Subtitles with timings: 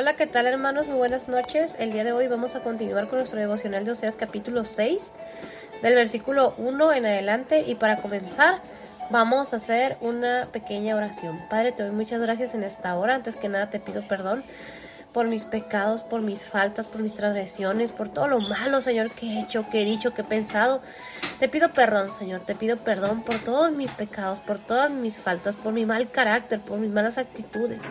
[0.00, 0.86] Hola, ¿qué tal hermanos?
[0.86, 1.76] Muy buenas noches.
[1.78, 5.12] El día de hoy vamos a continuar con nuestro devocional de Oseas capítulo 6,
[5.82, 7.64] del versículo 1 en adelante.
[7.66, 8.62] Y para comenzar,
[9.10, 11.38] vamos a hacer una pequeña oración.
[11.50, 13.14] Padre, te doy muchas gracias en esta hora.
[13.14, 14.42] Antes que nada, te pido perdón
[15.12, 19.26] por mis pecados, por mis faltas, por mis transgresiones, por todo lo malo, Señor, que
[19.26, 20.82] he hecho, que he dicho, que he pensado.
[21.38, 25.56] Te pido perdón, Señor, te pido perdón por todos mis pecados, por todas mis faltas,
[25.56, 27.82] por mi mal carácter, por mis malas actitudes.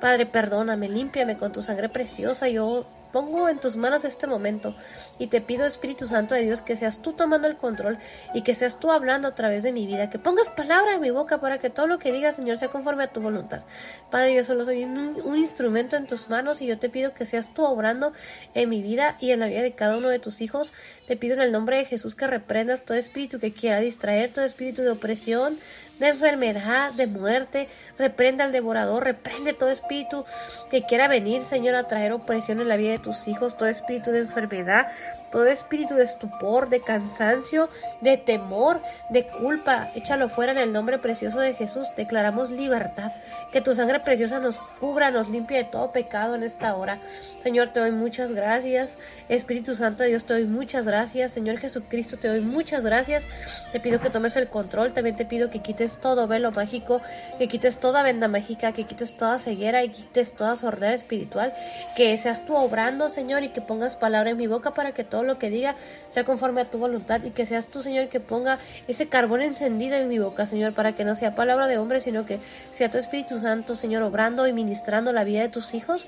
[0.00, 2.48] Padre, perdóname, límpiame con tu sangre preciosa.
[2.48, 4.74] Yo pongo en tus manos este momento
[5.18, 7.98] y te pido Espíritu Santo de Dios que seas tú tomando el control
[8.34, 11.10] y que seas tú hablando a través de mi vida, que pongas palabra en mi
[11.10, 13.62] boca para que todo lo que diga Señor sea conforme a tu voluntad.
[14.10, 17.26] Padre, yo solo soy un, un, instrumento en tus manos y yo te pido que
[17.26, 18.12] seas tú obrando
[18.54, 20.72] en mi vida y en la vida de cada uno de tus hijos.
[21.06, 24.44] Te pido en el nombre de Jesús que reprendas todo espíritu que quiera distraer, todo
[24.44, 25.58] espíritu de opresión,
[25.98, 27.68] de enfermedad, de muerte.
[27.98, 30.24] Reprende al devorador, reprende todo espíritu
[30.70, 34.10] que quiera venir, Señor, a traer opresión en la vida de tus hijos, todo espíritu
[34.10, 34.88] de enfermedad,
[35.30, 37.68] todo espíritu de estupor, de cansancio,
[38.00, 39.90] de temor, de culpa.
[39.94, 41.88] Échalo fuera en el nombre precioso de Jesús.
[41.96, 43.12] Declaramos libertad.
[43.52, 46.98] Que tu sangre preciosa nos cubra, nos limpie de todo pecado en esta hora.
[47.42, 48.96] Señor, te doy muchas gracias.
[49.28, 51.32] Espíritu Santo de Dios, te doy muchas gracias.
[51.32, 53.24] Señor Jesucristo, te doy muchas gracias.
[53.72, 54.92] Te pido que tomes el control.
[54.92, 57.00] También te pido que quites todo velo mágico,
[57.38, 61.52] que quites toda venda mágica, que quites toda ceguera y quites toda sordera espiritual.
[61.96, 65.17] Que seas tú obrando, Señor, y que pongas palabra en mi boca para que todo
[65.24, 65.76] lo que diga
[66.08, 69.96] sea conforme a tu voluntad y que seas tú, Señor, que ponga ese carbón encendido
[69.96, 72.98] en mi boca, Señor, para que no sea palabra de hombre, sino que sea tu
[72.98, 76.06] Espíritu Santo, Señor, obrando y ministrando la vida de tus hijos.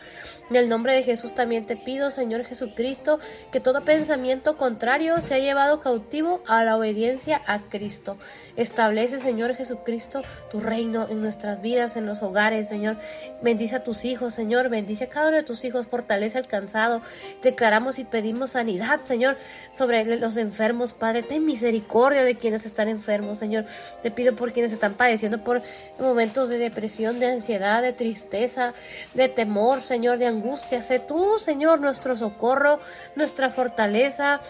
[0.51, 3.21] En el nombre de Jesús también te pido, Señor Jesucristo,
[3.53, 8.17] que todo pensamiento contrario sea llevado cautivo a la obediencia a Cristo.
[8.57, 12.97] Establece, Señor Jesucristo, tu reino en nuestras vidas, en los hogares, Señor.
[13.43, 14.69] Bendice a tus hijos, Señor.
[14.69, 15.87] Bendice a cada uno de tus hijos.
[15.87, 17.01] Fortalece al cansado.
[17.43, 19.37] Declaramos y pedimos sanidad, Señor,
[19.73, 21.23] sobre los enfermos, Padre.
[21.23, 23.65] Ten misericordia de quienes están enfermos, Señor.
[24.03, 25.63] Te pido por quienes están padeciendo por
[25.99, 28.73] momentos de depresión, de ansiedad, de tristeza,
[29.15, 30.83] de temor, Señor, de angustia.
[30.83, 32.81] Sé tú, Señor, nuestro socorro,
[33.17, 34.41] nuestra fortaleza,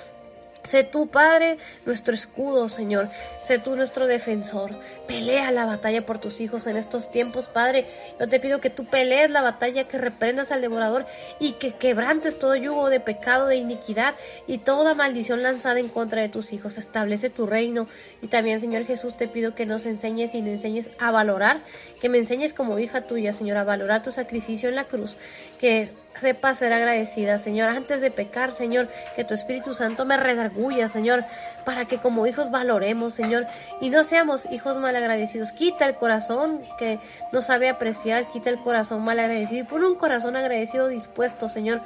[0.63, 3.09] Sé tú, Padre, nuestro escudo, Señor.
[3.45, 4.71] Sé tú nuestro defensor.
[5.09, 7.87] Pelea la batalla por tus hijos en estos tiempos, Padre.
[8.21, 11.07] Yo te pido que tú pelees la batalla, que reprendas al devorador
[11.39, 14.15] y que quebrantes todo yugo de pecado, de iniquidad
[14.47, 16.79] y toda maldición lanzada en contra de tus hijos.
[16.79, 17.89] Establece tu reino.
[18.21, 21.63] Y también, Señor Jesús, te pido que nos enseñes y me enseñes a valorar,
[22.01, 25.17] que me enseñes como hija tuya, Señor, a valorar tu sacrificio en la cruz.
[25.59, 30.89] Que sepa ser agradecida, Señor, antes de pecar, Señor, que tu Espíritu Santo me redarguya,
[30.89, 31.25] Señor,
[31.65, 33.47] para que como hijos valoremos, Señor,
[33.81, 35.53] y no seamos hijos malagradecidos.
[35.53, 36.99] Quita el corazón que
[37.33, 41.81] no sabe apreciar, quita el corazón malagradecido y pon un corazón agradecido dispuesto, Señor,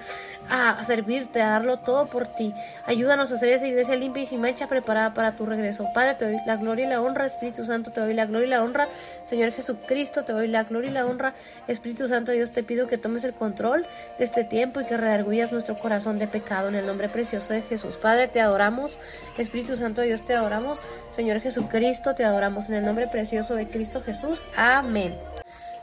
[0.50, 2.52] a servirte, a darlo todo por ti.
[2.86, 5.86] Ayúdanos a hacer esa iglesia limpia y sin mancha preparada para tu regreso.
[5.94, 8.50] Padre, te doy la gloria y la honra, Espíritu Santo, te doy la gloria y
[8.50, 8.88] la honra,
[9.24, 11.34] Señor Jesucristo, te doy la gloria y la honra,
[11.68, 13.86] Espíritu Santo, Dios, te pido que tomes el control
[14.18, 17.62] de este tiempo y que redargullas nuestro corazón de pecado en el nombre precioso de
[17.62, 17.96] Jesús.
[17.96, 18.98] Padre, te adoramos,
[19.38, 20.80] Espíritu Santo Dios, te adoramos,
[21.10, 24.44] Señor Jesucristo, te adoramos en el nombre precioso de Cristo Jesús.
[24.56, 25.16] Amén.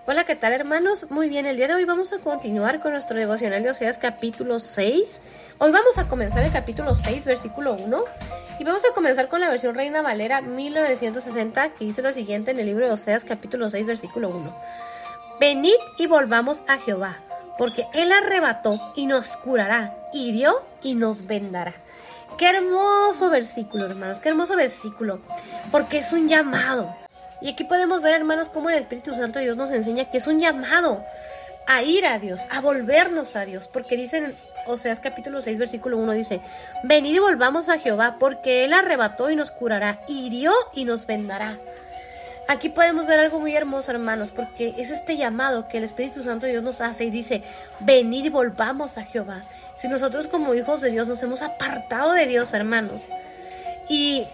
[0.07, 1.11] Hola, ¿qué tal hermanos?
[1.11, 4.57] Muy bien, el día de hoy vamos a continuar con nuestro devocional de Oseas capítulo
[4.59, 5.21] 6.
[5.59, 8.03] Hoy vamos a comenzar el capítulo 6, versículo 1.
[8.59, 12.59] Y vamos a comenzar con la versión Reina Valera 1960, que dice lo siguiente en
[12.59, 14.55] el libro de Oseas capítulo 6, versículo 1.
[15.39, 17.17] Venid y volvamos a Jehová
[17.57, 21.75] porque Él arrebató y nos curará, hirió y nos vendará.
[22.37, 25.19] Qué hermoso versículo, hermanos, qué hermoso versículo,
[25.71, 26.95] porque es un llamado.
[27.41, 30.27] Y aquí podemos ver, hermanos, cómo el Espíritu Santo de Dios nos enseña que es
[30.27, 31.03] un llamado
[31.67, 34.35] a ir a Dios, a volvernos a Dios, porque dicen,
[34.65, 36.41] Oseas capítulo 6, versículo 1 dice,
[36.83, 41.57] venid y volvamos a Jehová, porque Él arrebató y nos curará, hirió y nos vendará.
[42.51, 46.45] Aquí podemos ver algo muy hermoso, hermanos, porque es este llamado que el Espíritu Santo
[46.45, 47.43] de Dios nos hace y dice,
[47.79, 49.45] venid y volvamos a Jehová.
[49.77, 53.03] Si nosotros como hijos de Dios nos hemos apartado de Dios, hermanos,
[53.87, 54.27] y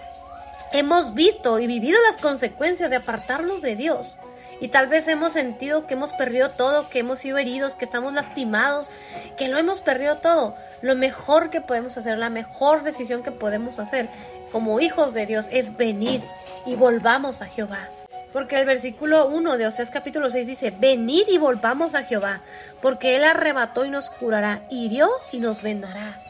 [0.74, 4.18] hemos visto y vivido las consecuencias de apartarnos de Dios,
[4.60, 8.14] y tal vez hemos sentido que hemos perdido todo, que hemos sido heridos, que estamos
[8.14, 8.90] lastimados,
[9.38, 10.56] que lo hemos perdido todo.
[10.82, 14.10] Lo mejor que podemos hacer, la mejor decisión que podemos hacer
[14.52, 16.24] como hijos de Dios es venir
[16.66, 17.90] y volvamos a Jehová.
[18.34, 22.42] Porque el versículo 1 de Oseas capítulo 6 dice, venid y volvamos a Jehová,
[22.82, 26.22] porque Él arrebató y nos curará, hirió y nos vendará.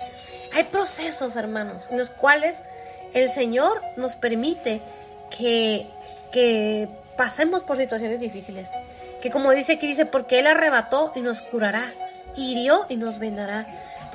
[0.53, 2.63] Hay procesos, hermanos, en los cuales
[3.13, 4.81] el Señor nos permite
[5.35, 5.87] que,
[6.31, 8.69] que pasemos por situaciones difíciles.
[9.21, 11.93] Que como dice aquí, dice, porque Él arrebató y nos curará,
[12.35, 13.67] hirió y nos vendará.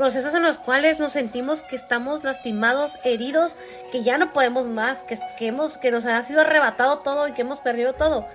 [0.02, 3.54] Procesos en los cuales nos sentimos que estamos lastimados, heridos,
[3.93, 5.16] que ya no podemos más, que,
[5.46, 8.26] hemos, que nos ha sido arrebatado todo y que hemos perdido todo.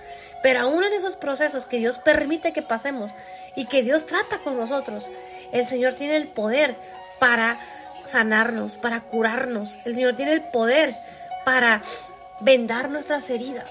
[0.42, 3.12] Pero aún en esos procesos que Dios permite que pasemos
[3.58, 5.12] y que Dios trata con nosotros,
[5.52, 6.78] el Señor tiene el poder
[7.20, 7.60] para
[8.06, 9.78] sanarnos, para curarnos.
[9.84, 10.96] El Señor tiene el poder
[11.44, 11.82] para
[12.40, 13.70] vendar nuestras heridas.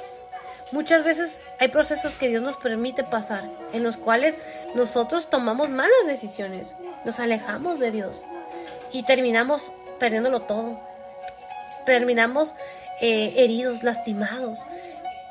[0.70, 4.38] Muchas veces hay procesos que Dios nos permite pasar, en los cuales
[4.74, 6.74] nosotros tomamos malas decisiones,
[7.06, 8.26] nos alejamos de Dios
[8.92, 10.78] y terminamos perdiéndolo todo.
[11.86, 12.54] Terminamos
[13.00, 14.58] eh, heridos, lastimados.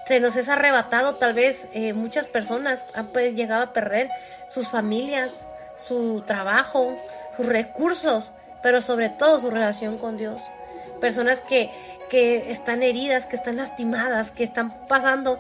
[0.07, 4.09] Se nos es arrebatado, tal vez eh, muchas personas han pues, llegado a perder
[4.47, 5.45] sus familias,
[5.75, 6.97] su trabajo,
[7.35, 8.31] sus recursos,
[8.63, 10.41] pero sobre todo su relación con Dios.
[11.01, 11.71] Personas que,
[12.09, 15.39] que están heridas, que están lastimadas, que están pasando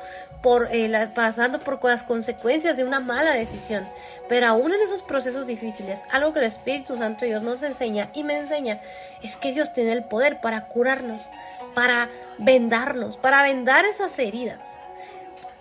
[0.69, 3.87] eh, pasando por las consecuencias de una mala decisión.
[4.29, 8.23] Pero aún en esos procesos difíciles, algo que el Espíritu Santo Dios nos enseña y
[8.23, 8.79] me enseña
[9.23, 11.29] es que Dios tiene el poder para curarnos,
[11.73, 14.77] para vendarnos, para vendar esas heridas.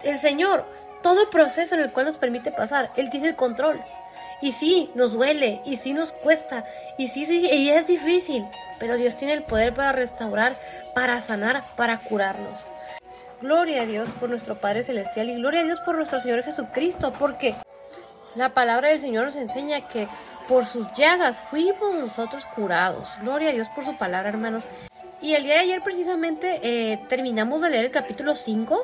[0.02, 0.66] El Señor,
[1.02, 3.82] todo proceso en el cual nos permite pasar, Él tiene el control.
[4.42, 6.64] Y sí, nos duele, y sí nos cuesta,
[6.98, 8.44] y sí, sí, y es difícil,
[8.78, 10.58] pero Dios tiene el poder para restaurar,
[10.94, 12.66] para sanar, para curarnos.
[13.44, 17.12] Gloria a Dios por nuestro Padre Celestial y gloria a Dios por nuestro Señor Jesucristo,
[17.18, 17.54] porque
[18.36, 20.08] la palabra del Señor nos enseña que
[20.48, 23.18] por sus llagas fuimos nosotros curados.
[23.20, 24.64] Gloria a Dios por su palabra, hermanos.
[25.20, 28.82] Y el día de ayer precisamente eh, terminamos de leer el capítulo 5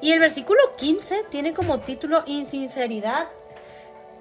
[0.00, 3.26] y el versículo 15 tiene como título Insinceridad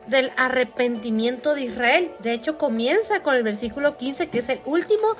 [0.07, 2.11] del arrepentimiento de Israel.
[2.23, 5.15] De hecho, comienza con el versículo 15, que es el último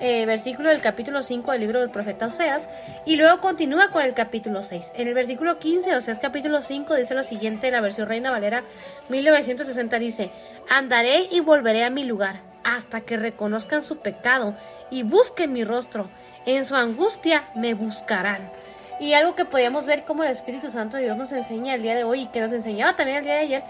[0.00, 2.68] eh, versículo del capítulo 5 del libro del profeta Oseas,
[3.04, 4.92] y luego continúa con el capítulo 6.
[4.94, 8.64] En el versículo 15, Oseas capítulo 5, dice lo siguiente en la versión Reina Valera
[9.10, 10.30] 1960, dice,
[10.68, 14.54] andaré y volveré a mi lugar hasta que reconozcan su pecado
[14.90, 16.08] y busquen mi rostro.
[16.46, 18.50] En su angustia me buscarán.
[18.98, 21.94] Y algo que podíamos ver como el Espíritu Santo de Dios nos enseña el día
[21.94, 23.62] de hoy y que nos enseñaba también el día de ayer,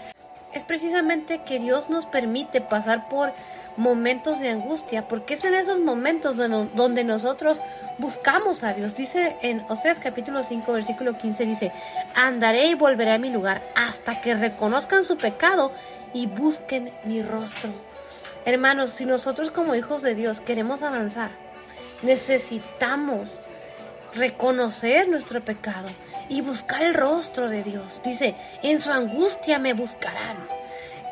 [0.53, 3.31] es precisamente que Dios nos permite pasar por
[3.81, 7.61] momentos de angustia, porque es en esos momentos donde, nosotros
[7.97, 8.95] buscamos a Dios.
[8.95, 11.71] Dice en Oseas capítulo 5, versículo 15, dice,
[12.15, 15.71] andaré y volveré a mi lugar hasta que reconozcan su pecado
[16.13, 17.71] y busquen mi rostro.
[18.45, 21.31] Hermanos, si nosotros como hijos de Dios queremos avanzar,
[22.03, 23.39] necesitamos
[24.13, 25.87] reconocer nuestro pecado
[26.29, 28.01] y buscar el rostro de Dios.
[28.03, 30.60] Dice, en su angustia me buscarán.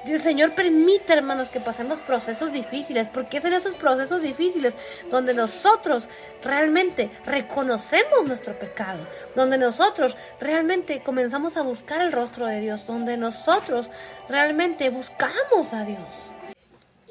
[0.06, 4.74] El Señor permite, hermanos, que pasemos procesos difíciles, porque es en esos procesos difíciles
[5.12, 6.10] donde nosotros
[6.42, 9.06] realmente reconocemos nuestro pecado,
[9.36, 13.90] donde nosotros realmente comenzamos a buscar el rostro de Dios, donde nosotros
[14.30, 16.34] realmente buscamos a Dios.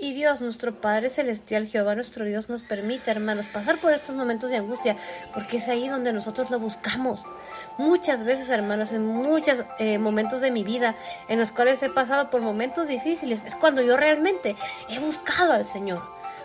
[0.00, 4.48] Y Dios, nuestro Padre Celestial, Jehová nuestro Dios, nos permite, hermanos, pasar por estos momentos
[4.48, 4.96] de angustia,
[5.34, 7.24] porque es ahí donde nosotros lo buscamos.
[7.78, 10.94] Muchas veces, hermanos, en muchos eh, momentos de mi vida,
[11.28, 14.54] en los cuales he pasado por momentos difíciles, es cuando yo realmente
[14.88, 16.00] he buscado al Señor.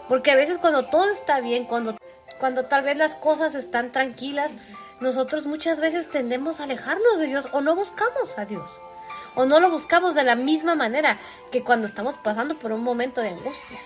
[0.08, 1.96] Porque a veces cuando todo está bien, cuando,
[2.40, 4.54] cuando tal vez las cosas están tranquilas,
[5.00, 8.82] nosotros muchas veces tendemos a alejarnos de Dios o no buscamos a Dios
[9.36, 11.18] o no lo buscamos de la misma manera
[11.52, 13.80] que cuando estamos pasando por un momento de angustia.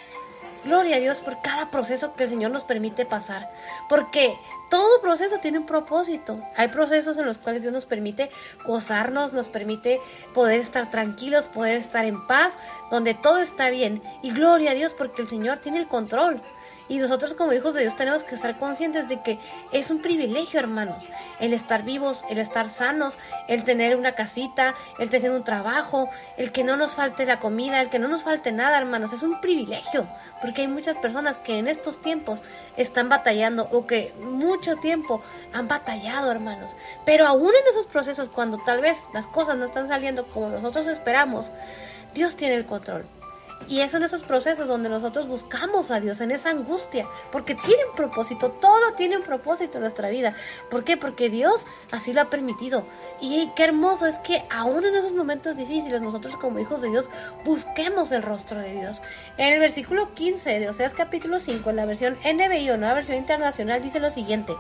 [0.63, 3.49] Gloria a Dios por cada proceso que el Señor nos permite pasar,
[3.87, 4.37] porque
[4.69, 6.42] todo proceso tiene un propósito.
[6.57, 8.30] Hay procesos en los cuales Dios nos permite
[8.66, 10.01] gozarnos, nos permite
[10.33, 12.57] poder estar tranquilos, poder estar en paz,
[12.92, 14.01] donde todo está bien.
[14.21, 16.42] Y gloria a Dios porque el Señor tiene el control.
[16.89, 19.39] Y nosotros como hijos de Dios tenemos que estar conscientes de que
[19.71, 23.17] es un privilegio, hermanos, el estar vivos, el estar sanos,
[23.47, 27.81] el tener una casita, el tener un trabajo, el que no nos falte la comida,
[27.81, 30.07] el que no nos falte nada, hermanos, es un privilegio,
[30.41, 32.41] porque hay muchas personas que en estos tiempos
[32.77, 35.21] están batallando o que mucho tiempo
[35.53, 36.71] han batallado, hermanos.
[37.06, 40.87] Pero aún en esos procesos, cuando tal vez las cosas no están saliendo como nosotros
[40.87, 41.51] esperamos,
[42.13, 43.06] Dios tiene el control.
[43.68, 47.85] Y es en esos procesos donde nosotros buscamos a Dios, en esa angustia, porque tiene
[47.90, 50.33] un propósito, todo tiene un propósito en nuestra vida.
[50.69, 50.95] ¿Por qué?
[50.95, 52.85] Porque Dios así lo ha permitido.
[53.19, 57.09] Y qué hermoso es que aún en esos momentos difíciles, nosotros como hijos de Dios
[57.44, 59.02] busquemos el rostro de Dios.
[59.37, 63.18] En el versículo 15 de Oseas capítulo 5, en la versión NBI o nueva versión
[63.18, 64.56] internacional, dice lo siguiente.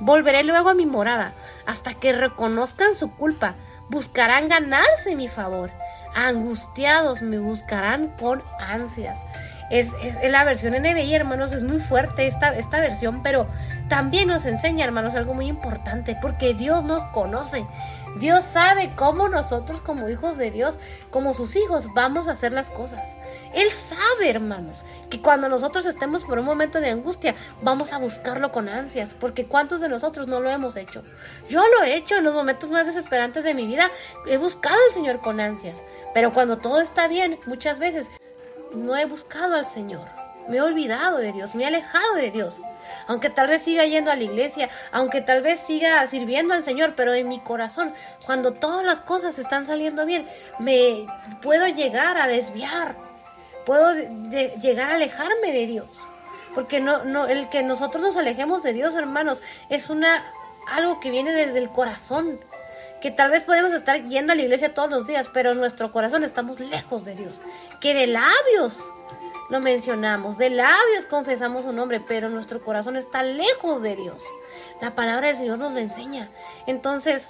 [0.00, 1.34] Volveré luego a mi morada
[1.66, 3.54] hasta que reconozcan su culpa.
[3.88, 5.70] Buscarán ganarse mi favor
[6.14, 9.18] angustiados me buscarán con ansias.
[9.70, 13.46] Es, es, la versión NBI, hermanos, es muy fuerte esta, esta versión, pero
[13.88, 17.66] también nos enseña, hermanos, algo muy importante, porque Dios nos conoce.
[18.16, 20.78] Dios sabe cómo nosotros como hijos de Dios,
[21.10, 23.06] como sus hijos, vamos a hacer las cosas.
[23.54, 28.52] Él sabe, hermanos, que cuando nosotros estemos por un momento de angustia, vamos a buscarlo
[28.52, 31.02] con ansias, porque ¿cuántos de nosotros no lo hemos hecho?
[31.48, 33.90] Yo lo he hecho en los momentos más desesperantes de mi vida,
[34.26, 35.82] he buscado al Señor con ansias,
[36.14, 38.10] pero cuando todo está bien, muchas veces
[38.72, 40.23] no he buscado al Señor.
[40.48, 42.60] Me he olvidado de Dios, me he alejado de Dios.
[43.06, 46.94] Aunque tal vez siga yendo a la iglesia, aunque tal vez siga sirviendo al Señor,
[46.96, 47.94] pero en mi corazón,
[48.26, 50.26] cuando todas las cosas están saliendo bien,
[50.58, 51.06] me
[51.42, 52.96] puedo llegar a desviar,
[53.64, 56.06] puedo llegar a alejarme de Dios.
[56.54, 60.24] Porque no, el que nosotros nos alejemos de Dios, hermanos, es una
[60.70, 62.40] algo que viene desde el corazón.
[63.00, 65.92] Que tal vez podemos estar yendo a la iglesia todos los días, pero en nuestro
[65.92, 67.42] corazón estamos lejos de Dios.
[67.80, 68.80] Que de labios
[69.50, 74.22] lo mencionamos, de labios confesamos su nombre, pero nuestro corazón está lejos de Dios.
[74.80, 76.30] La palabra del Señor nos lo enseña.
[76.66, 77.28] Entonces,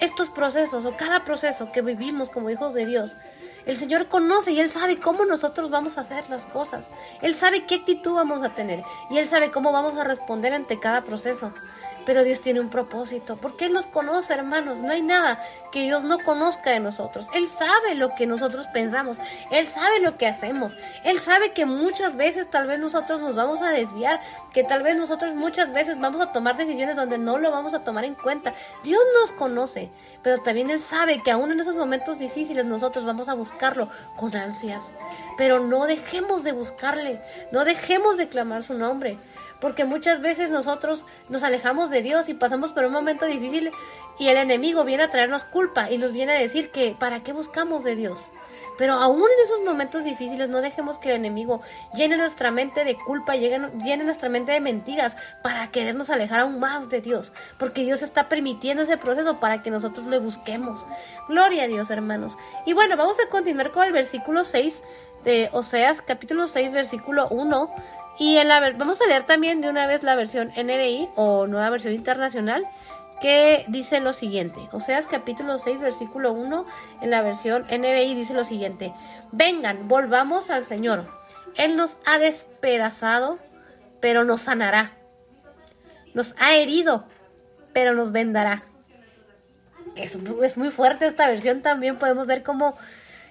[0.00, 3.16] estos procesos o cada proceso que vivimos como hijos de Dios,
[3.66, 6.90] el Señor conoce y Él sabe cómo nosotros vamos a hacer las cosas.
[7.20, 10.78] Él sabe qué actitud vamos a tener y Él sabe cómo vamos a responder ante
[10.78, 11.52] cada proceso.
[12.08, 14.80] Pero Dios tiene un propósito, porque Él nos conoce, hermanos.
[14.80, 17.26] No hay nada que Dios no conozca de nosotros.
[17.34, 19.18] Él sabe lo que nosotros pensamos,
[19.50, 20.74] Él sabe lo que hacemos,
[21.04, 24.20] Él sabe que muchas veces tal vez nosotros nos vamos a desviar,
[24.54, 27.84] que tal vez nosotros muchas veces vamos a tomar decisiones donde no lo vamos a
[27.84, 28.54] tomar en cuenta.
[28.84, 29.90] Dios nos conoce,
[30.22, 34.34] pero también Él sabe que aún en esos momentos difíciles nosotros vamos a buscarlo con
[34.34, 34.94] ansias.
[35.36, 37.20] Pero no dejemos de buscarle,
[37.52, 39.18] no dejemos de clamar su nombre
[39.60, 43.72] porque muchas veces nosotros nos alejamos de Dios y pasamos por un momento difícil
[44.18, 47.32] y el enemigo viene a traernos culpa y nos viene a decir que para qué
[47.32, 48.30] buscamos de Dios.
[48.76, 51.60] Pero aún en esos momentos difíciles no dejemos que el enemigo
[51.94, 56.88] llene nuestra mente de culpa, llene, nuestra mente de mentiras para querernos alejar aún más
[56.88, 60.86] de Dios, porque Dios está permitiendo ese proceso para que nosotros le busquemos.
[61.28, 62.36] Gloria a Dios, hermanos.
[62.66, 64.82] Y bueno, vamos a continuar con el versículo 6
[65.24, 67.70] de Oseas, capítulo 6, versículo 1
[68.18, 71.70] y en la, vamos a leer también de una vez la versión NBI o nueva
[71.70, 72.66] versión internacional
[73.20, 74.68] que dice lo siguiente.
[74.72, 76.66] Oseas capítulo 6 versículo 1
[77.02, 78.92] en la versión NBI dice lo siguiente.
[79.32, 81.06] Vengan, volvamos al Señor.
[81.56, 83.38] Él nos ha despedazado,
[84.00, 84.92] pero nos sanará.
[86.14, 87.04] Nos ha herido,
[87.72, 88.64] pero nos vendará.
[89.96, 91.98] Es, es muy fuerte esta versión también.
[91.98, 92.76] Podemos ver cómo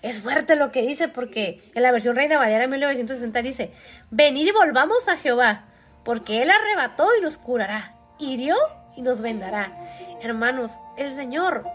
[0.10, 3.72] es fuerte lo que dice porque en la versión Reina Valera 1960 dice,
[4.10, 5.66] venid y volvamos a Jehová,
[6.04, 8.56] porque Él arrebató y nos curará, hirió
[8.96, 9.74] y nos vendará.
[10.22, 11.66] Hermanos, el Señor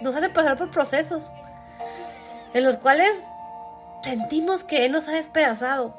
[0.00, 1.32] nos hace pasar por procesos
[2.54, 3.12] en los cuales
[4.04, 5.96] sentimos que Él nos ha despedazado,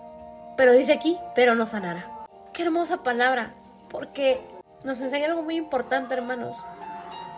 [0.56, 2.08] pero dice aquí, pero nos sanará.
[2.54, 3.54] Qué hermosa palabra,
[3.90, 4.40] porque
[4.84, 6.64] nos enseña algo muy importante, hermanos.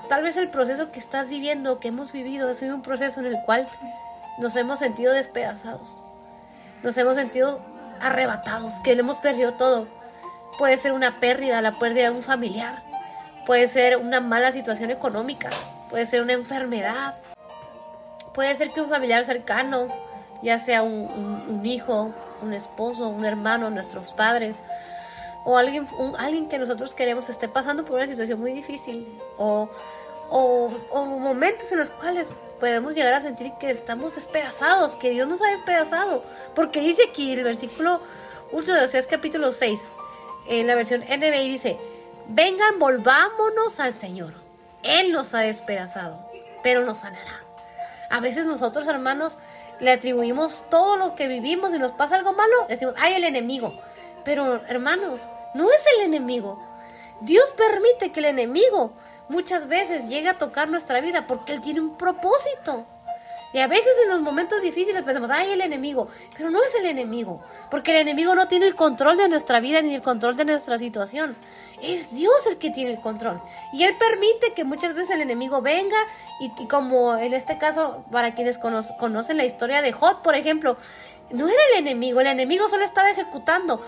[0.10, 3.28] Tal vez el proceso que estás viviendo, que hemos vivido, ha sido un proceso en
[3.28, 3.68] el cual
[4.38, 6.02] nos hemos sentido despedazados,
[6.84, 7.62] nos hemos sentido
[8.00, 9.88] arrebatados, que le hemos perdido todo.
[10.58, 12.82] Puede ser una pérdida, la pérdida de un familiar,
[13.46, 15.50] puede ser una mala situación económica,
[15.90, 17.16] puede ser una enfermedad,
[18.34, 19.88] puede ser que un familiar cercano,
[20.42, 22.12] ya sea un, hijo,
[22.42, 24.62] un esposo, un hermano, nuestros padres,
[25.44, 25.88] o alguien,
[26.18, 29.70] alguien que nosotros queremos esté pasando por una situación muy difícil, o,
[30.30, 30.70] o,
[31.06, 35.52] momentos en los cuales podemos llegar a sentir que estamos despedazados, que Dios nos ha
[35.52, 36.24] despedazado.
[36.56, 38.02] Porque dice aquí el versículo
[38.52, 39.92] 1 de Oseas capítulo 6,
[40.48, 41.78] en la versión NBI dice,
[42.28, 44.34] vengan, volvámonos al Señor.
[44.84, 46.20] Él nos ha despedazado,
[46.64, 47.44] pero nos sanará.
[48.10, 49.38] A veces nosotros, hermanos,
[49.80, 53.74] le atribuimos todo lo que vivimos y nos pasa algo malo, decimos, ay, el enemigo.
[54.24, 55.22] Pero, hermanos,
[55.54, 56.62] no es el enemigo.
[57.22, 58.94] Dios permite que el enemigo
[59.30, 62.86] muchas veces llega a tocar nuestra vida porque Él tiene un propósito.
[63.54, 66.88] Y a veces en los momentos difíciles pensamos, ay, el enemigo, pero no es el
[66.88, 67.40] enemigo,
[67.72, 70.78] porque el enemigo no tiene el control de nuestra vida ni el control de nuestra
[70.78, 71.38] situación.
[71.82, 73.42] Es Dios el que tiene el control.
[73.72, 75.96] Y Él permite que muchas veces el enemigo venga
[76.42, 80.76] y, como en este caso, para quienes conocen la historia de Jot, por ejemplo,
[81.32, 83.82] no era el enemigo, el enemigo solo estaba ejecutando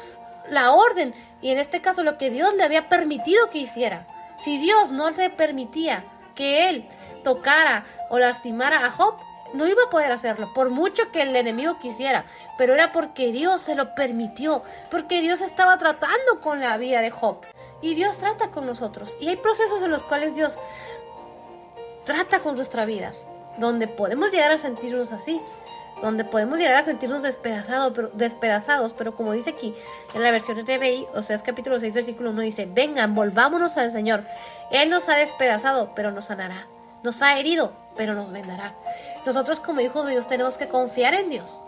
[0.50, 4.08] la orden y en este caso lo que Dios le había permitido que hiciera.
[4.44, 6.88] Si Dios no le permitía que él
[7.24, 9.15] tocara o lastimara a Job,
[9.53, 12.25] no iba a poder hacerlo, por mucho que el enemigo quisiera,
[12.58, 17.12] pero era porque Dios se lo permitió, porque Dios estaba tratando con la vida de
[17.12, 17.41] Job.
[17.82, 19.15] Y Dios trata con nosotros.
[19.20, 20.58] Y hay procesos en los cuales Dios
[22.06, 23.13] trata con nuestra vida,
[23.58, 25.41] donde podemos llegar a sentirnos así,
[26.01, 29.74] donde podemos llegar a sentirnos despedazados, pero, despedazados, pero como dice aquí
[30.13, 33.92] en la versión TBI, o sea, es capítulo 6, versículo 1, dice, vengan, volvámonos al
[33.92, 34.24] Señor.
[34.72, 36.68] Él nos ha despedazado, pero nos sanará.
[37.04, 38.75] nos ha herido, pero nos vendará.
[39.25, 41.63] Nosotros como hijos de Dios tenemos que confiar en Dios.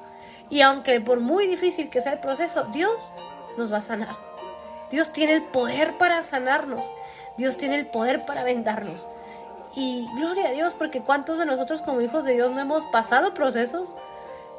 [0.50, 3.12] Y aunque por muy difícil que sea el proceso, Dios
[3.58, 4.16] nos va a sanar.
[4.92, 6.90] Dios tiene el poder para sanarnos.
[7.38, 9.08] Dios tiene el poder para vendarnos.
[9.76, 13.34] Y gloria a Dios, porque cuántos de nosotros como hijos de Dios no hemos pasado
[13.34, 13.96] procesos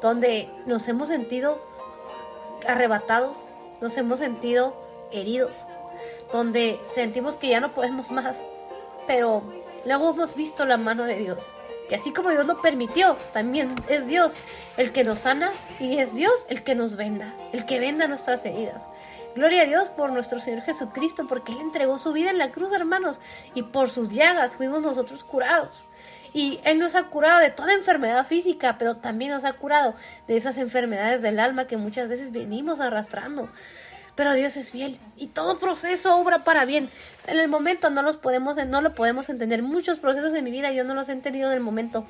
[0.01, 1.59] donde nos hemos sentido
[2.67, 3.37] arrebatados,
[3.81, 4.75] nos hemos sentido
[5.11, 5.55] heridos,
[6.31, 8.37] donde sentimos que ya no podemos más,
[9.07, 9.43] pero
[9.85, 11.51] luego hemos visto la mano de Dios,
[11.89, 14.33] que así como Dios lo permitió, también es Dios
[14.77, 18.45] el que nos sana y es Dios el que nos venda, el que venda nuestras
[18.45, 18.89] heridas.
[19.35, 22.73] Gloria a Dios por nuestro Señor Jesucristo, porque Él entregó su vida en la cruz,
[22.73, 23.21] hermanos,
[23.53, 25.85] y por sus llagas fuimos nosotros curados.
[26.33, 29.95] Y Él nos ha curado de toda enfermedad física, pero también nos ha curado
[30.27, 33.49] de esas enfermedades del alma que muchas veces venimos arrastrando.
[34.15, 36.89] Pero Dios es fiel y todo proceso obra para bien.
[37.27, 39.63] En el momento no los podemos, no lo podemos entender.
[39.63, 42.05] Muchos procesos en mi vida yo no los he entendido en el momento.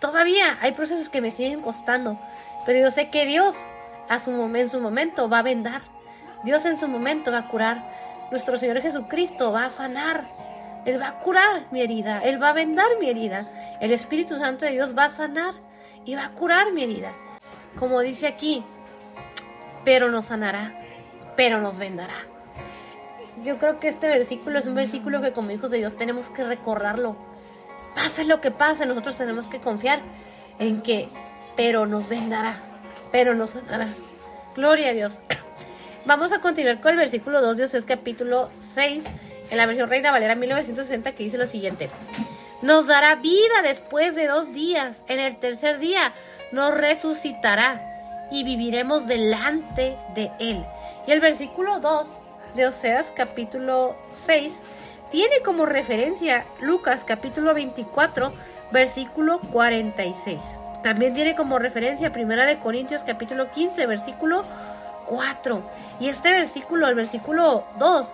[0.00, 2.20] Todavía hay procesos que me siguen costando,
[2.66, 3.56] pero yo sé que Dios
[4.08, 5.82] a su en su momento va a vendar.
[6.44, 7.90] Dios en su momento va a curar.
[8.30, 10.28] Nuestro Señor Jesucristo va a sanar.
[10.86, 13.50] Él va a curar mi herida, Él va a vendar mi herida.
[13.80, 15.54] El Espíritu Santo de Dios va a sanar
[16.04, 17.12] y va a curar mi herida.
[17.78, 18.64] Como dice aquí,
[19.84, 20.72] pero nos sanará,
[21.36, 22.14] pero nos vendará.
[23.44, 26.44] Yo creo que este versículo es un versículo que como hijos de Dios tenemos que
[26.44, 27.16] recordarlo.
[27.96, 30.00] Pase lo que pase, nosotros tenemos que confiar
[30.60, 31.08] en que,
[31.56, 32.60] pero nos vendará,
[33.10, 33.88] pero nos sanará.
[34.54, 35.18] Gloria a Dios.
[36.06, 39.04] Vamos a continuar con el versículo 2 de Oseas capítulo 6
[39.50, 41.90] en la versión Reina Valera 1960 que dice lo siguiente.
[42.62, 45.02] Nos dará vida después de dos días.
[45.08, 46.12] En el tercer día
[46.52, 50.64] nos resucitará y viviremos delante de Él.
[51.06, 52.06] Y el versículo 2
[52.54, 54.62] de Oseas capítulo 6
[55.10, 58.32] tiene como referencia Lucas capítulo 24
[58.72, 60.58] versículo 46.
[60.82, 64.44] También tiene como referencia Primera de Corintios capítulo 15 versículo
[65.06, 65.62] 4.
[66.00, 68.12] Y este versículo, el versículo 2,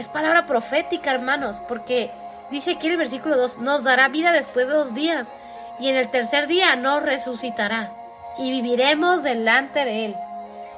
[0.00, 2.10] es palabra profética, hermanos, porque
[2.50, 5.28] dice aquí el versículo 2, nos dará vida después de dos días
[5.78, 7.92] y en el tercer día nos resucitará
[8.38, 10.16] y viviremos delante de él.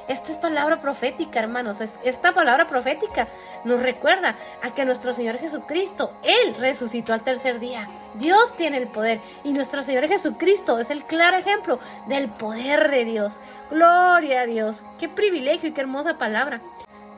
[0.08, 1.78] Esta es palabra profética, hermanos.
[2.02, 3.28] Esta palabra profética
[3.64, 7.88] nos recuerda a que nuestro Señor Jesucristo, Él resucitó al tercer día.
[8.14, 13.04] Dios tiene el poder y nuestro Señor Jesucristo es el claro ejemplo del poder de
[13.04, 13.38] Dios.
[13.70, 14.82] Gloria a Dios.
[14.98, 16.60] Qué privilegio y qué hermosa palabra.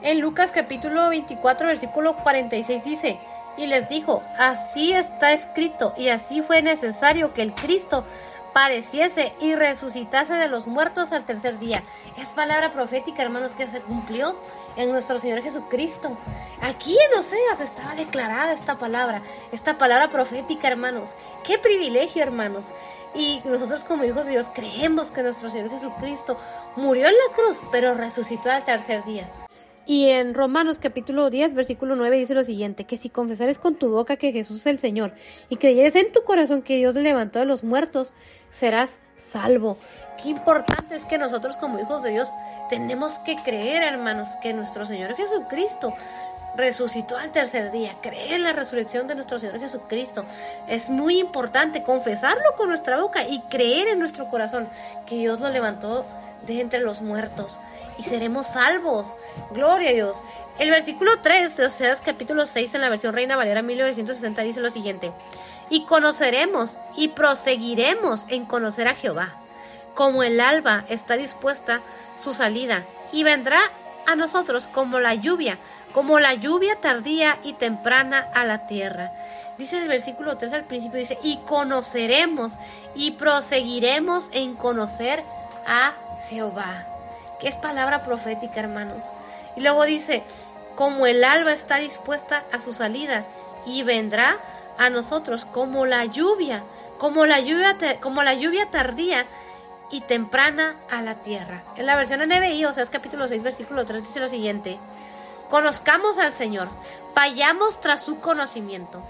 [0.05, 3.19] En Lucas capítulo 24, versículo 46 dice,
[3.57, 8.05] y les dijo, así está escrito y así fue necesario que el Cristo
[8.53, 11.83] padeciese y resucitase de los muertos al tercer día.
[12.19, 14.37] Es palabra profética, hermanos, que se cumplió
[14.77, 16.19] en nuestro Señor Jesucristo.
[16.61, 21.15] Aquí en Oseas estaba declarada esta palabra, esta palabra profética, hermanos.
[21.45, 22.67] Qué privilegio, hermanos.
[23.15, 26.37] Y nosotros como hijos de Dios creemos que nuestro Señor Jesucristo
[26.77, 29.31] murió en la cruz, pero resucitó al tercer día.
[29.87, 33.91] Y en Romanos capítulo 10, versículo 9 dice lo siguiente, que si confesares con tu
[33.91, 35.13] boca que Jesús es el Señor
[35.51, 38.15] y creyeres en tu corazón que Dios le levantó de los muertos,
[38.51, 39.77] serás salvo.
[40.23, 42.31] Qué importante es que nosotros como hijos de Dios
[42.71, 45.93] tenemos que creer, hermanos, que nuestro Señor Jesucristo
[46.57, 50.25] resucitó al tercer día, creer en la resurrección de nuestro Señor Jesucristo.
[50.67, 54.67] Es muy importante confesarlo con nuestra boca y creer en nuestro corazón
[55.05, 56.07] que Dios lo levantó
[56.47, 57.59] de entre los muertos
[57.99, 59.17] y seremos salvos.
[59.51, 60.23] Gloria a Dios.
[60.59, 64.71] El versículo 3 de Oseas capítulo 6 en la versión Reina Valera 1960 dice lo
[64.71, 65.13] siguiente.
[65.71, 69.35] Y conoceremos y proseguiremos en conocer a Jehová,
[69.95, 71.81] como el alba está dispuesta
[72.17, 73.59] su salida, y vendrá
[74.07, 75.59] a nosotros como la lluvia,
[75.93, 79.13] como la lluvia tardía y temprana a la tierra.
[79.57, 82.53] Dice el versículo 3 al principio, dice, y conoceremos
[82.95, 85.25] y proseguiremos en conocer
[85.67, 85.95] a
[86.29, 86.94] Jehová
[87.49, 89.05] es palabra profética, hermanos.
[89.57, 90.25] Y luego dice,
[90.75, 93.25] como el alba está dispuesta a su salida
[93.67, 94.39] y vendrá
[94.79, 96.63] a nosotros como la lluvia,
[96.99, 99.27] como la lluvia, como la lluvia tardía
[99.91, 101.63] y temprana a la tierra.
[101.77, 104.79] En la versión NBI, o sea, es capítulo 6, versículo 3, dice lo siguiente,
[105.51, 106.69] conozcamos al Señor,
[107.15, 109.03] vayamos tras su conocimiento.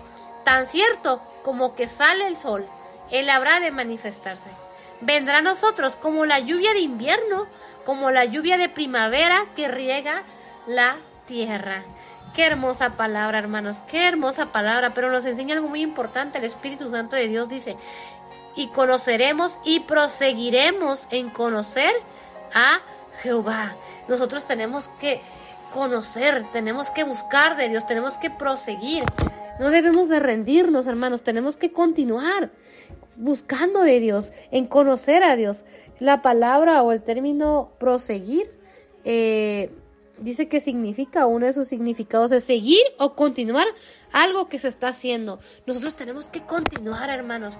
[0.45, 2.67] Tan cierto como que sale el sol,
[3.11, 4.51] Él habrá de manifestarse.
[5.01, 7.47] Vendrá a nosotros como la lluvia de invierno,
[7.85, 10.23] como la lluvia de primavera que riega
[10.67, 11.85] la tierra.
[12.35, 16.39] Qué hermosa palabra, hermanos, qué hermosa palabra, pero nos enseña algo muy importante.
[16.39, 17.77] El Espíritu Santo de Dios dice,
[18.57, 21.93] y conoceremos y proseguiremos en conocer
[22.53, 22.81] a
[23.23, 23.77] Jehová.
[24.09, 25.21] Nosotros tenemos que
[25.73, 29.05] conocer, tenemos que buscar de Dios, tenemos que proseguir.
[29.59, 31.23] No debemos de rendirnos, hermanos.
[31.23, 32.51] Tenemos que continuar
[33.17, 35.65] buscando de Dios, en conocer a Dios.
[36.01, 38.51] La palabra o el término proseguir
[39.05, 39.71] eh,
[40.19, 43.67] dice que significa, uno de sus significados es seguir o continuar
[44.13, 45.41] algo que se está haciendo.
[45.67, 47.57] Nosotros tenemos que continuar, hermanos.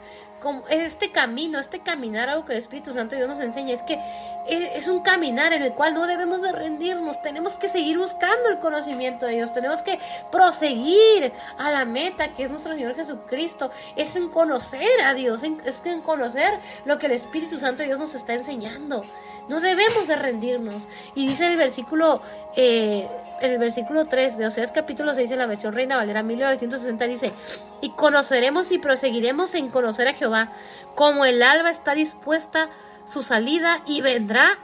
[0.69, 3.99] Este camino, este caminar, algo que el Espíritu Santo Dios nos enseña, es que
[4.47, 8.59] es, un caminar en el cual no debemos de rendirnos, tenemos que seguir buscando el
[8.59, 9.99] conocimiento de Dios, tenemos que
[10.31, 15.83] proseguir a la meta que es nuestro Señor Jesucristo, es en conocer a Dios, es
[15.85, 19.05] en conocer lo que el Espíritu Santo Dios nos está enseñando.
[19.49, 20.87] No debemos de rendirnos.
[21.15, 22.23] Y dice el versículo,
[22.57, 23.09] eh,
[23.41, 27.33] el versículo 3 de Oseas capítulo 6 de la versión Reina Valera 1960 dice,
[27.81, 30.53] y conoceremos y proseguiremos en conocer a Jehová,
[30.95, 32.69] como el alba está dispuesta
[33.07, 34.59] su salida y vendrá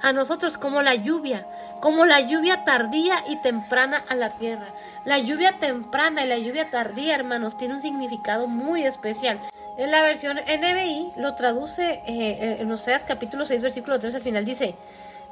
[0.00, 1.46] a nosotros como la lluvia,
[1.80, 4.74] como la lluvia tardía y temprana a la tierra.
[5.04, 9.40] La lluvia temprana y la lluvia tardía, hermanos, tiene un significado muy especial.
[9.78, 14.44] En la versión NBI lo traduce eh, en Oseas capítulo 6 versículo 3 al final
[14.44, 14.74] dice,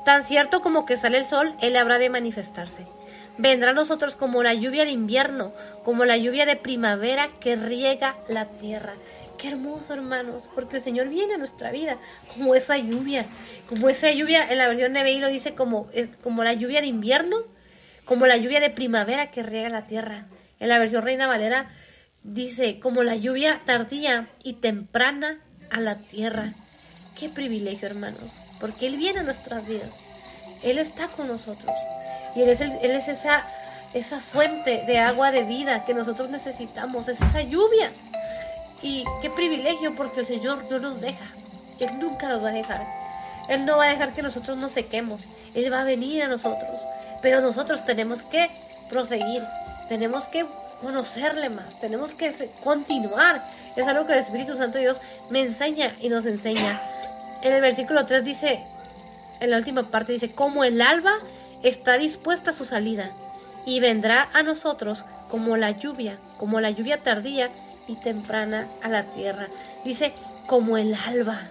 [0.05, 2.87] tan cierto como que sale el sol, él habrá de manifestarse.
[3.37, 5.53] Vendrá a nosotros como la lluvia de invierno,
[5.85, 8.95] como la lluvia de primavera que riega la tierra.
[9.39, 11.99] Qué hermoso, hermanos, porque el Señor viene a nuestra vida
[12.33, 13.27] como esa lluvia,
[13.69, 15.89] como esa lluvia, en la versión NBI lo dice como,
[16.23, 17.39] como la lluvia de invierno,
[18.05, 20.27] como la lluvia de primavera que riega la tierra.
[20.61, 21.71] En la versión Reina Valera
[22.23, 25.41] dice, como la lluvia tardía y temprana
[25.71, 26.55] a la tierra.
[27.19, 29.95] Qué privilegio, hermanos, porque Él viene a nuestras vidas.
[30.63, 31.73] Él está con nosotros.
[32.35, 33.47] Y Él es, es esa,
[33.93, 37.93] esa fuente de agua de vida que nosotros necesitamos, es esa lluvia.
[38.83, 41.27] Y qué privilegio, porque el Señor no nos deja.
[41.79, 42.87] Él nunca nos va a dejar.
[43.49, 45.23] Él no va a dejar que nosotros nos sequemos.
[45.55, 46.81] Él va a venir a nosotros.
[47.23, 48.51] Pero nosotros tenemos que
[48.89, 49.43] proseguir.
[49.89, 50.47] Tenemos que
[50.83, 53.43] conocerle más, tenemos que continuar.
[53.77, 55.01] Es algo que el Espíritu Santo Dios
[55.31, 56.81] me enseña y nos enseña.
[57.45, 58.65] En el versículo 3 dice,
[59.39, 61.13] en la última parte dice, como el alba
[61.63, 63.11] está dispuesta a su salida
[63.67, 67.51] y vendrá a nosotros como la lluvia, como la lluvia tardía
[67.87, 69.49] y temprana a la tierra.
[69.85, 70.15] Dice,
[70.47, 71.43] como el alba.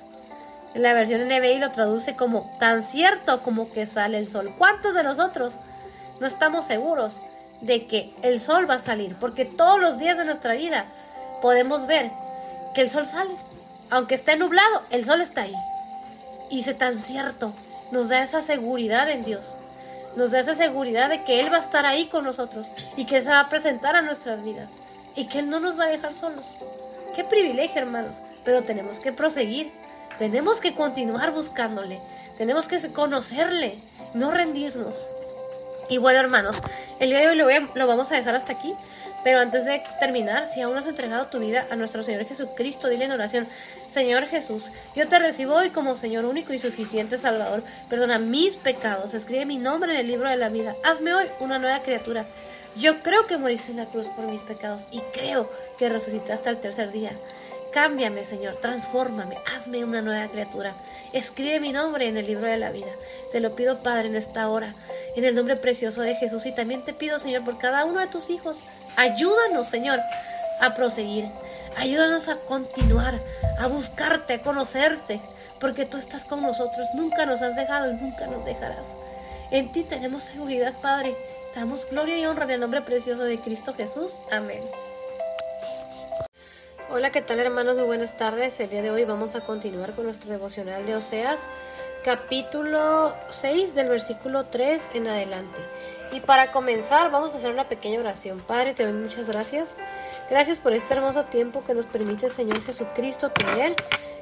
[0.74, 4.52] En la versión NBI lo traduce como tan cierto como que sale el sol.
[4.58, 5.54] ¿Cuántos de nosotros
[6.20, 7.20] no estamos seguros
[7.62, 10.86] de que el sol va a salir, porque todos los días de nuestra vida
[11.40, 12.10] podemos ver
[12.74, 13.36] que el sol sale.
[13.92, 15.54] Aunque esté nublado, el sol está ahí.
[16.62, 17.54] Se tan cierto,
[17.92, 19.56] nos da esa seguridad en Dios.
[20.16, 23.18] Nos da esa seguridad de que Él va a estar ahí con nosotros y que
[23.18, 24.70] Él se va a presentar a nuestras vidas
[25.16, 26.46] y que Él no nos va a dejar solos.
[27.16, 29.72] Qué privilegio, hermanos, pero tenemos que proseguir,
[30.18, 32.00] tenemos que continuar buscándole,
[32.38, 33.80] tenemos que conocerle,
[34.14, 35.08] no rendirnos.
[35.90, 36.62] Y bueno, hermanos,
[37.00, 38.74] el día de hoy lo, vamos a dejar hasta aquí.
[39.24, 42.90] Pero antes de terminar, si aún no has entregado tu vida a nuestro Señor Jesucristo,
[42.90, 43.48] dile en oración,
[43.90, 47.64] Señor Jesús, yo te recibo hoy como Señor único y suficiente Salvador.
[47.90, 50.76] Perdona mis pecados, escribe mi nombre en el libro de la vida.
[50.84, 52.26] Hazme hoy una nueva criatura.
[52.76, 56.60] Yo creo que moriste en la cruz por mis pecados y creo que resucitaste al
[56.60, 57.12] tercer día.
[57.74, 60.76] Cámbiame, Señor, transfórmame, hazme una nueva criatura.
[61.12, 62.92] Escribe mi nombre en el libro de la vida.
[63.32, 64.76] Te lo pido, Padre, en esta hora,
[65.16, 66.46] en el nombre precioso de Jesús.
[66.46, 68.60] Y también te pido, Señor, por cada uno de tus hijos.
[68.96, 70.00] Ayúdanos, Señor,
[70.62, 71.26] a proseguir.
[71.76, 73.20] Ayúdanos a continuar,
[73.58, 75.20] a buscarte, a conocerte,
[75.60, 76.88] porque tú estás con nosotros.
[76.94, 78.96] Nunca nos has dejado y nunca nos dejarás.
[79.50, 81.16] En ti tenemos seguridad, Padre.
[81.54, 84.14] Te damos gloria y honra en el nombre precioso de Cristo Jesús.
[84.32, 84.62] Amén.
[86.96, 87.76] Hola, ¿qué tal hermanos?
[87.76, 88.60] Muy buenas tardes.
[88.60, 91.40] El día de hoy vamos a continuar con nuestro devocional de Oseas,
[92.06, 95.58] capítulo 6 del versículo 3 en adelante.
[96.12, 98.40] Y para comenzar vamos a hacer una pequeña oración.
[98.42, 99.76] Padre, te doy muchas gracias.
[100.30, 103.76] Gracias por este hermoso tiempo que nos permite Señor Jesucristo tener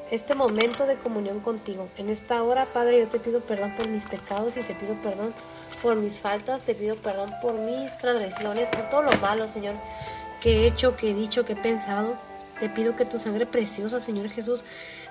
[0.10, 1.90] este momento de comunión contigo.
[1.98, 5.34] En esta hora, Padre, yo te pido perdón por mis pecados y te pido perdón
[5.82, 9.76] por mis faltas, te pido perdón por mis transgresiones, por todo lo malo, Señor,
[10.40, 12.31] que he hecho, que he dicho, que he pensado.
[12.62, 14.64] Te pido que tu sangre preciosa, Señor Jesús,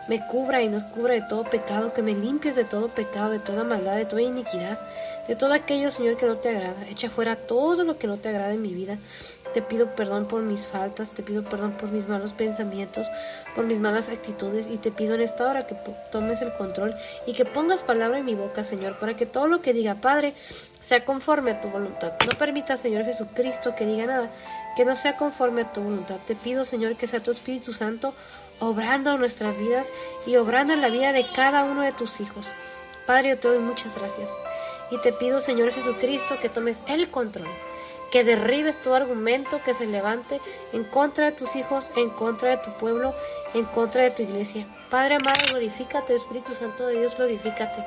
[0.06, 3.40] me cubra y nos cubra de todo pecado, que me limpies de todo pecado, de
[3.40, 4.78] toda maldad, de toda iniquidad,
[5.26, 6.86] de todo aquello, Señor, que no te agrada.
[6.88, 8.98] Echa fuera todo lo que no te agrada en mi vida.
[9.52, 13.08] Te pido perdón por mis faltas, te pido perdón por mis malos pensamientos,
[13.56, 15.74] por mis malas actitudes y te pido en esta hora que
[16.12, 16.94] tomes el control
[17.26, 20.34] y que pongas palabra en mi boca, Señor, para que todo lo que diga, Padre,
[20.84, 22.12] sea conforme a tu voluntad.
[22.26, 24.30] No permita, Señor Jesucristo, que diga nada
[24.81, 26.16] que no sea conforme a tu voluntad.
[26.27, 28.14] Te pido, Señor, que sea tu Espíritu Santo
[28.61, 29.87] obrando en nuestras vidas
[30.25, 32.47] y obrando en la vida de cada uno de tus hijos.
[33.07, 34.31] Padre, yo te doy muchas gracias.
[34.90, 37.47] Y te pido, Señor Jesucristo, que tomes el control,
[38.11, 40.40] que derribes todo argumento que se levante
[40.73, 43.12] en contra de tus hijos, en contra de tu pueblo,
[43.53, 44.64] en contra de tu iglesia.
[44.88, 47.85] Padre amado, glorifícate, Espíritu Santo de Dios, glorifícate.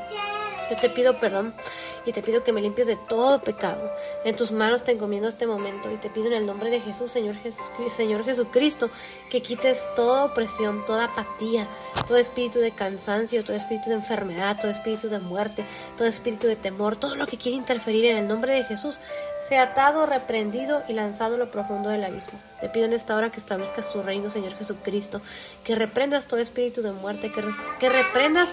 [0.70, 1.56] Yo te pido perdón
[2.06, 3.90] y te pido que me limpies de todo pecado.
[4.24, 7.12] En tus manos te encomiendo este momento y te pido en el nombre de Jesús,
[7.12, 8.90] Señor, Jesús, Señor Jesucristo,
[9.30, 11.68] que quites toda opresión, toda apatía,
[12.08, 15.64] todo espíritu de cansancio, todo espíritu de enfermedad, todo espíritu de muerte,
[15.98, 19.00] todo espíritu de temor, todo lo que quiere interferir en el nombre de Jesús,
[19.48, 22.40] sea atado, reprendido y lanzado a lo profundo del abismo.
[22.62, 25.22] Te pido en esta hora que establezcas tu reino, Señor Jesucristo,
[25.64, 27.44] que reprendas todo espíritu de muerte, que,
[27.80, 28.48] que reprendas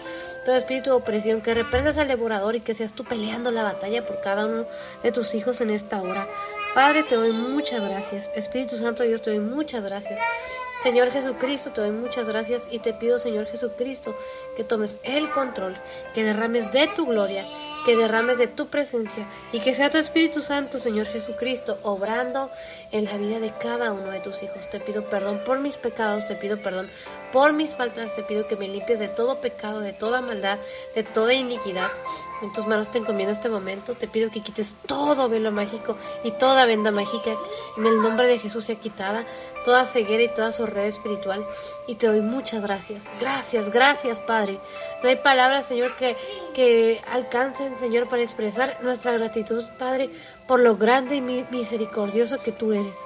[0.58, 4.20] espíritu de opresión, que reprendas al devorador y que seas tú peleando la batalla por
[4.20, 4.66] cada uno
[5.02, 6.26] de tus hijos en esta hora.
[6.74, 8.30] Padre, te doy muchas gracias.
[8.34, 10.18] Espíritu Santo Dios, te doy muchas gracias.
[10.82, 14.14] Señor Jesucristo, te doy muchas gracias y te pido, Señor Jesucristo,
[14.56, 15.76] que tomes el control,
[16.14, 17.44] que derrames de tu gloria,
[17.84, 22.50] que derrames de tu presencia y que sea tu Espíritu Santo, Señor Jesucristo, obrando
[22.92, 24.68] en la vida de cada uno de tus hijos.
[24.70, 26.88] Te pido perdón por mis pecados, te pido perdón
[27.32, 30.58] por mis faltas, te pido que me limpies de todo pecado, de toda maldad,
[30.94, 31.90] de toda iniquidad.
[32.42, 33.94] En tus manos te encomiendo este momento.
[33.94, 37.36] Te pido que quites todo velo mágico y toda venda mágica.
[37.76, 39.24] En el nombre de Jesús sea quitada
[39.64, 41.44] toda ceguera y toda red espiritual.
[41.86, 43.06] Y te doy muchas gracias.
[43.20, 44.58] Gracias, gracias, Padre.
[45.02, 46.16] No hay palabras, Señor, que,
[46.54, 50.10] que alcancen, Señor, para expresar nuestra gratitud, Padre,
[50.46, 52.98] por lo grande y misericordioso que tú eres.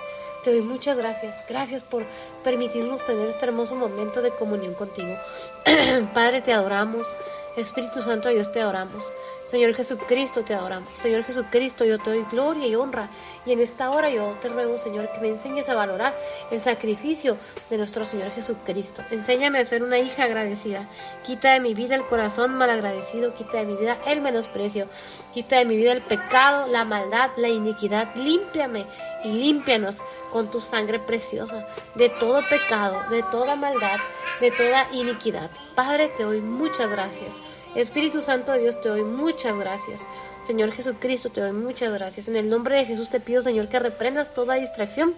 [0.42, 1.37] Te doy muchas gracias.
[1.49, 2.05] Gracias por
[2.42, 5.16] permitirnos tener este hermoso momento de comunión contigo.
[6.14, 7.07] Padre, te adoramos.
[7.54, 9.14] Espíritu Santo, Dios te adoramos.
[9.46, 10.88] Señor Jesucristo, te adoramos.
[10.94, 13.09] Señor Jesucristo, yo te doy gloria y honra.
[13.44, 16.16] Y en esta hora yo te ruego, Señor, que me enseñes a valorar
[16.50, 17.37] el sacrificio
[17.68, 19.02] de nuestro Señor Jesucristo.
[19.11, 20.88] Enséñame a ser una hija agradecida.
[21.26, 23.35] Quita de mi vida el corazón malagradecido.
[23.35, 24.88] Quita de mi vida el menosprecio.
[25.35, 28.14] Quita de mi vida el pecado, la maldad, la iniquidad.
[28.16, 28.87] Límpiame
[29.24, 29.98] y límpianos
[30.33, 33.98] con tu sangre preciosa de todo pecado, de toda maldad,
[34.40, 35.50] de toda iniquidad.
[35.74, 37.53] Padre, te doy muchas gracias.
[37.74, 40.02] Espíritu Santo de Dios, te doy muchas gracias.
[40.46, 42.28] Señor Jesucristo, te doy muchas gracias.
[42.28, 45.14] En el nombre de Jesús te pido, Señor, que reprendas toda distracción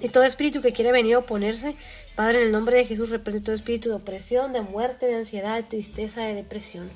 [0.00, 1.76] y todo espíritu que quiere venir a oponerse.
[2.14, 5.56] Padre, en el nombre de Jesús, reprende todo espíritu de opresión, de muerte, de ansiedad,
[5.56, 6.90] de tristeza, de depresión.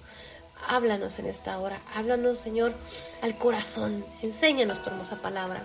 [0.68, 2.72] Háblanos en esta hora, háblanos, Señor,
[3.22, 4.04] al corazón.
[4.22, 5.62] Enséñanos tu hermosa palabra.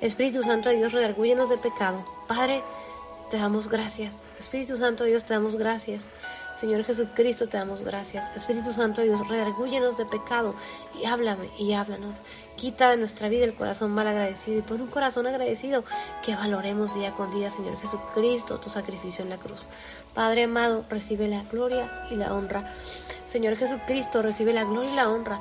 [0.00, 2.04] Espíritu Santo de Dios, redargúyenos de pecado.
[2.26, 2.62] Padre,
[3.30, 4.28] te damos gracias.
[4.38, 6.08] Espíritu Santo de Dios, te damos gracias.
[6.60, 8.36] Señor Jesucristo, te damos gracias.
[8.36, 10.54] Espíritu Santo Dios, redargúyenos de pecado
[11.00, 12.16] y háblame y háblanos.
[12.56, 15.84] Quita de nuestra vida el corazón mal agradecido y pon un corazón agradecido
[16.22, 19.66] que valoremos día con día, Señor Jesucristo, tu sacrificio en la cruz.
[20.12, 22.70] Padre amado, recibe la gloria y la honra.
[23.32, 25.40] Señor Jesucristo, recibe la gloria y la honra.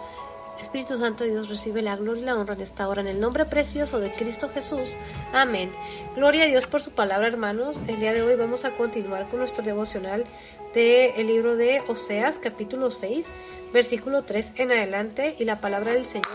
[0.62, 3.46] Espíritu Santo Dios recibe la gloria y la honra en esta hora, en el nombre
[3.46, 4.90] precioso de Cristo Jesús.
[5.34, 5.72] Amén.
[6.16, 7.76] Gloria a Dios por su palabra, hermanos.
[7.88, 10.26] El día de hoy vamos a continuar con nuestro devocional
[10.74, 13.26] del libro de Oseas, capítulo 6,
[13.74, 15.36] versículo 3 en adelante.
[15.40, 16.28] Y la palabra del Señor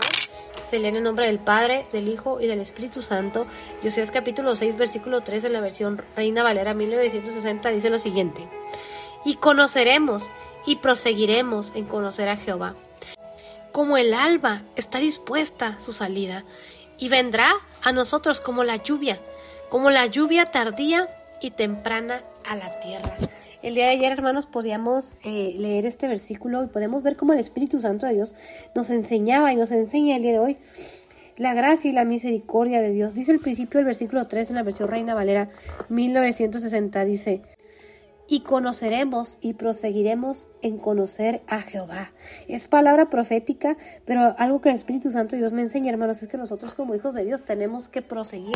[0.69, 3.45] se lee en el nombre del Padre, del Hijo y del Espíritu Santo.
[3.83, 8.47] Y Oseas, capítulo 6, versículo 3 en la versión Reina Valera 1960 dice lo siguiente.
[9.23, 10.23] Y conoceremos
[10.65, 12.73] y proseguiremos en conocer a Jehová
[13.75, 16.45] como el alba está dispuesta su salida,
[16.97, 17.51] y vendrá
[17.83, 19.19] a nosotros como la lluvia,
[19.67, 21.09] como la lluvia tardía
[21.41, 23.17] y temprana a la tierra.
[23.65, 27.39] El día de ayer, hermanos, podíamos eh, leer este versículo y podemos ver cómo el
[27.39, 28.35] Espíritu Santo de Dios
[28.75, 30.57] nos enseñaba y nos enseña el día de hoy
[31.35, 33.15] la gracia y la misericordia de Dios.
[33.15, 35.49] Dice el principio del versículo 3 en la versión Reina Valera
[35.89, 37.41] 1960, dice,
[38.27, 42.11] y conoceremos y proseguiremos en conocer a Jehová.
[42.47, 46.37] Es palabra profética, pero algo que el Espíritu Santo Dios me enseña, hermanos, es que
[46.37, 48.55] nosotros como hijos de Dios tenemos que proseguir,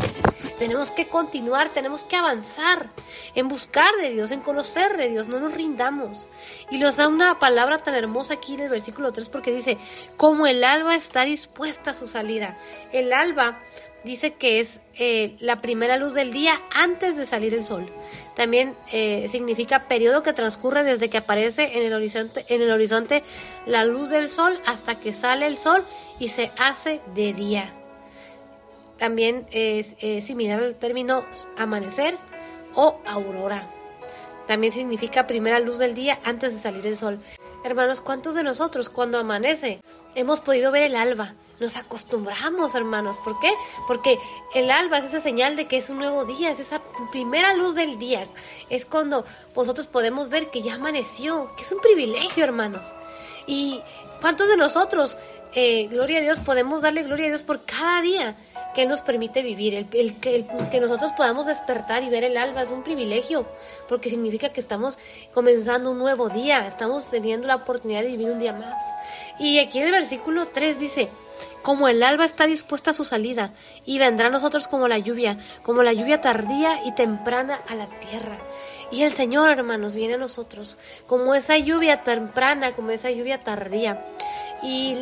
[0.57, 2.89] tenemos que continuar, tenemos que avanzar
[3.35, 6.27] en buscar de Dios, en conocer de Dios, no nos rindamos.
[6.71, 9.77] Y nos da una palabra tan hermosa aquí en el versículo 3 porque dice,
[10.17, 12.57] como el alba está dispuesta a su salida.
[12.91, 13.59] El alba
[14.03, 17.85] dice que es eh, la primera luz del día antes de salir el sol.
[18.35, 23.23] También eh, significa periodo que transcurre desde que aparece en el horizonte, en el horizonte
[23.65, 25.85] la luz del sol hasta que sale el sol
[26.19, 27.73] y se hace de día.
[28.97, 31.23] También es, similar al término
[31.57, 32.17] amanecer
[32.75, 33.69] o aurora.
[34.47, 37.19] También significa primera luz del día antes de salir el sol.
[37.63, 39.79] Hermanos, ¿cuántos de nosotros cuando amanece
[40.15, 41.35] hemos podido ver el alba?
[41.59, 43.17] Nos acostumbramos, hermanos.
[43.23, 43.51] ¿Por qué?
[43.87, 44.19] Porque
[44.53, 47.75] el alba es esa señal de que es un nuevo día, es esa primera luz
[47.75, 48.27] del día.
[48.69, 52.85] Es cuando vosotros podemos ver que ya amaneció, que es un privilegio, hermanos.
[53.47, 53.81] Y
[54.21, 55.17] cuántos de nosotros
[55.55, 58.35] eh, gloria a Dios, podemos darle gloria a Dios por cada día
[58.75, 59.73] que nos permite vivir.
[59.73, 63.47] El, que, que, nosotros podamos despertar y ver el alba es un privilegio,
[63.87, 64.99] porque significa que estamos
[65.33, 68.83] comenzando un nuevo día, estamos teniendo la oportunidad de vivir un día más.
[69.39, 71.09] Y aquí en el versículo 3 dice,
[71.61, 73.51] como el alba está dispuesta a su salida,
[73.85, 77.87] y vendrá a nosotros como la lluvia, como la lluvia tardía y temprana a la
[77.87, 78.37] tierra.
[78.91, 84.01] Y el Señor, hermanos, viene a nosotros como esa lluvia temprana, como esa lluvia tardía.
[84.61, 84.97] Y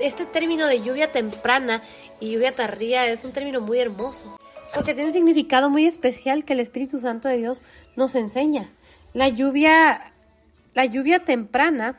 [0.00, 1.82] este término de lluvia temprana
[2.18, 4.36] y lluvia tardía es un término muy hermoso,
[4.74, 7.62] porque tiene un significado muy especial que el Espíritu Santo de Dios
[7.94, 8.70] nos enseña.
[9.12, 10.12] La lluvia,
[10.74, 11.96] la lluvia temprana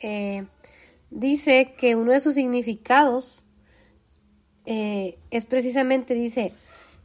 [0.00, 0.44] eh,
[1.12, 3.44] dice que uno de sus significados
[4.64, 6.52] eh, es precisamente, dice,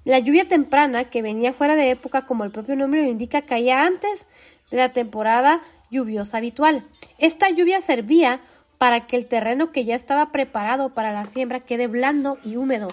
[0.05, 3.85] la lluvia temprana que venía fuera de época, como el propio nombre lo indica, caía
[3.85, 4.27] antes
[4.71, 6.83] de la temporada lluviosa habitual.
[7.17, 8.39] Esta lluvia servía
[8.77, 12.89] para que el terreno que ya estaba preparado para la siembra quede blando y húmedo,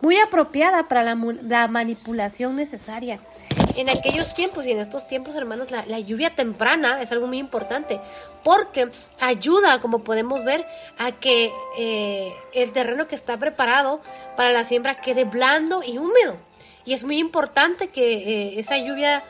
[0.00, 3.20] muy apropiada para la, manipulación necesaria.
[3.76, 8.00] En aquellos tiempos y en estos tiempos, hermanos, la, lluvia temprana es algo muy importante
[8.42, 10.66] porque ayuda, como podemos ver,
[10.98, 14.00] a que eh, el terreno que está preparado
[14.34, 16.38] para la siembra quede blando y húmedo.
[16.86, 19.24] Y es muy importante que eh, esa lluvia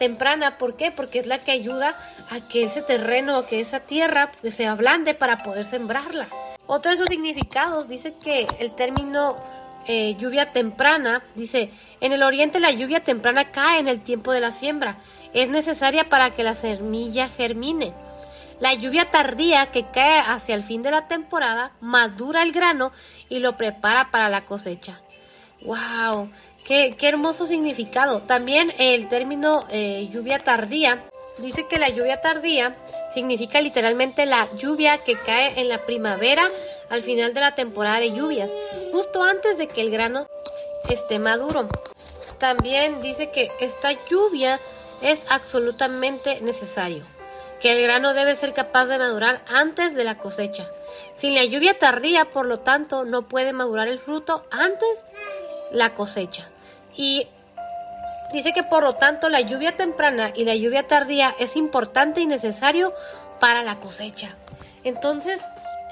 [0.00, 0.90] temprana, ¿por qué?
[0.90, 1.96] Porque es la que ayuda
[2.28, 6.26] a que ese terreno, que esa tierra pues, se ablande para poder sembrarla.
[6.66, 9.36] Otro de sus significados dice que el término
[9.86, 14.40] eh, lluvia temprana, dice, en el oriente la lluvia temprana cae en el tiempo de
[14.40, 14.98] la siembra,
[15.34, 17.92] es necesaria para que la semilla germine.
[18.60, 22.92] La lluvia tardía que cae hacia el fin de la temporada madura el grano
[23.28, 25.00] y lo prepara para la cosecha.
[25.64, 26.30] ¡Wow!
[26.64, 28.22] Qué, hermoso significado.
[28.22, 31.02] También el término eh, lluvia tardía
[31.38, 32.76] dice que la lluvia tardía
[33.14, 36.48] significa literalmente la lluvia que cae en la primavera
[36.92, 38.50] al final de la temporada de lluvias,
[38.92, 40.26] justo antes de que el grano
[40.90, 41.66] esté maduro.
[42.36, 44.60] También dice que esta lluvia
[45.00, 47.02] es absolutamente necesario,
[47.62, 50.68] que el grano debe ser capaz de madurar antes de la cosecha.
[51.14, 55.06] Sin la lluvia tardía, por lo tanto, no puede madurar el fruto antes
[55.70, 56.50] la cosecha.
[56.94, 57.26] Y
[58.34, 62.26] dice que por lo tanto la lluvia temprana y la lluvia tardía es importante y
[62.26, 62.92] necesario
[63.40, 64.36] para la cosecha.
[64.84, 65.40] Entonces,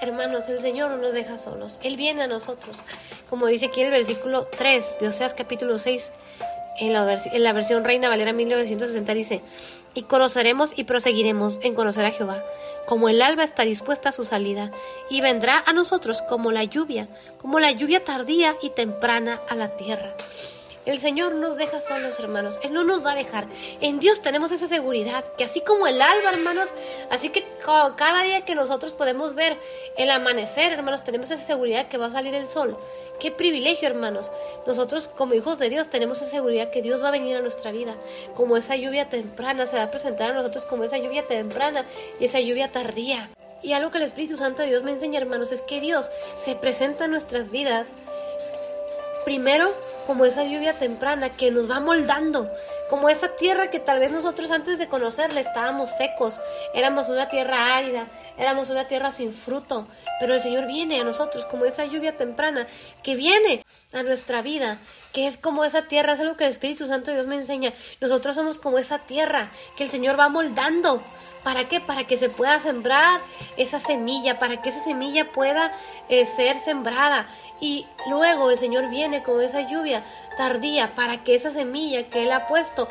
[0.00, 2.82] hermanos, el Señor no nos deja solos, Él viene a nosotros.
[3.28, 6.12] Como dice aquí en el versículo 3 de Oseas capítulo 6,
[6.78, 9.42] en la, en la versión Reina Valera 1960 dice,
[9.94, 12.44] y conoceremos y proseguiremos en conocer a Jehová,
[12.86, 14.70] como el alba está dispuesta a su salida,
[15.10, 17.08] y vendrá a nosotros como la lluvia,
[17.40, 20.14] como la lluvia tardía y temprana a la tierra.
[20.86, 22.58] El Señor nos deja solos, hermanos.
[22.62, 23.46] Él no nos va a dejar.
[23.82, 26.70] En Dios tenemos esa seguridad, que así como el alba, hermanos,
[27.10, 27.44] así que
[27.96, 29.58] cada día que nosotros podemos ver
[29.98, 32.78] el amanecer, hermanos, tenemos esa seguridad que va a salir el sol.
[33.18, 34.30] Qué privilegio, hermanos.
[34.66, 37.72] Nosotros como hijos de Dios tenemos esa seguridad que Dios va a venir a nuestra
[37.72, 37.94] vida.
[38.34, 41.84] Como esa lluvia temprana se va a presentar a nosotros como esa lluvia temprana
[42.18, 43.28] y esa lluvia tardía.
[43.62, 46.08] Y algo que el Espíritu Santo de Dios me enseña, hermanos, es que Dios
[46.42, 47.88] se presenta en nuestras vidas
[49.26, 49.74] primero
[50.06, 52.50] como esa lluvia temprana que nos va moldando,
[52.88, 56.40] como esa tierra que tal vez nosotros antes de conocerla estábamos secos,
[56.74, 59.86] éramos una tierra árida, éramos una tierra sin fruto,
[60.18, 62.66] pero el Señor viene a nosotros como esa lluvia temprana
[63.02, 64.78] que viene a nuestra vida,
[65.12, 67.72] que es como esa tierra, es algo que el Espíritu Santo de Dios me enseña,
[68.00, 71.02] nosotros somos como esa tierra que el Señor va moldando,
[71.42, 71.80] ¿Para qué?
[71.80, 73.20] Para que se pueda sembrar
[73.56, 75.72] esa semilla, para que esa semilla pueda
[76.08, 77.26] eh, ser sembrada.
[77.60, 80.02] Y luego el Señor viene con esa lluvia
[80.36, 82.88] tardía para que esa semilla que Él ha puesto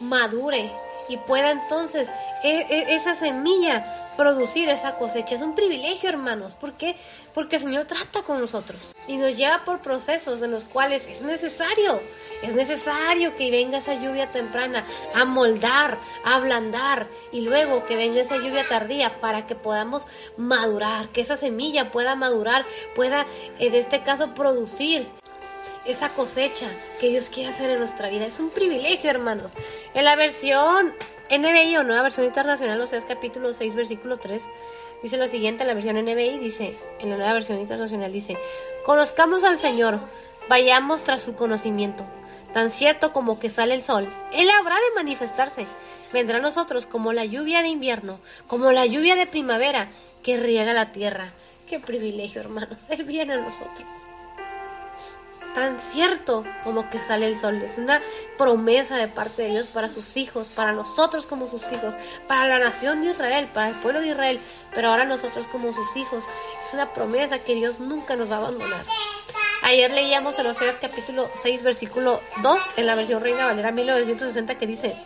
[0.00, 0.72] madure
[1.10, 2.08] y pueda entonces
[2.42, 5.34] e, e, esa semilla producir esa cosecha.
[5.34, 6.54] Es un privilegio, hermanos.
[6.54, 6.96] ¿Por qué?
[7.34, 11.22] Porque el Señor trata con nosotros y nos lleva por procesos en los cuales es
[11.22, 12.00] necesario,
[12.42, 18.20] es necesario que venga esa lluvia temprana a moldar, a ablandar y luego que venga
[18.20, 20.04] esa lluvia tardía para que podamos
[20.36, 23.26] madurar, que esa semilla pueda madurar, pueda
[23.58, 25.08] en este caso producir
[25.84, 28.26] esa cosecha que Dios quiere hacer en nuestra vida.
[28.26, 29.54] Es un privilegio, hermanos.
[29.94, 30.94] En la versión
[31.30, 34.42] NBI o Nueva Versión Internacional, o sea, es capítulo 6, versículo 3,
[35.02, 38.36] dice lo siguiente, en la versión NBI dice, en la Nueva Versión Internacional dice,
[38.84, 40.00] conozcamos al Señor,
[40.48, 42.04] vayamos tras su conocimiento,
[42.52, 45.68] tan cierto como que sale el sol, Él habrá de manifestarse,
[46.12, 49.92] vendrá a nosotros como la lluvia de invierno, como la lluvia de primavera
[50.24, 51.32] que riega la tierra.
[51.68, 53.86] Qué privilegio, hermanos, Él viene a nosotros.
[55.54, 57.62] Tan cierto como que sale el sol.
[57.62, 58.00] Es una
[58.38, 61.94] promesa de parte de Dios para sus hijos, para nosotros como sus hijos,
[62.26, 64.40] para la nación de Israel, para el pueblo de Israel,
[64.74, 66.24] pero ahora nosotros como sus hijos.
[66.64, 68.84] Es una promesa que Dios nunca nos va a abandonar.
[69.62, 74.66] Ayer leíamos en Oseas capítulo 6, versículo 2, en la versión Reina Valera 1960, que
[74.66, 74.96] dice,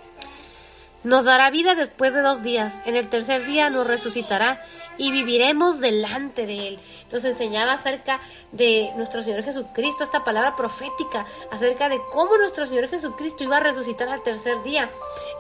[1.03, 4.61] Nos dará vida después de dos días, en el tercer día nos resucitará
[4.99, 6.79] y viviremos delante de Él.
[7.13, 8.21] Nos enseñaba acerca
[8.53, 13.61] de nuestro Señor Jesucristo, esta palabra profética, acerca de cómo nuestro Señor Jesucristo iba a
[13.61, 14.91] resucitar al tercer día.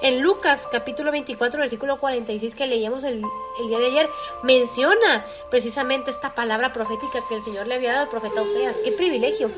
[0.03, 3.23] En Lucas capítulo 24, versículo 46 que leíamos el,
[3.69, 4.11] día de ayer,
[4.43, 8.77] menciona precisamente esta palabra profética que el Señor le había dado al profeta Oseas.
[8.85, 9.51] ¡Qué privilegio!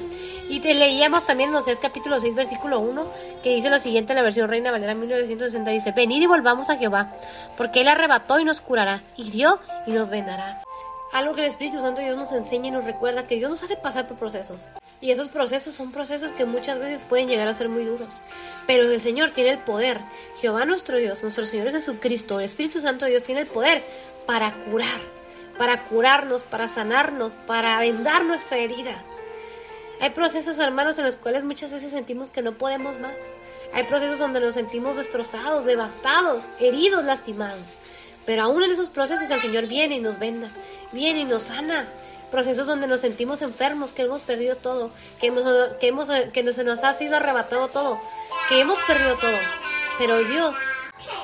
[0.49, 3.05] Y te leíamos también en Oseas capítulo 6, versículo 1,
[3.43, 6.77] que dice lo siguiente en la versión Reina Valera 1960, dice, venid y volvamos a
[6.77, 7.13] Jehová,
[7.57, 10.63] porque Él arrebató y nos curará, hirió y nos vendará.
[11.13, 13.77] Algo que el Espíritu Santo Dios nos enseña y nos recuerda que Dios nos hace
[13.77, 14.69] pasar por procesos.
[15.01, 18.15] Y esos procesos son procesos que muchas veces pueden llegar a ser muy duros.
[18.67, 20.01] Pero el Señor tiene el poder.
[20.41, 23.85] Jehová nuestro Dios, nuestro Señor Jesucristo, el Espíritu Santo Dios tiene el poder
[24.27, 25.01] para curar,
[25.59, 29.03] para curarnos, para sanarnos, para vendar nuestra herida.
[30.01, 33.15] Hay procesos, hermanos, en los cuales muchas veces sentimos que no podemos más.
[33.73, 37.79] Hay procesos donde nos sentimos destrozados, devastados, heridos, lastimados.
[38.27, 40.51] Pero aún en esos procesos el Señor viene y nos venda,
[40.93, 41.89] viene y nos sana.
[42.31, 45.45] Procesos donde nos sentimos enfermos, que hemos perdido todo, que, hemos,
[45.79, 48.01] que, hemos, que se nos ha sido arrebatado todo,
[48.49, 49.37] que hemos perdido todo.
[49.99, 50.57] Pero Dios,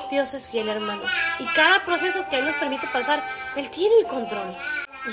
[0.09, 1.11] Dios es fiel, hermanos.
[1.39, 3.21] Y cada proceso que Él nos permite pasar,
[3.57, 4.55] Él tiene el control.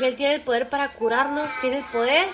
[0.01, 2.28] Y Él tiene el poder para curarnos, tiene el poder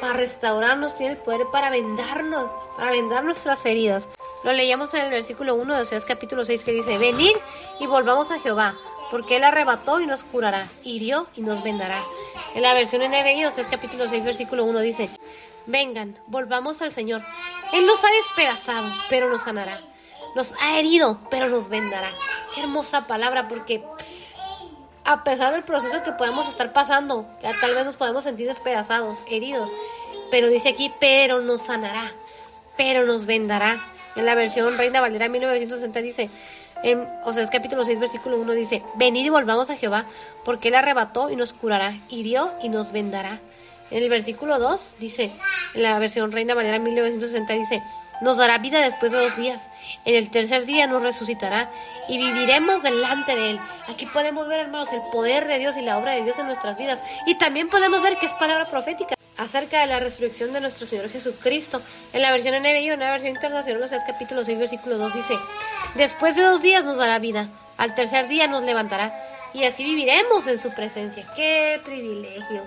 [0.00, 4.08] para restaurarnos, tiene el poder para vendarnos, para vendar nuestras heridas.
[4.42, 7.36] Lo leíamos en el versículo 1 de Oseas capítulo 6 que dice, venid
[7.78, 8.74] y volvamos a Jehová,
[9.12, 11.98] porque Él arrebató y nos curará, hirió y nos vendará.
[12.54, 15.10] En la versión NBI, Oseas capítulo 6, versículo 1 dice,
[15.66, 17.20] vengan, volvamos al Señor.
[17.74, 19.78] Él nos ha despedazado, pero nos sanará.
[20.34, 22.08] Nos ha herido, pero nos vendará.
[22.54, 23.84] Qué hermosa palabra, porque
[25.04, 27.26] a pesar del proceso que podemos estar pasando,
[27.60, 29.68] tal vez nos podemos sentir despedazados, heridos,
[30.30, 32.14] pero dice aquí, pero nos sanará,
[32.78, 33.76] pero nos vendará.
[34.16, 36.30] En la versión Reina Valera 1960 dice,
[36.82, 40.06] en Oseas capítulo 6, versículo 1 dice, venid y volvamos a Jehová,
[40.44, 43.40] porque Él arrebató y nos curará, hirió y nos vendará.
[43.90, 45.30] En el versículo 2 dice,
[45.74, 47.82] en la versión Reina Valera 1960 dice,
[48.22, 49.68] nos dará vida después de dos días.
[50.04, 51.68] En el tercer día nos resucitará
[52.08, 53.58] y viviremos delante de Él.
[53.88, 56.78] Aquí podemos ver, hermanos, el poder de Dios y la obra de Dios en nuestras
[56.78, 57.00] vidas.
[57.26, 61.08] Y también podemos ver que es palabra profética acerca de la resurrección de nuestro Señor
[61.08, 61.80] Jesucristo.
[62.12, 65.34] En la versión NBI la versión internacional, o sea, es capítulo 6, versículo 2, dice,
[65.94, 69.12] después de dos días nos dará vida, al tercer día nos levantará,
[69.54, 71.26] y así viviremos en su presencia.
[71.36, 72.62] ¡Qué privilegio!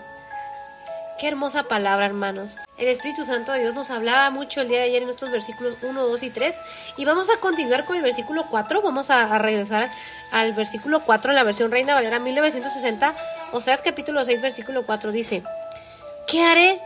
[1.18, 2.58] Qué hermosa palabra, hermanos.
[2.78, 5.78] El Espíritu Santo de Dios nos hablaba mucho el día de ayer en estos versículos
[5.82, 6.56] 1, 2 y 3.
[6.98, 8.82] Y vamos a continuar con el versículo 4.
[8.82, 9.90] Vamos a, regresar
[10.32, 13.14] al versículo 4 en la versión Reina Valera 1960.
[13.54, 15.14] O sea, es capítulo 6, versículo 4.
[15.14, 15.42] Dice,
[16.28, 16.82] ¿Qué haré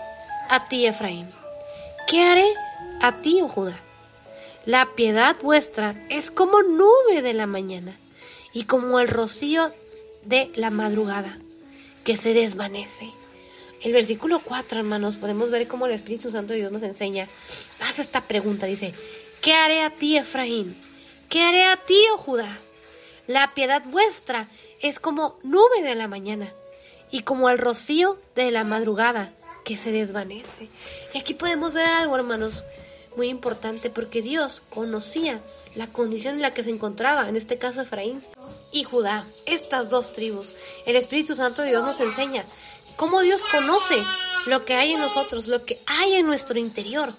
[0.50, 1.30] a ti, Efraín?
[2.08, 2.54] ¿Qué haré
[3.02, 3.80] a ti, oh Judá?
[4.66, 7.94] La piedad vuestra es como nube de la mañana
[8.52, 9.72] y como el rocío
[10.26, 11.38] de la madrugada
[12.04, 13.10] que se desvanece.
[13.82, 17.30] El versículo 4, hermanos, podemos ver cómo el Espíritu Santo de Dios nos enseña.
[17.80, 18.94] Hace esta pregunta, dice,
[19.42, 20.76] ¿qué haré a ti, Efraín?
[21.30, 22.60] ¿Qué haré a ti, oh Judá?
[23.26, 24.50] La piedad vuestra
[24.82, 26.52] es como nube de la mañana
[27.12, 29.32] y como el rocío de la madrugada
[29.66, 30.70] que se desvanece.
[31.14, 32.64] Y aquí podemos ver algo, hermanos,
[33.16, 35.42] muy importante, porque Dios conocía
[35.76, 38.24] la condición en la que se encontraba, en este caso Efraín
[38.72, 40.56] y Judá, estas dos tribus.
[40.86, 42.46] El Espíritu Santo de Dios nos enseña
[42.96, 43.96] cómo Dios conoce
[44.46, 47.14] lo que hay en nosotros, lo que hay en nuestro interior.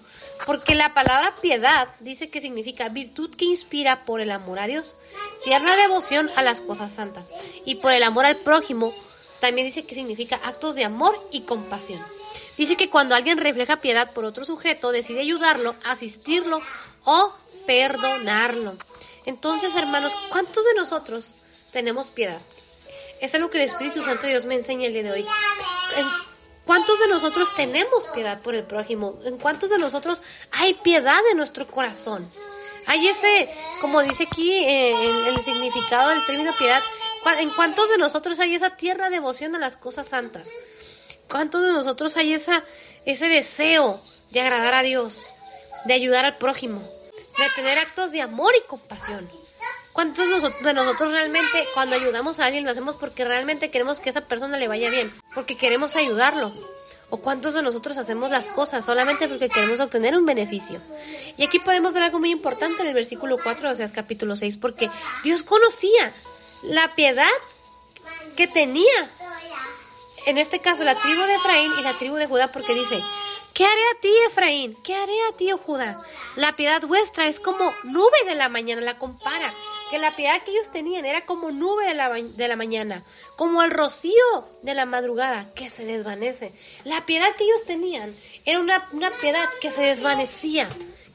[0.46, 4.96] Porque la palabra piedad dice que significa virtud que inspira por el amor a Dios,
[5.42, 7.30] cierta devoción a las cosas santas
[7.66, 8.92] y por el amor al prójimo
[9.40, 12.04] también dice que significa actos de amor y compasión.
[12.56, 16.60] Dice que cuando alguien refleja piedad por otro sujeto, decide ayudarlo, asistirlo
[17.04, 17.34] o
[17.66, 18.76] perdonarlo.
[19.24, 21.34] Entonces, hermanos, ¿cuántos de nosotros
[21.72, 22.40] tenemos piedad?
[23.20, 25.26] Es algo que el Espíritu Santo de Dios me enseña el día de hoy.
[26.64, 29.18] ¿Cuántos de nosotros tenemos piedad por el prójimo?
[29.24, 30.22] ¿En cuántos de nosotros
[30.52, 32.30] hay piedad en nuestro corazón?
[32.86, 36.82] Hay ese, como dice aquí eh, en el significado del término piedad,
[37.38, 40.48] ¿En cuántos de nosotros hay esa tierra devoción a las cosas santas?
[41.28, 42.64] ¿Cuántos de nosotros hay esa,
[43.04, 45.34] ese deseo de agradar a Dios,
[45.84, 49.28] de ayudar al prójimo, de tener actos de amor y compasión?
[49.92, 50.26] ¿Cuántos
[50.62, 54.56] de nosotros realmente cuando ayudamos a alguien lo hacemos porque realmente queremos que esa persona
[54.56, 55.12] le vaya bien?
[55.34, 56.52] Porque queremos ayudarlo.
[57.12, 60.80] ¿O cuántos de nosotros hacemos las cosas solamente porque queremos obtener un beneficio?
[61.36, 64.58] Y aquí podemos ver algo muy importante en el versículo 4 de Oseas capítulo 6,
[64.58, 64.88] porque
[65.24, 66.14] Dios conocía
[66.62, 67.30] la piedad
[68.36, 69.10] que tenía,
[70.26, 73.00] en este caso la tribu de Efraín y la tribu de Judá, porque dice,
[73.60, 74.74] ¿Qué haré a ti, Efraín?
[74.82, 76.00] ¿Qué haré a ti, oh Judá?
[76.36, 79.52] La piedad vuestra es como nube de la mañana, la compara.
[79.90, 83.04] Que la piedad que ellos tenían era como nube de la, de la mañana,
[83.36, 86.52] como el rocío de la madrugada que se desvanece.
[86.84, 90.68] La piedad que ellos tenían era una, una piedad que se desvanecía,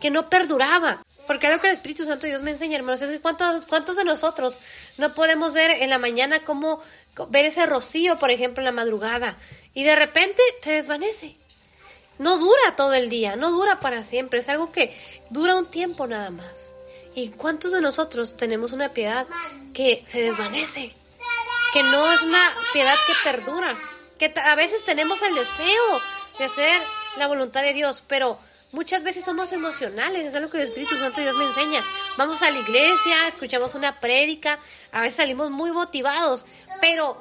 [0.06, 1.04] que no perduraba.
[1.26, 4.04] Porque algo que el Espíritu Santo Dios me enseña, hermanos, es que cuántos, cuántos de
[4.04, 4.60] nosotros
[4.98, 6.80] no podemos ver en la mañana cómo
[7.30, 9.36] ver ese rocío, por ejemplo, en la madrugada,
[9.74, 11.38] y de repente se desvanece
[12.20, 14.96] no dura todo el día, no dura para siempre, es algo que
[15.32, 16.72] dura un tiempo nada más.
[17.16, 19.26] ¿Y cuántos de nosotros tenemos una piedad
[19.74, 20.96] que se desvanece?
[21.74, 23.76] Que no es una piedad que perdura,
[24.20, 26.02] que a veces tenemos el deseo
[26.38, 26.82] de hacer
[27.18, 28.40] la voluntad de Dios, pero
[28.76, 31.82] muchas veces somos emocionales, es algo que el Espíritu Santo Dios me enseña.
[32.18, 34.60] Vamos a la iglesia, escuchamos una prédica,
[34.92, 36.46] a veces salimos muy motivados,
[36.82, 37.18] pero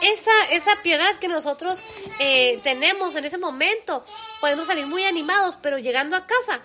[0.00, 1.80] esa, esa piedad que nosotros
[2.20, 4.04] eh, tenemos en ese momento,
[4.40, 6.62] podemos salir muy animados, pero llegando a casa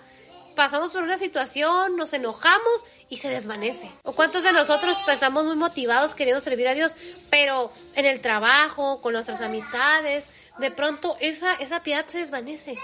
[0.54, 3.90] pasamos por una situación, nos enojamos y se desvanece.
[4.02, 6.94] ¿O cuántos de nosotros estamos muy motivados queriendo servir a Dios,
[7.30, 10.26] pero en el trabajo, con nuestras amistades,
[10.58, 12.74] de pronto esa, esa piedad se desvanece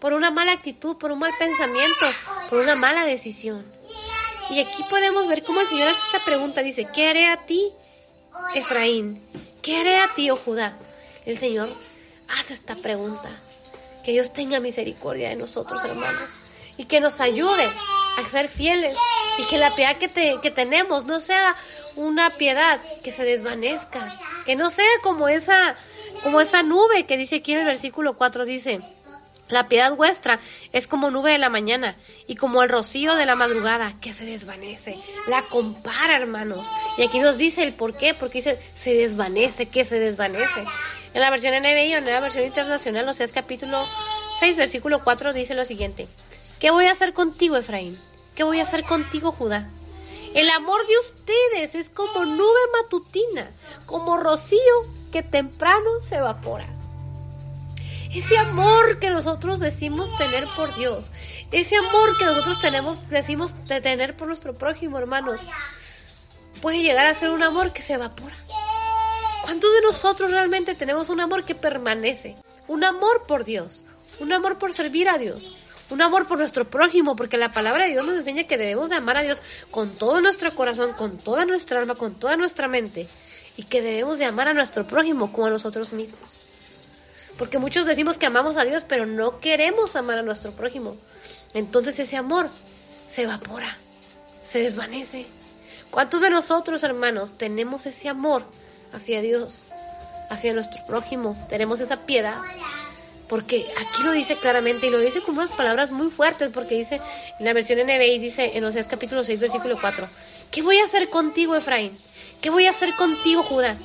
[0.00, 2.06] por una mala actitud, por un mal pensamiento,
[2.50, 3.64] por una mala decisión?
[4.50, 7.72] Y aquí podemos ver cómo el Señor hace esta pregunta, dice, ¿qué haré a ti,
[8.54, 9.22] Efraín?
[9.62, 10.76] ¿Qué haré a ti, oh Judá?
[11.24, 11.68] El Señor
[12.28, 13.30] hace esta pregunta.
[14.04, 16.28] Que Dios tenga misericordia de nosotros, hermanos,
[16.76, 17.66] y que nos ayude
[18.18, 18.96] a ser fieles
[19.38, 21.56] y que la piedad que, que tenemos no sea
[21.96, 25.76] una piedad que se desvanezca, que no sea como esa,
[26.22, 28.80] como esa nube que dice aquí en el versículo 4, dice,
[29.48, 30.40] la piedad vuestra
[30.72, 31.96] es como nube de la mañana
[32.26, 34.96] y como el rocío de la madrugada que se desvanece.
[35.28, 36.66] La compara, hermanos.
[36.96, 40.64] Y aquí nos dice el por qué, porque dice se desvanece, que se desvanece.
[41.12, 43.84] En la versión NBI o en la versión internacional, o sea, es capítulo
[44.40, 46.08] 6, versículo 4, dice lo siguiente.
[46.58, 48.00] ¿Qué voy a hacer contigo, Efraín?
[48.34, 49.68] ¿Qué voy a hacer contigo, Judá?
[50.34, 53.50] El amor de ustedes es como nube matutina,
[53.86, 54.58] como rocío
[55.12, 56.68] que temprano se evapora
[58.14, 61.10] ese amor que nosotros decimos tener por Dios,
[61.50, 65.40] ese amor que nosotros tenemos, decimos de tener por nuestro prójimo, hermanos,
[66.62, 68.36] puede llegar a ser un amor que se evapora.
[69.42, 72.36] ¿Cuántos de nosotros realmente tenemos un amor que permanece?
[72.68, 73.84] Un amor por Dios,
[74.20, 75.56] un amor por servir a Dios,
[75.90, 78.96] un amor por nuestro prójimo, porque la palabra de Dios nos enseña que debemos de
[78.96, 83.08] amar a Dios con todo nuestro corazón, con toda nuestra alma, con toda nuestra mente,
[83.56, 86.40] y que debemos de amar a nuestro prójimo como a nosotros mismos.
[87.38, 90.96] Porque muchos decimos que amamos a Dios, pero no queremos amar a nuestro prójimo.
[91.52, 92.50] Entonces ese amor
[93.08, 93.76] se evapora,
[94.46, 95.26] se desvanece.
[95.90, 98.44] ¿Cuántos de nosotros, hermanos, tenemos ese amor
[98.92, 99.70] hacia Dios,
[100.30, 101.36] hacia nuestro prójimo?
[101.48, 102.36] Tenemos esa piedad.
[103.28, 107.00] Porque aquí lo dice claramente y lo dice con unas palabras muy fuertes, porque dice
[107.38, 110.08] en la versión NBI, dice en Oseas capítulo 6, versículo 4,
[110.50, 111.98] ¿qué voy a hacer contigo, Efraín?
[112.42, 113.78] ¿Qué voy a hacer contigo, Judá?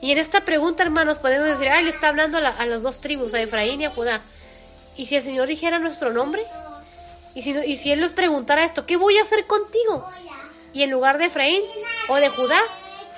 [0.00, 3.34] Y en esta pregunta, hermanos, podemos decir, ah, le está hablando a, las dos tribus,
[3.34, 4.22] a Efraín y a Judá.
[4.96, 6.42] ¿Y si el Señor dijera nuestro nombre?
[7.34, 10.06] ¿Y si, y si Él nos preguntara esto, ¿qué voy a hacer contigo?
[10.72, 11.62] Y en lugar de Efraín
[12.08, 12.60] o de Judá,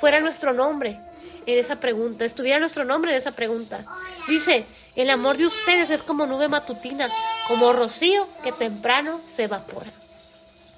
[0.01, 1.01] fuera nuestro nombre
[1.47, 3.84] en esa pregunta, estuviera nuestro nombre en esa pregunta.
[4.26, 4.66] Dice,
[4.97, 7.09] el amor de ustedes es como nube matutina,
[7.47, 9.92] como rocío que temprano se evapora.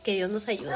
[0.04, 0.74] Que Dios nos ayude.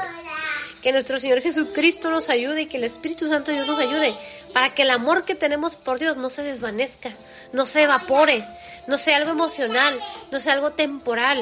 [0.81, 4.13] Que nuestro Señor Jesucristo nos ayude y que el Espíritu Santo Dios nos ayude
[4.51, 7.15] para que el amor que tenemos por Dios no se desvanezca,
[7.53, 8.45] no se evapore,
[8.87, 9.97] no sea algo emocional,
[10.31, 11.39] no sea algo temporal.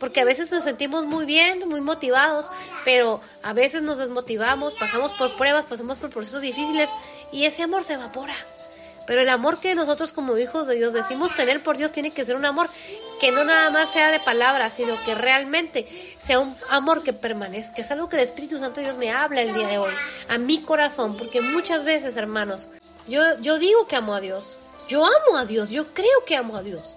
[0.00, 2.46] Porque a veces nos sentimos muy bien, muy motivados,
[2.84, 6.90] pero a veces nos desmotivamos, pasamos por pruebas, pasamos por procesos difíciles
[7.34, 8.36] y ese amor se evapora.
[9.06, 12.24] Pero el amor que nosotros como hijos de Dios decimos tener por Dios tiene que
[12.24, 12.70] ser un amor
[13.20, 15.86] que no nada más sea de palabras, sino que realmente
[16.20, 17.82] sea un amor que permanezca.
[17.82, 19.92] Es algo que el Espíritu Santo Dios me habla el día de hoy,
[20.28, 22.68] a mi corazón, porque muchas veces, hermanos,
[23.08, 24.56] yo, yo digo que amo a Dios,
[24.88, 26.96] yo amo a Dios, yo creo que amo a Dios,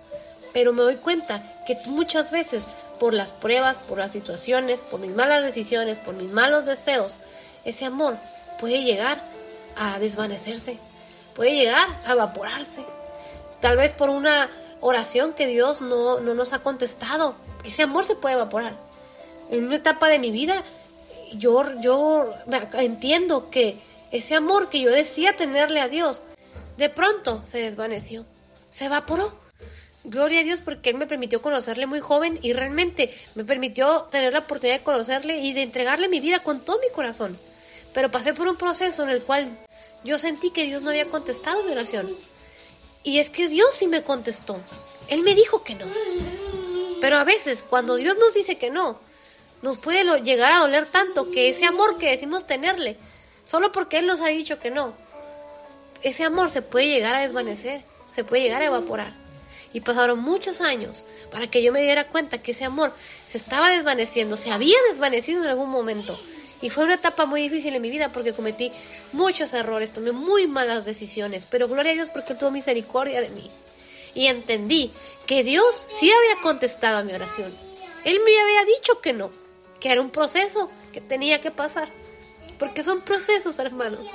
[0.54, 2.64] pero me doy cuenta que muchas veces
[3.00, 7.18] por las pruebas, por las situaciones, por mis malas decisiones, por mis malos deseos,
[7.66, 8.18] ese amor
[8.60, 9.37] puede llegar
[9.78, 10.80] a desvanecerse,
[11.36, 12.84] puede llegar a evaporarse.
[13.62, 14.50] Tal vez por una
[14.82, 17.36] oración que Dios no, no nos ha contestado.
[17.64, 18.78] Ese amor se puede evaporar.
[19.50, 20.64] En una etapa de mi vida
[21.34, 22.34] yo, yo
[22.74, 23.80] entiendo que
[24.12, 26.22] ese amor que yo decía tenerle a Dios,
[26.78, 28.26] de pronto se desvaneció,
[28.70, 29.38] se evaporó.
[30.04, 34.32] Gloria a Dios porque Él me permitió conocerle muy joven y realmente me permitió tener
[34.32, 37.38] la oportunidad de conocerle y de entregarle mi vida con todo mi corazón.
[37.94, 39.58] Pero pasé por un proceso en el cual
[40.04, 42.16] yo sentí que Dios no había contestado mi oración.
[43.04, 44.60] Y es que Dios sí me contestó.
[45.08, 45.86] Él me dijo que no.
[47.02, 49.00] Pero a veces, cuando Dios nos dice que no,
[49.62, 52.98] nos puede llegar a doler tanto que ese amor que decimos tenerle,
[53.46, 54.94] solo porque Él nos ha dicho que no,
[56.02, 57.82] ese amor se puede llegar a desvanecer,
[58.16, 59.14] se puede llegar a evaporar.
[59.74, 62.94] Y pasaron muchos años para que yo me diera cuenta que ese amor
[63.28, 66.18] se estaba desvaneciendo, se había desvanecido en algún momento.
[66.62, 68.72] Y fue una etapa muy difícil en mi vida porque cometí
[69.14, 73.52] muchos errores, tomé muy malas decisiones, pero gloria a Dios porque tuvo misericordia de mí.
[74.16, 74.92] Y entendí
[75.28, 77.54] que Dios sí había contestado a mi oración.
[78.04, 79.30] Él me había dicho que no,
[79.80, 81.90] que era un proceso que tenía que pasar.
[82.58, 84.10] Porque son procesos, hermanos.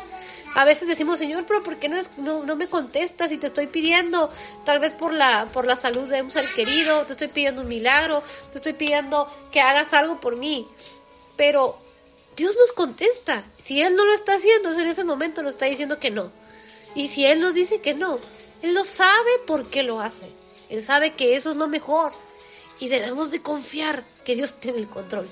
[0.55, 3.33] A veces decimos, Señor, pero ¿por qué no, no, no, me contestas?
[3.33, 4.31] Y te estoy pidiendo,
[4.65, 7.69] tal vez por la, por la salud de un ser querido, te estoy pidiendo un
[7.69, 10.67] milagro, te estoy pidiendo que hagas algo por mí.
[11.37, 11.79] Pero
[12.37, 13.45] Dios nos contesta.
[13.63, 16.33] Si Él no lo está haciendo, en ese momento nos está diciendo que no.
[16.95, 18.19] Y si Él nos dice que no,
[18.63, 20.27] Él lo sabe por qué lo hace.
[20.69, 22.13] Él sabe que eso es lo mejor.
[22.79, 25.29] Y debemos de confiar que Dios tiene el control.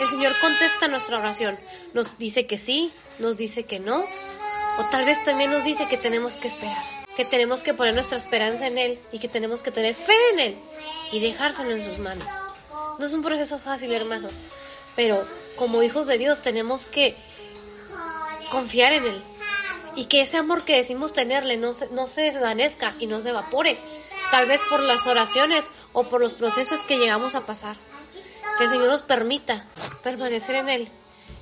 [0.00, 1.58] El Señor contesta nuestra oración.
[1.94, 3.98] Nos dice que sí, nos dice que no.
[3.98, 6.82] O tal vez también nos dice que tenemos que esperar.
[7.16, 10.40] Que tenemos que poner nuestra esperanza en Él y que tenemos que tener fe en
[10.40, 10.56] Él
[11.12, 12.28] y dejárselo en sus manos.
[12.98, 14.40] No es un proceso fácil, hermanos.
[14.96, 15.24] Pero
[15.56, 17.14] como hijos de Dios tenemos que
[18.50, 19.22] confiar en Él.
[19.94, 23.30] Y que ese amor que decimos tenerle no se, no se desvanezca y no se
[23.30, 23.78] evapore.
[24.30, 27.76] Tal vez por las oraciones o por los procesos que llegamos a pasar.
[28.58, 29.66] Que el Señor nos permita
[30.02, 30.88] permanecer en Él.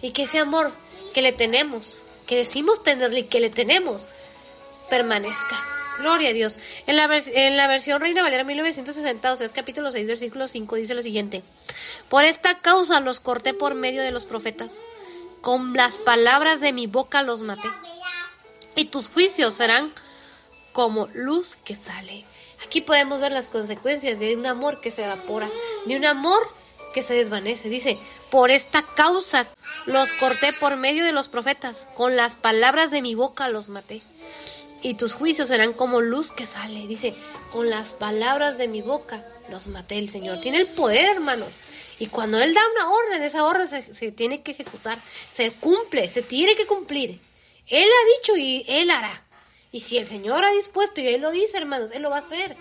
[0.03, 0.73] Y que ese amor
[1.15, 4.07] que le tenemos, que decimos tenerle y que le tenemos,
[4.89, 5.59] permanezca.
[5.99, 6.59] Gloria a Dios.
[6.87, 10.77] En la, en la versión Reina Valera 1960, o sea, es capítulo 6, versículo 5,
[10.77, 11.43] dice lo siguiente.
[12.15, 14.71] Por esta causa los corté por medio de los profetas.
[15.41, 17.67] Con las palabras de mi boca los maté.
[18.77, 19.93] Y tus juicios serán
[20.73, 22.25] como luz que sale.
[22.65, 25.49] Aquí podemos ver las consecuencias de un amor que se evapora,
[25.87, 26.41] de un amor
[26.93, 27.69] que se desvanece.
[27.69, 27.99] Dice,
[28.31, 29.49] por esta causa
[29.87, 34.03] los corté por medio de los profetas, con las palabras de mi boca los maté
[34.85, 36.87] y tus juicios serán como luz que sale.
[36.87, 37.15] Dice,
[37.51, 40.41] con las palabras de mi boca los maté el Señor.
[40.41, 41.55] Tiene el poder, hermanos.
[41.99, 44.99] Y cuando Él da una orden, esa orden se, tiene que ejecutar,
[45.33, 47.21] se cumple, se tiene que cumplir.
[47.69, 49.23] Él ha dicho y Él hará.
[49.71, 52.21] Y si el Señor ha dispuesto y Él lo dice, hermanos, Él lo va a
[52.21, 52.57] hacer.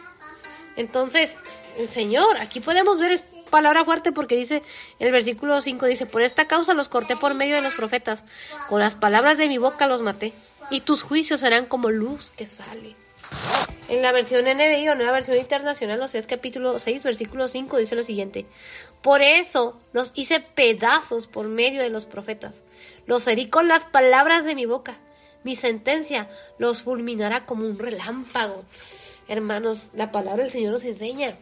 [0.76, 1.36] Entonces,
[1.78, 4.64] el Señor, aquí podemos ver es palabra fuerte porque dice,
[4.98, 8.24] el versículo 5 dice, por esta causa los corté por medio de los profetas,
[8.68, 10.34] con las palabras de mi boca los maté
[10.72, 12.96] y tus juicios serán como luz que sale.
[13.90, 17.78] En la versión NBI o nueva versión internacional, o sea, es capítulo 6, versículo 5,
[17.78, 18.46] dice lo siguiente.
[19.02, 22.62] Por eso los hice pedazos por medio de los profetas.
[23.06, 24.98] Los herí con las palabras de mi boca.
[25.44, 28.64] Mi sentencia los fulminará como un relámpago.
[29.28, 31.36] Hermanos, la palabra del Señor nos enseña.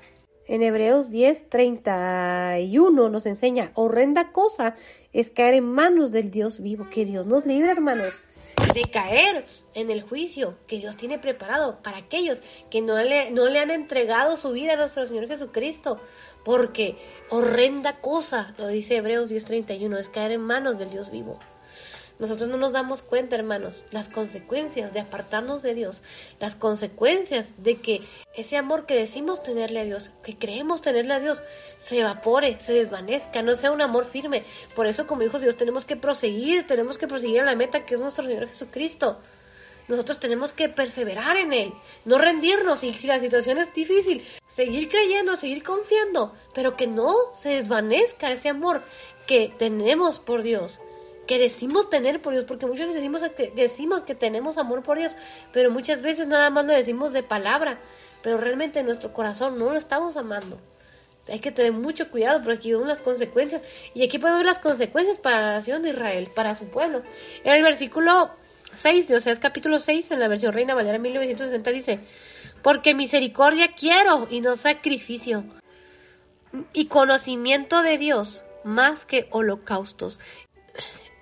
[0.48, 4.76] En Hebreos 10, 31 nos enseña, horrenda cosa
[5.14, 6.88] es caer en manos del Dios vivo.
[6.90, 8.24] Que Dios nos libre, hermanos
[8.74, 13.48] de caer en el juicio que Dios tiene preparado para aquellos que no le, no
[13.48, 16.00] le han entregado su vida a nuestro Señor Jesucristo.
[16.44, 16.98] Porque
[17.30, 21.40] horrenda cosa, lo dice Hebreos 10:31, es caer en manos del Dios vivo.
[22.22, 26.04] Nosotros no nos damos cuenta, hermanos, las consecuencias de apartarnos de Dios,
[26.40, 28.02] las consecuencias de que
[28.36, 31.42] ese amor que decimos tenerle a Dios, que creemos tenerle a Dios,
[31.80, 34.44] se evapore, se desvanezca, no sea un amor firme.
[34.76, 37.88] Por eso, como hijos de Dios, tenemos que proseguir, tenemos que proseguir a la meta
[37.88, 39.18] que es nuestro Señor Jesucristo.
[39.88, 41.74] Nosotros tenemos que perseverar en Él,
[42.06, 47.16] no rendirnos y si la situación es difícil, seguir creyendo, seguir confiando, pero que no
[47.34, 48.84] se desvanezca ese amor
[49.28, 50.82] que tenemos por Dios
[51.28, 54.98] que decimos tener por Dios, porque muchas veces decimos que, decimos que tenemos amor por
[54.98, 55.16] Dios,
[55.54, 57.80] pero muchas veces nada más lo decimos de palabra,
[58.22, 60.60] pero realmente en nuestro corazón no lo estamos amando.
[61.30, 63.62] Hay que tener mucho cuidado porque aquí vemos las consecuencias
[63.94, 67.02] y aquí podemos ver las consecuencias para la nación de Israel, para su pueblo.
[67.44, 68.32] En el versículo
[68.76, 72.00] 6 de Oseas capítulo 6, en la versión Reina Valera 1960 dice,
[72.62, 75.44] porque misericordia quiero y no sacrificio,
[76.74, 80.20] y conocimiento de Dios más que holocaustos.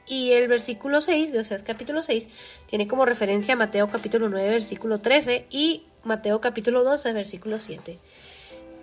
[0.05, 2.29] Y el versículo 6, de Oseas capítulo 6,
[2.67, 7.99] tiene como referencia Mateo capítulo 9, versículo 13 y Mateo capítulo 12, versículo 7.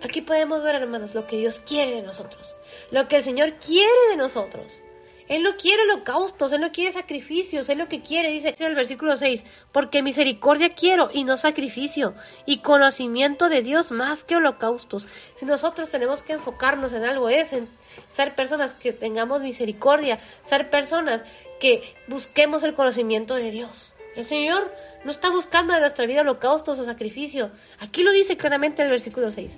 [0.03, 2.55] Aquí podemos ver, hermanos, lo que Dios quiere de nosotros,
[2.91, 4.79] lo que el Señor quiere de nosotros.
[5.27, 8.75] Él no quiere holocaustos, Él no quiere sacrificios, Él lo que quiere, dice en el
[8.75, 12.13] versículo 6, porque misericordia quiero y no sacrificio,
[12.45, 15.07] y conocimiento de Dios más que holocaustos.
[15.35, 17.67] Si nosotros tenemos que enfocarnos en algo es en
[18.09, 21.23] ser personas que tengamos misericordia, ser personas
[21.59, 23.93] que busquemos el conocimiento de Dios.
[24.15, 24.73] El Señor
[25.03, 27.51] no está buscando en nuestra vida holocaustos o sacrificio.
[27.79, 29.57] Aquí lo dice claramente el versículo 6.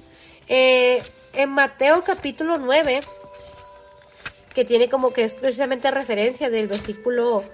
[0.49, 1.01] Eh,
[1.33, 3.01] en Mateo capítulo 9,
[4.59, 7.45] que tiene como que es precisamente referencia del versículo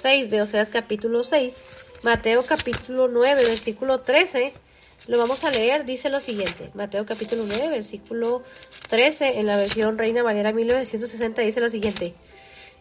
[0.00, 1.54] 6 de Oseas capítulo 6,
[2.02, 4.54] Mateo capítulo 9, versículo 13,
[5.06, 8.42] lo vamos a leer, dice lo siguiente, Mateo capítulo 9, versículo
[8.88, 12.14] 13, en la versión Reina Valera 1960, dice lo siguiente,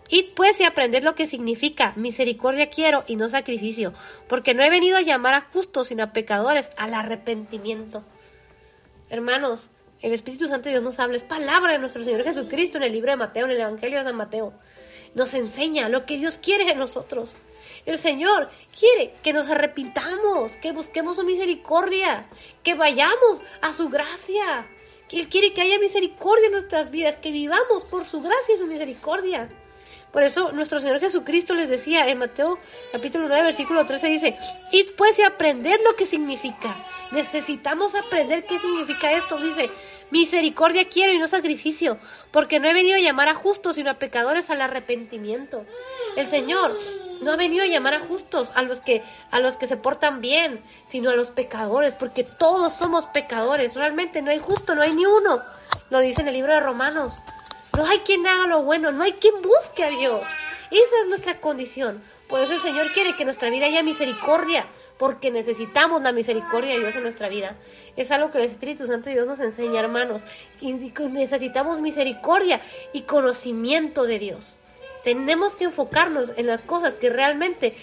[0.07, 3.91] Id pues y aprended lo que significa misericordia quiero y no sacrificio,
[4.29, 8.05] porque no he venido a llamar a justos sino a pecadores al arrepentimiento.
[9.09, 9.67] Hermanos,
[10.05, 12.91] el Espíritu Santo de Dios nos habla, es palabra de nuestro Señor Jesucristo en el
[12.91, 14.53] libro de Mateo, en el Evangelio de San Mateo.
[15.15, 17.33] Nos enseña lo que Dios quiere de nosotros.
[17.87, 18.47] El Señor
[18.79, 22.27] quiere que nos arrepintamos, que busquemos su misericordia,
[22.61, 24.67] que vayamos a su gracia.
[25.09, 28.67] Él quiere que haya misericordia en nuestras vidas, que vivamos por su gracia y su
[28.67, 29.49] misericordia.
[30.11, 32.59] Por eso nuestro Señor Jesucristo les decía en Mateo
[32.91, 34.37] capítulo 9 versículo 13 dice,
[34.71, 36.73] id pues y aprended lo que significa.
[37.11, 39.37] Necesitamos aprender qué significa esto.
[39.37, 39.69] Dice,
[40.11, 41.97] Misericordia quiero y no sacrificio,
[42.31, 45.65] porque no he venido a llamar a justos, sino a pecadores al arrepentimiento.
[46.15, 46.71] El Señor
[47.21, 50.21] no ha venido a llamar a justos, a los que a los que se portan
[50.21, 53.75] bien, sino a los pecadores, porque todos somos pecadores.
[53.75, 55.41] Realmente no hay justo, no hay ni uno.
[55.89, 57.15] Lo dice en el libro de Romanos.
[57.75, 60.21] No hay quien haga lo bueno, no hay quien busque a Dios.
[60.71, 62.01] Esa es nuestra condición.
[62.27, 64.65] Por eso el Señor quiere que nuestra vida haya misericordia,
[64.97, 67.55] porque necesitamos la misericordia de Dios en nuestra vida.
[67.95, 70.21] Es algo que el Espíritu Santo de Dios nos enseña, hermanos.
[71.11, 72.61] necesitamos misericordia
[72.93, 74.59] y conocimiento de Dios.
[75.03, 77.75] Tenemos que enfocarnos en las cosas que realmente,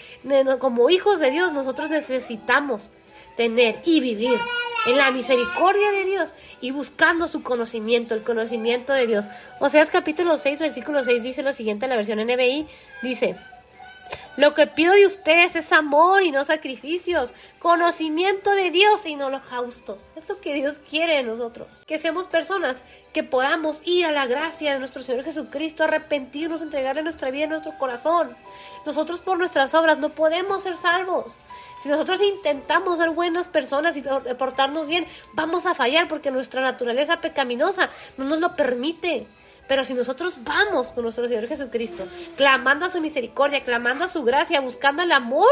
[0.59, 2.89] como hijos de Dios, nosotros necesitamos
[3.37, 4.37] tener y vivir
[4.85, 9.25] en la misericordia de Dios y buscando su conocimiento, el conocimiento de Dios.
[9.59, 12.67] O sea, capítulo 6, versículo 6 dice lo siguiente en la versión NBI,
[13.01, 13.37] dice,
[14.35, 19.27] lo que pido de ustedes es amor y no sacrificios, conocimiento de Dios y no
[19.27, 20.11] holocaustos.
[20.15, 21.83] Es lo que Dios quiere de nosotros.
[21.85, 22.81] Que seamos personas
[23.13, 27.77] que podamos ir a la gracia de nuestro Señor Jesucristo, arrepentirnos, entregarle nuestra vida, nuestro
[27.77, 28.35] corazón.
[28.85, 31.35] Nosotros por nuestras obras no podemos ser salvos.
[31.81, 37.21] Si nosotros intentamos ser buenas personas y portarnos bien, vamos a fallar porque nuestra naturaleza
[37.21, 39.27] pecaminosa no nos lo permite.
[39.67, 42.05] Pero si nosotros vamos con nuestro Señor Jesucristo,
[42.35, 45.47] clamando a su misericordia, clamando a su gracia, buscando el amor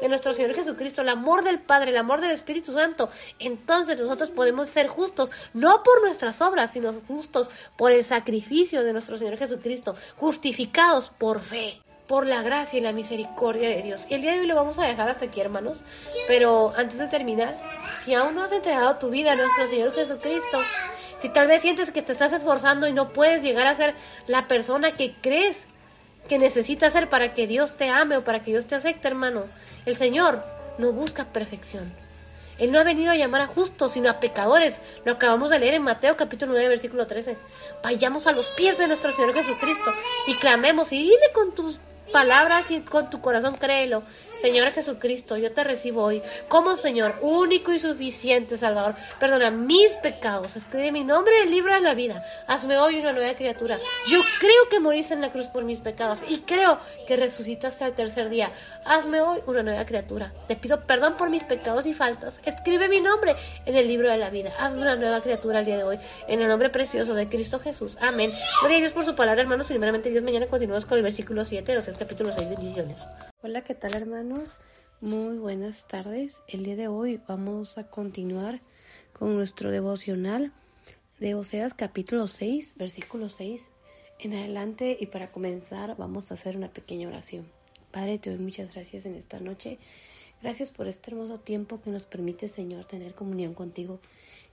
[0.00, 4.30] de nuestro Señor Jesucristo, el amor del Padre, el amor del Espíritu Santo, entonces nosotros
[4.30, 9.36] podemos ser justos, no por nuestras obras, sino justos por el sacrificio de nuestro Señor
[9.36, 11.80] Jesucristo, justificados por fe
[12.10, 14.06] por la gracia y la misericordia de Dios.
[14.08, 15.84] Y el día de hoy lo vamos a dejar hasta aquí, hermanos.
[16.26, 17.56] Pero antes de terminar,
[18.04, 20.58] si aún no has entregado tu vida a nuestro Señor Jesucristo,
[21.20, 23.94] si tal vez sientes que te estás esforzando y no puedes llegar a ser
[24.26, 25.64] la persona que crees
[26.28, 29.44] que necesitas ser para que Dios te ame o para que Dios te acepte, hermano,
[29.86, 30.44] el Señor
[30.78, 31.92] no busca perfección.
[32.58, 34.80] Él no ha venido a llamar a justos, sino a pecadores.
[35.06, 37.38] Lo acabamos de leer en Mateo capítulo 9, versículo 13.
[37.82, 39.90] Vayamos a los pies de nuestro Señor Jesucristo
[40.26, 41.78] y clamemos y dile con tus
[42.12, 44.02] palabras y con tu corazón créelo.
[44.40, 48.94] Señor Jesucristo, yo te recibo hoy como Señor único y suficiente Salvador.
[49.18, 50.56] Perdona mis pecados.
[50.56, 52.24] Escribe mi nombre en el libro de la vida.
[52.46, 53.76] Hazme hoy una nueva criatura.
[54.08, 57.94] Yo creo que moriste en la cruz por mis pecados y creo que resucitaste al
[57.94, 58.50] tercer día.
[58.86, 60.32] Hazme hoy una nueva criatura.
[60.48, 62.40] Te pido perdón por mis pecados y faltas.
[62.44, 63.36] Escribe mi nombre
[63.66, 64.52] en el libro de la vida.
[64.58, 65.98] Hazme una nueva criatura el día de hoy.
[66.28, 67.98] En el nombre precioso de Cristo Jesús.
[68.00, 68.30] Amén.
[68.60, 69.66] Gloria a Dios por su palabra, hermanos.
[69.66, 72.48] Primeramente, Dios, mañana continuamos con el versículo 7 de capítulo 6.
[72.48, 73.06] Bendiciones.
[73.42, 74.58] Hola, ¿qué tal hermanos?
[75.00, 76.42] Muy buenas tardes.
[76.46, 78.60] El día de hoy vamos a continuar
[79.14, 80.52] con nuestro devocional
[81.20, 83.70] de Oseas capítulo 6, versículo 6
[84.18, 87.50] en adelante y para comenzar vamos a hacer una pequeña oración.
[87.90, 89.78] Padre, te doy muchas gracias en esta noche.
[90.42, 94.00] Gracias por este hermoso tiempo que nos permite, Señor, tener comunión contigo.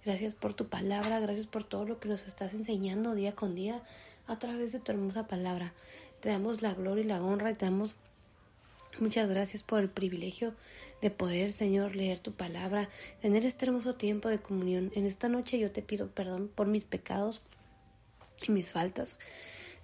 [0.06, 3.84] Gracias por tu palabra, gracias por todo lo que nos estás enseñando día con día
[4.28, 5.74] a través de tu hermosa palabra.
[6.22, 7.98] Te damos la gloria y la honra y te damos
[9.00, 10.56] Muchas gracias por el privilegio
[11.04, 12.90] de poder, Señor, leer tu palabra,
[13.22, 14.92] tener este hermoso tiempo de comunión.
[14.96, 17.44] En esta noche yo te pido perdón por mis pecados
[18.48, 19.16] y mis faltas.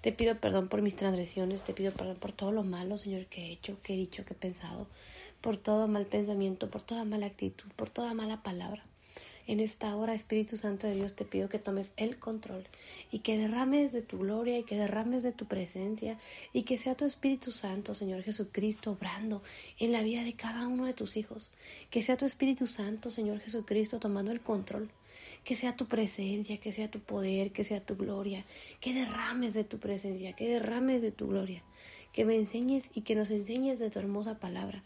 [0.02, 3.46] Te pido perdón por mis transgresiones, te pido perdón por todo lo malo, Señor, que
[3.46, 4.88] he hecho, que he dicho, que he pensado,
[5.42, 8.84] por todo mal pensamiento, por toda mala actitud, por toda mala palabra.
[9.46, 12.66] En esta hora, Espíritu Santo de Dios, te pido que tomes el control
[13.12, 16.18] y que derrames de tu gloria y que derrames de tu presencia
[16.54, 19.44] y que sea tu Espíritu Santo, Señor Jesucristo, obrando
[19.80, 21.52] en la vida de cada uno de tus hijos.
[21.90, 24.90] Que sea tu Espíritu Santo, Señor Jesucristo, tomando el control
[25.44, 28.46] que sea tu presencia, que sea tu poder, que sea tu gloria,
[28.80, 31.64] que derrames de tu presencia, que derrames de tu gloria,
[32.14, 34.84] que me enseñes y que nos enseñes de tu hermosa palabra.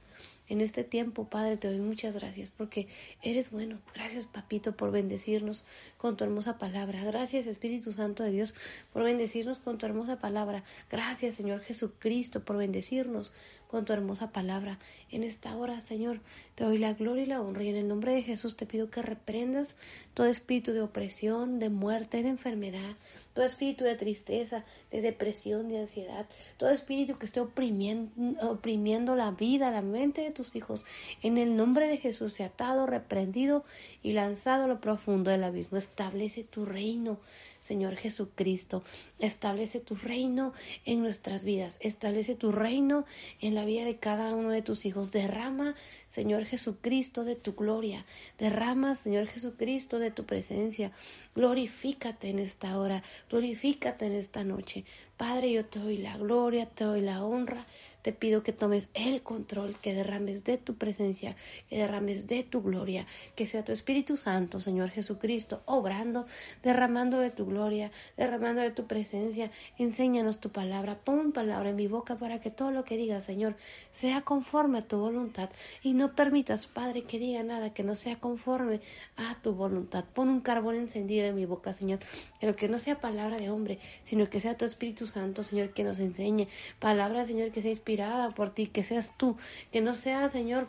[0.50, 2.88] En este tiempo, Padre, te doy muchas gracias porque
[3.22, 3.80] eres bueno.
[3.94, 5.66] Gracias, Papito, por bendecirnos
[5.98, 7.04] con tu hermosa palabra.
[7.04, 8.56] Gracias, Espíritu Santo de Dios,
[8.94, 10.64] por bendecirnos con tu hermosa palabra.
[10.90, 13.34] Gracias, Señor Jesucristo, por bendecirnos
[13.68, 14.80] con tu hermosa palabra.
[15.12, 16.22] En esta hora, Señor,
[16.56, 17.64] te doy la gloria y la honra.
[17.64, 19.76] Y en el nombre de Jesús te pido que reprendas
[20.14, 22.96] todo espíritu de opresión, de muerte, de enfermedad,
[23.38, 26.26] todo espíritu de tristeza, de depresión, de ansiedad,
[26.58, 28.12] todo espíritu que esté oprimiendo,
[28.42, 30.86] oprimiendo la vida, la mente de tus hijos.
[31.22, 33.64] En el nombre de Jesús se atado, reprendido
[34.02, 35.78] y lanzado a lo profundo del abismo.
[35.78, 37.20] Establece tu reino,
[37.68, 38.82] Señor Jesucristo.
[39.20, 40.54] Establece tu reino
[40.86, 41.78] en nuestras vidas.
[41.82, 43.06] Establece tu reino
[43.42, 45.12] en la vida de cada uno de tus hijos.
[45.12, 45.76] Derrama,
[46.08, 48.06] Señor Jesucristo, de tu gloria.
[48.40, 50.94] Derrama, Señor Jesucristo, de tu presencia.
[51.36, 53.04] Glorifícate en esta hora.
[53.30, 54.86] Glorifícate en esta noche.
[55.18, 57.66] Padre, yo te doy la gloria, te doy la honra.
[58.04, 61.36] Te pido que tomes el control, que derrames de tu presencia,
[61.70, 63.06] que derrames de tu gloria,
[63.36, 66.26] que sea tu Espíritu Santo, Señor Jesucristo, obrando,
[66.64, 69.52] derramando de tu gloria, derramando de tu presencia.
[69.78, 73.58] Enséñanos tu palabra, pon palabra en mi boca para que todo lo que diga, Señor,
[73.92, 75.50] sea conforme a tu voluntad
[75.84, 78.80] y no permitas, Padre, que diga nada que no sea conforme
[79.18, 80.06] a tu voluntad.
[80.14, 82.00] Pon un carbón encendido en mi boca, Señor,
[82.40, 85.84] pero que no sea palabra de hombre, sino que sea tu Espíritu Santo, Señor, que
[85.84, 86.48] nos enseñe.
[86.80, 89.38] Palabra, Señor, que sea inspirada por ti, que seas tú,
[89.72, 90.68] que no sea, Señor,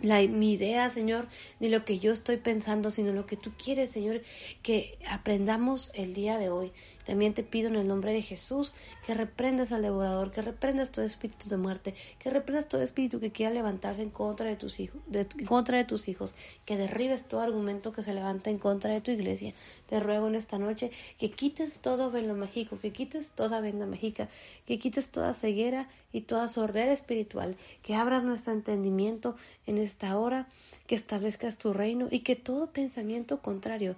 [0.00, 1.28] mi idea, Señor,
[1.60, 4.22] ni lo que yo estoy pensando, sino lo que tú quieres, Señor,
[4.62, 6.72] que aprendamos el día de hoy.
[7.04, 8.72] También te pido en el nombre de Jesús
[9.04, 13.32] que reprendas al devorador, que reprendas todo espíritu de muerte, que reprendas todo espíritu que
[13.32, 16.34] quiera levantarse en contra de tus hijos, en contra de tus hijos,
[16.64, 19.52] que derribes todo argumento que se levanta en contra de tu iglesia.
[19.88, 24.28] Te ruego en esta noche que quites todo velo mágico, que quites toda venda mágica,
[24.66, 29.34] que quites toda ceguera y toda sordera espiritual, que abras nuestro entendimiento
[29.66, 30.46] en esta hora,
[30.86, 33.94] que establezcas tu reino y que todo pensamiento contrario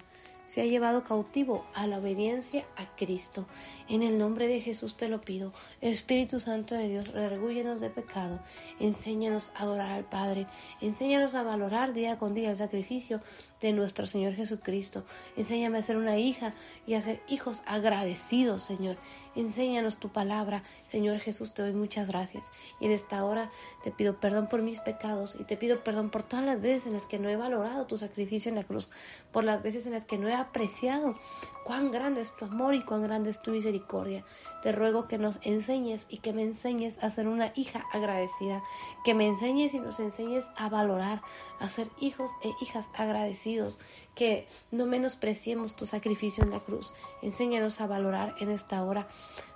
[0.47, 3.45] se ha llevado cautivo a la obediencia a Cristo.
[3.87, 5.53] En el nombre de Jesús te lo pido.
[5.81, 8.39] Espíritu Santo de Dios, regúyenos de pecado.
[8.79, 10.47] Enséñanos a adorar al Padre.
[10.81, 13.21] Enséñanos a valorar día con día el sacrificio
[13.61, 15.03] de nuestro Señor Jesucristo.
[15.37, 16.53] Enséñame a ser una hija
[16.85, 18.95] y a ser hijos agradecidos, Señor.
[19.35, 20.63] Enséñanos tu palabra.
[20.85, 22.51] Señor Jesús, te doy muchas gracias.
[22.79, 23.49] Y en esta hora
[23.83, 26.93] te pido perdón por mis pecados y te pido perdón por todas las veces en
[26.93, 28.89] las que no he valorado tu sacrificio en la cruz,
[29.31, 31.15] por las veces en las que no he apreciado.
[31.63, 34.23] Cuán grande es tu amor y cuán grande es tu misericordia.
[34.61, 38.61] Te ruego que nos enseñes y que me enseñes a ser una hija agradecida,
[39.03, 41.21] que me enseñes y nos enseñes a valorar,
[41.59, 43.79] a ser hijos e hijas agradecidos,
[44.15, 46.93] que no menospreciemos tu sacrificio en la cruz.
[47.21, 49.07] Enséñanos a valorar en esta hora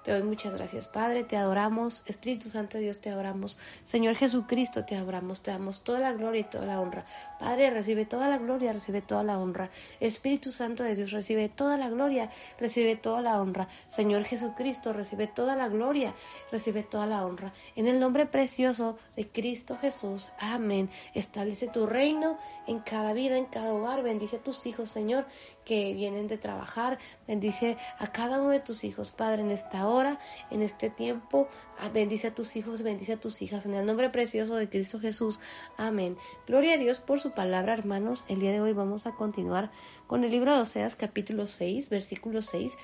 [0.04, 4.86] te doy muchas gracias, Padre, te adoramos, Espíritu Santo de Dios, te adoramos, Señor Jesucristo,
[4.86, 7.06] te adoramos, te damos toda la gloria y toda la honra.
[7.38, 9.70] Padre, recibe toda la gloria, recibe toda la honra.
[10.00, 13.68] Espíritu Santo de Dios, recibe toda la gloria, recibe toda la honra.
[13.90, 16.14] Señor Jesucristo, recibe toda la gloria,
[16.50, 17.54] recibe toda la honra.
[17.76, 20.90] En el nombre precioso de Cristo Jesús, amén.
[21.14, 22.38] Establece tu reino
[22.68, 24.02] en cada vida, en cada hogar.
[24.02, 25.28] Bendice a tus hijos, Señor,
[25.64, 26.98] que vienen de trabajar.
[27.28, 30.18] Bendice a cada uno de tus hijos, Padre, en esta hora,
[30.50, 31.48] en este tiempo.
[31.78, 33.68] Ah, bendice a tus hijos, bendice a tus hijas.
[33.68, 35.40] En el nombre precioso de Cristo Jesús.
[35.78, 36.18] Amén.
[36.48, 38.26] Gloria a Dios por su palabra, hermanos.
[38.28, 39.70] El día de hoy vamos a continuar
[40.08, 42.76] con el libro de Oseas, capítulo 6, versículo 6.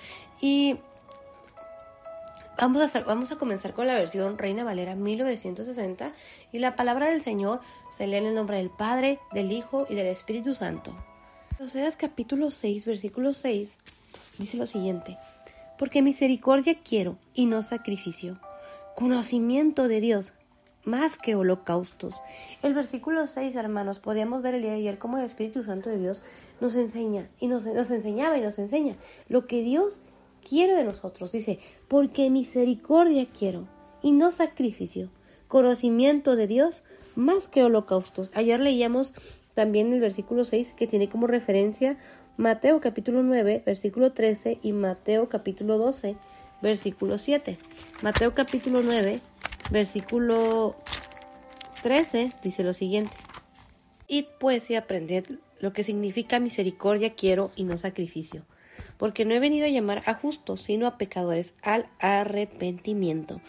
[0.41, 0.77] Y
[2.57, 6.13] Vamos a, hacer, vamos a comenzar con la versión Reina Valera 1960
[6.53, 7.59] y la palabra del Señor
[7.89, 10.95] se lee en el nombre del Padre, del Hijo y del Espíritu Santo.
[11.57, 13.77] Oseas capítulo 6, versículo 6
[14.39, 15.17] dice lo siguiente,
[15.79, 18.37] porque misericordia quiero y no sacrificio,
[18.93, 20.33] conocimiento de Dios
[20.83, 22.15] más que holocaustos.
[22.61, 25.97] El versículo 6, hermanos, podíamos ver el día de ayer cómo el Espíritu Santo de
[25.97, 26.21] Dios
[26.59, 28.97] nos enseña y nos, nos enseñaba y nos enseña
[29.29, 30.01] lo que Dios
[30.45, 31.31] quiere de nosotros.
[31.31, 33.65] Dice, porque misericordia quiero
[34.01, 35.09] y no sacrificio,
[35.47, 36.83] conocimiento de Dios
[37.15, 38.29] más que holocaustos.
[38.35, 39.13] Ayer leíamos
[39.55, 41.97] también el versículo 6 que tiene como referencia
[42.37, 46.17] Mateo capítulo 9, versículo 13 y Mateo capítulo 12,
[46.61, 47.57] versículo 7.
[48.01, 49.21] Mateo capítulo 9,
[49.71, 50.75] versículo
[51.81, 53.15] 13 dice lo siguiente.
[54.09, 55.25] Id pues y aprended
[55.59, 58.43] lo que significa misericordia quiero y no sacrificio,
[58.97, 63.39] porque no he venido a llamar a justos, sino a pecadores al arrepentimiento.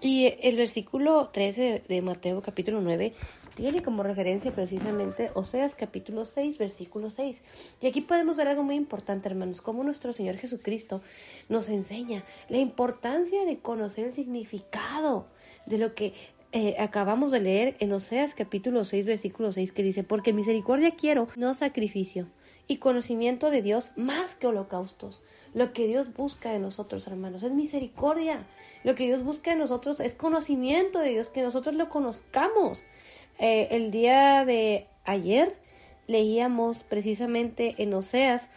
[0.00, 3.12] Y el versículo 13 de Mateo capítulo 9
[3.54, 7.42] tiene como referencia precisamente Oseas capítulo 6, versículo 6.
[7.80, 11.02] Y aquí podemos ver algo muy importante, hermanos, como nuestro Señor Jesucristo
[11.48, 15.26] nos enseña la importancia de conocer el significado
[15.66, 16.14] de lo que
[16.52, 21.28] eh, acabamos de leer en Oseas capítulo 6, versículo 6, que dice, porque misericordia quiero,
[21.36, 22.26] no sacrificio,
[22.70, 25.22] y conocimiento de Dios más que holocaustos.
[25.54, 28.46] Lo que Dios busca de nosotros, hermanos, es misericordia.
[28.84, 32.84] Lo que Dios busca de nosotros es conocimiento de Dios, que nosotros lo conozcamos.
[33.42, 35.56] Eh, el día de ayer
[36.06, 38.50] leíamos precisamente en Oseas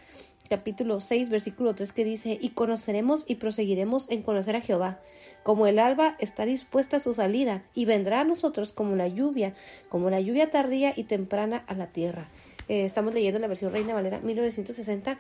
[0.49, 4.99] capítulo 6, versículo 3 que dice, y conoceremos y proseguiremos en conocer a Jehová,
[5.41, 9.53] como el alba está dispuesta a su salida, y vendrá a nosotros como la lluvia,
[9.87, 12.27] como la lluvia tardía y temprana a la tierra.
[12.67, 15.17] Eh, estamos leyendo la versión Reina Valera 1960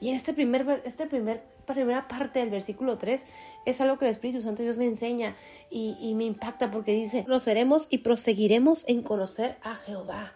[0.00, 3.24] y en este primer, este primer, primera parte del versículo 3
[3.64, 5.34] es algo que el Espíritu Santo Dios me enseña
[5.70, 10.32] y, y me impacta porque dice, conoceremos y proseguiremos en conocer a Jehová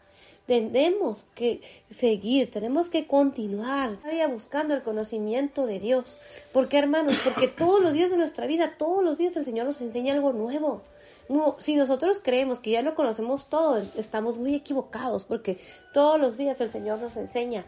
[0.47, 6.19] tenemos que seguir, tenemos que continuar cada día buscando el conocimiento de Dios.
[6.53, 7.21] ¿Por qué, hermanos?
[7.23, 10.33] Porque todos los días de nuestra vida, todos los días el Señor nos enseña algo
[10.33, 10.83] nuevo
[11.59, 15.59] si nosotros creemos que ya lo conocemos todo, estamos muy equivocados porque
[15.93, 17.65] todos los días el Señor nos enseña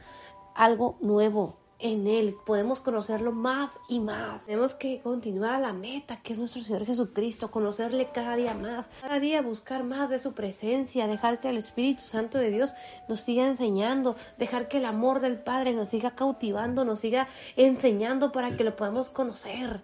[0.55, 2.37] algo nuevo en Él.
[2.47, 4.47] Podemos conocerlo más y más.
[4.47, 8.89] Tenemos que continuar a la meta que es nuestro Señor Jesucristo, conocerle cada día más,
[9.01, 12.73] cada día buscar más de su presencia, dejar que el Espíritu Santo de Dios
[13.09, 18.33] nos siga enseñando, dejar que el amor del Padre nos siga cautivando, nos siga enseñando
[18.33, 19.83] para que lo podamos conocer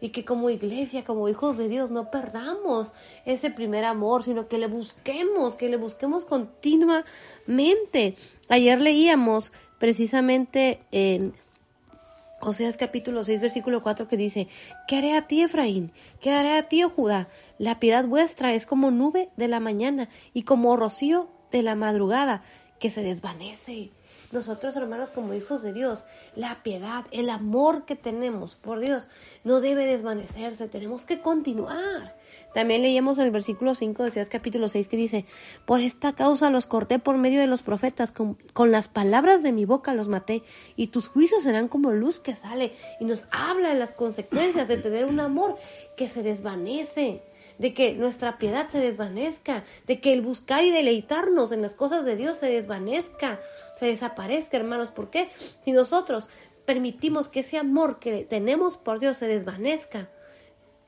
[0.00, 2.92] y que como iglesia, como hijos de Dios, no perdamos
[3.24, 8.16] ese primer amor, sino que le busquemos, que le busquemos continuamente.
[8.48, 11.34] Ayer leíamos precisamente en
[12.40, 14.48] Oseas capítulo 6, versículo 4 que dice,
[14.88, 15.92] ¿qué haré a ti, Efraín?
[16.20, 17.28] ¿Qué haré a ti, oh Judá?
[17.58, 22.42] La piedad vuestra es como nube de la mañana y como rocío de la madrugada
[22.78, 23.90] que se desvanece
[24.32, 26.04] nosotros, hermanos, como hijos de Dios,
[26.36, 29.08] la piedad, el amor que tenemos por Dios
[29.44, 32.16] no debe desvanecerse, tenemos que continuar.
[32.54, 35.24] También leíamos en el versículo 5 de Oseas capítulo 6 que dice,
[35.66, 39.52] por esta causa los corté por medio de los profetas, con, con, las palabras de
[39.52, 40.42] mi boca los maté,
[40.76, 44.76] y tus juicios serán como luz que sale, y nos habla de las consecuencias de
[44.76, 45.56] tener un amor
[45.96, 47.22] que se desvanece
[47.60, 52.06] de que nuestra piedad se desvanezca, de que el buscar y deleitarnos en las cosas
[52.06, 53.38] de Dios se desvanezca,
[53.78, 54.90] se desaparezca, hermanos.
[54.90, 55.28] ¿Por qué?
[55.60, 56.30] Si nosotros
[56.64, 60.08] permitimos que ese amor que tenemos por Dios se desvanezca,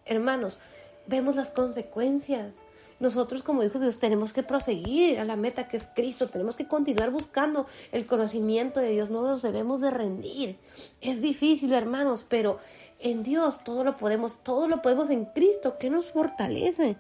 [0.06, 0.60] hermanos,
[1.06, 2.56] vemos las consecuencias.
[3.00, 6.56] Nosotros como hijos de Dios tenemos que proseguir a la meta que es Cristo, tenemos
[6.56, 10.56] que continuar buscando el conocimiento de Dios, no nos debemos de rendir.
[11.02, 12.60] Es difícil, hermanos, pero
[13.02, 16.96] en Dios todo lo podemos, todo lo podemos en Cristo que nos fortalece.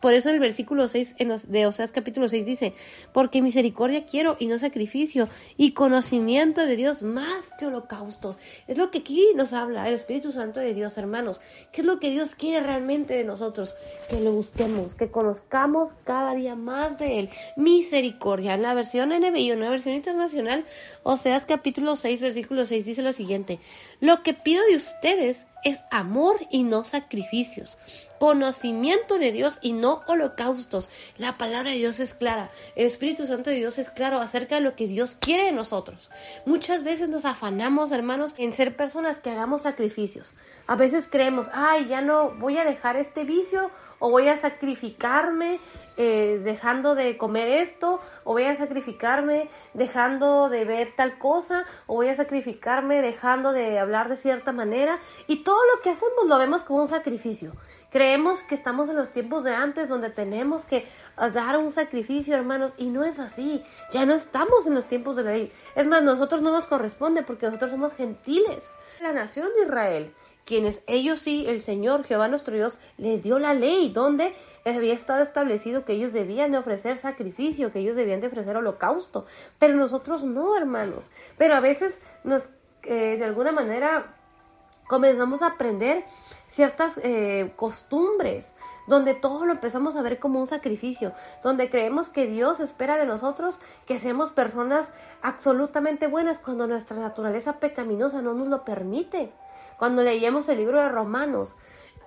[0.00, 1.16] Por eso el versículo 6
[1.48, 2.74] de Oseas capítulo 6 dice,
[3.12, 8.38] porque misericordia quiero y no sacrificio, y conocimiento de Dios más que holocaustos.
[8.68, 11.40] Es lo que aquí nos habla el Espíritu Santo de Dios, hermanos.
[11.72, 13.74] ¿Qué es lo que Dios quiere realmente de nosotros?
[14.08, 17.30] Que lo busquemos, que conozcamos cada día más de Él.
[17.56, 18.54] Misericordia.
[18.54, 20.64] En la versión NBI, en la versión internacional,
[21.02, 23.58] Oseas capítulo 6, versículo 6 dice lo siguiente,
[24.00, 27.76] lo que pido de ustedes es amor y no sacrificios,
[28.18, 30.90] conocimiento de Dios y no holocaustos.
[31.18, 34.60] La palabra de Dios es clara, el Espíritu Santo de Dios es claro acerca de
[34.60, 36.10] lo que Dios quiere de nosotros.
[36.44, 40.34] Muchas veces nos afanamos, hermanos, en ser personas que hagamos sacrificios.
[40.66, 45.58] A veces creemos, ay, ya no voy a dejar este vicio o voy a sacrificarme
[45.96, 51.94] eh, dejando de comer esto, o voy a sacrificarme dejando de ver tal cosa, o
[51.94, 54.98] voy a sacrificarme dejando de hablar de cierta manera.
[55.26, 57.52] Y todo lo que hacemos lo vemos como un sacrificio.
[57.90, 60.86] Creemos que estamos en los tiempos de antes donde tenemos que
[61.16, 63.64] ah, dar un sacrificio, hermanos, y no es así.
[63.92, 65.52] Ya no estamos en los tiempos de la ley.
[65.74, 68.68] Es más, nosotros no nos corresponde porque nosotros somos gentiles.
[69.00, 70.14] La nación de Israel
[70.46, 74.34] quienes ellos sí, el Señor Jehová nuestro Dios les dio la ley donde
[74.64, 79.26] había estado establecido que ellos debían de ofrecer sacrificio, que ellos debían de ofrecer holocausto,
[79.58, 81.04] pero nosotros no, hermanos.
[81.36, 82.48] Pero a veces nos,
[82.84, 84.14] eh, de alguna manera,
[84.86, 86.04] comenzamos a aprender
[86.48, 88.54] ciertas eh, costumbres,
[88.86, 93.04] donde todo lo empezamos a ver como un sacrificio, donde creemos que Dios espera de
[93.04, 94.88] nosotros que seamos personas
[95.22, 99.32] absolutamente buenas cuando nuestra naturaleza pecaminosa no nos lo permite.
[99.78, 101.56] Cuando leíamos el libro de Romanos,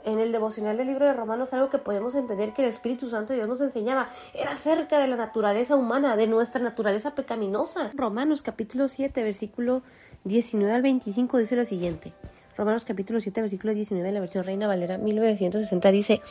[0.06, 3.34] en el devocional del libro de Romanos algo que podemos entender que el Espíritu Santo
[3.34, 7.92] Dios nos enseñaba era acerca de la naturaleza humana, de nuestra naturaleza pecaminosa.
[7.94, 9.82] Romanos capítulo 7, versículo
[10.24, 12.14] 19 al 25 dice lo siguiente.
[12.58, 16.22] Romanos capítulo 7, versículo 19 de la versión Reina Valera 1960 dice,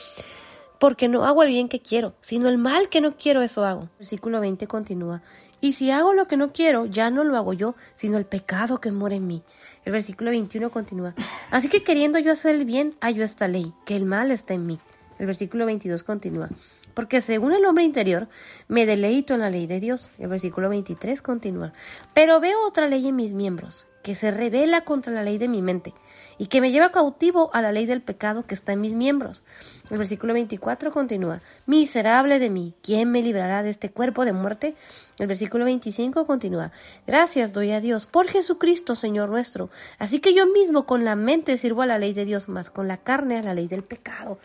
[0.78, 3.88] porque no hago el bien que quiero, sino el mal que no quiero, eso hago.
[3.98, 5.22] Versículo 20 continúa,
[5.60, 8.80] y si hago lo que no quiero, ya no lo hago yo, sino el pecado
[8.80, 9.42] que mora en mí.
[9.84, 11.14] El versículo 21 continúa,
[11.50, 14.66] así que queriendo yo hacer el bien, hallo esta ley, que el mal está en
[14.66, 14.78] mí.
[15.18, 16.48] El versículo 22 continúa,
[16.94, 18.28] porque según el hombre interior,
[18.68, 20.12] me deleito en la ley de Dios.
[20.18, 21.72] El versículo 23 continúa,
[22.14, 25.62] pero veo otra ley en mis miembros que se revela contra la ley de mi
[25.62, 25.94] mente
[26.38, 29.42] y que me lleva cautivo a la ley del pecado que está en mis miembros.
[29.90, 34.74] El versículo 24 continúa, miserable de mí, ¿quién me librará de este cuerpo de muerte?
[35.18, 36.72] El versículo 25 continúa,
[37.07, 39.70] gracias doy a Dios por Jesucristo, Señor nuestro.
[39.99, 42.86] Así que yo mismo con la mente sirvo a la ley de Dios, más con
[42.86, 44.38] la carne a la ley del pecado.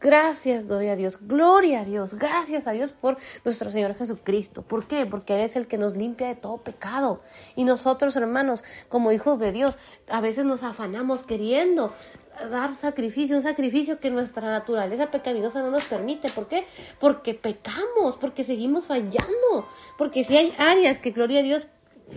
[0.00, 4.62] Gracias doy a Dios, gloria a Dios, gracias a Dios por nuestro Señor Jesucristo.
[4.62, 5.06] ¿Por qué?
[5.06, 7.20] Porque Él es el que nos limpia de todo pecado.
[7.56, 9.76] Y nosotros, hermanos, como hijos de Dios,
[10.08, 11.92] a veces nos afanamos queriendo
[12.50, 16.28] dar sacrificio, un sacrificio que nuestra naturaleza pecaminosa no nos permite.
[16.28, 16.64] ¿Por qué?
[17.00, 21.66] Porque pecamos, porque seguimos fallando, porque si hay áreas que, gloria a Dios,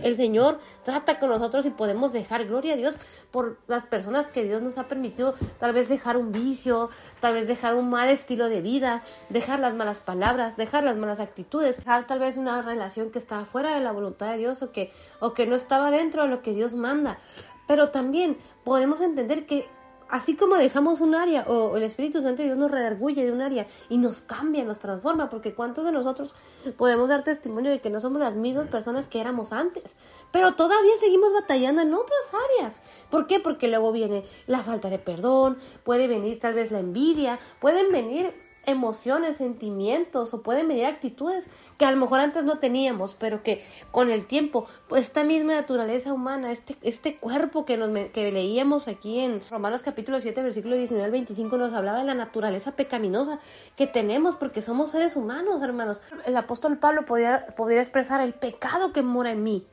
[0.02, 2.96] el Señor trata con nosotros y podemos dejar, gloria a Dios,
[3.30, 6.90] por las personas que Dios nos ha permitido tal vez dejar un vicio,
[7.20, 11.20] tal vez dejar un mal estilo de vida, dejar las malas palabras, dejar las malas
[11.20, 14.72] actitudes, dejar tal vez una relación que estaba fuera de la voluntad de Dios o
[14.72, 17.18] que, o que no estaba dentro de lo que Dios manda.
[17.66, 19.66] Pero también podemos entender que
[20.12, 23.66] Así como dejamos un área o el Espíritu Santo Dios nos redarguye de un área
[23.88, 26.34] y nos cambia, nos transforma, porque ¿cuántos de nosotros
[26.76, 29.84] podemos dar testimonio de que no somos las mismas personas que éramos antes?
[30.30, 32.82] Pero todavía seguimos batallando en otras áreas.
[33.08, 33.40] ¿Por qué?
[33.40, 38.34] Porque luego viene la falta de perdón, puede venir tal vez la envidia, pueden venir
[38.66, 41.48] emociones, sentimientos o pueden venir actitudes
[41.78, 45.54] que a lo mejor antes no teníamos, pero que con el tiempo, pues esta misma
[45.54, 51.10] naturaleza humana, este, este cuerpo que, leíamos aquí en Romanos capítulo 7, versículo 19 al
[51.10, 53.38] 25, nos hablaba de la naturaleza pecaminosa
[53.76, 56.02] que tenemos porque somos seres humanos, hermanos.
[56.24, 59.66] El apóstol Pablo podía, podría expresar el pecado que mora en mí.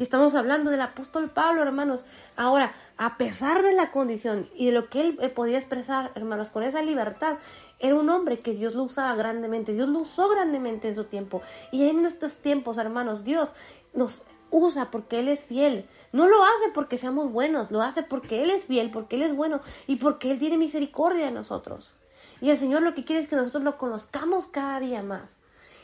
[0.00, 2.06] Y estamos hablando del apóstol Pablo, hermanos.
[2.34, 6.48] Ahora, a pesar de la condición y de lo que él eh, podía expresar, hermanos,
[6.48, 7.36] con esa libertad,
[7.80, 11.42] era un hombre que Dios lo usaba grandemente, Dios lo usó grandemente en su tiempo.
[11.72, 13.52] Y en estos tiempos, hermanos, Dios
[13.94, 15.88] nos usa porque Él es fiel.
[16.12, 19.34] No lo hace porque seamos buenos, lo hace porque Él es fiel, porque Él es
[19.34, 21.94] bueno y porque Él tiene misericordia de nosotros.
[22.40, 25.36] Y el Señor lo que quiere es que nosotros lo conozcamos cada día más.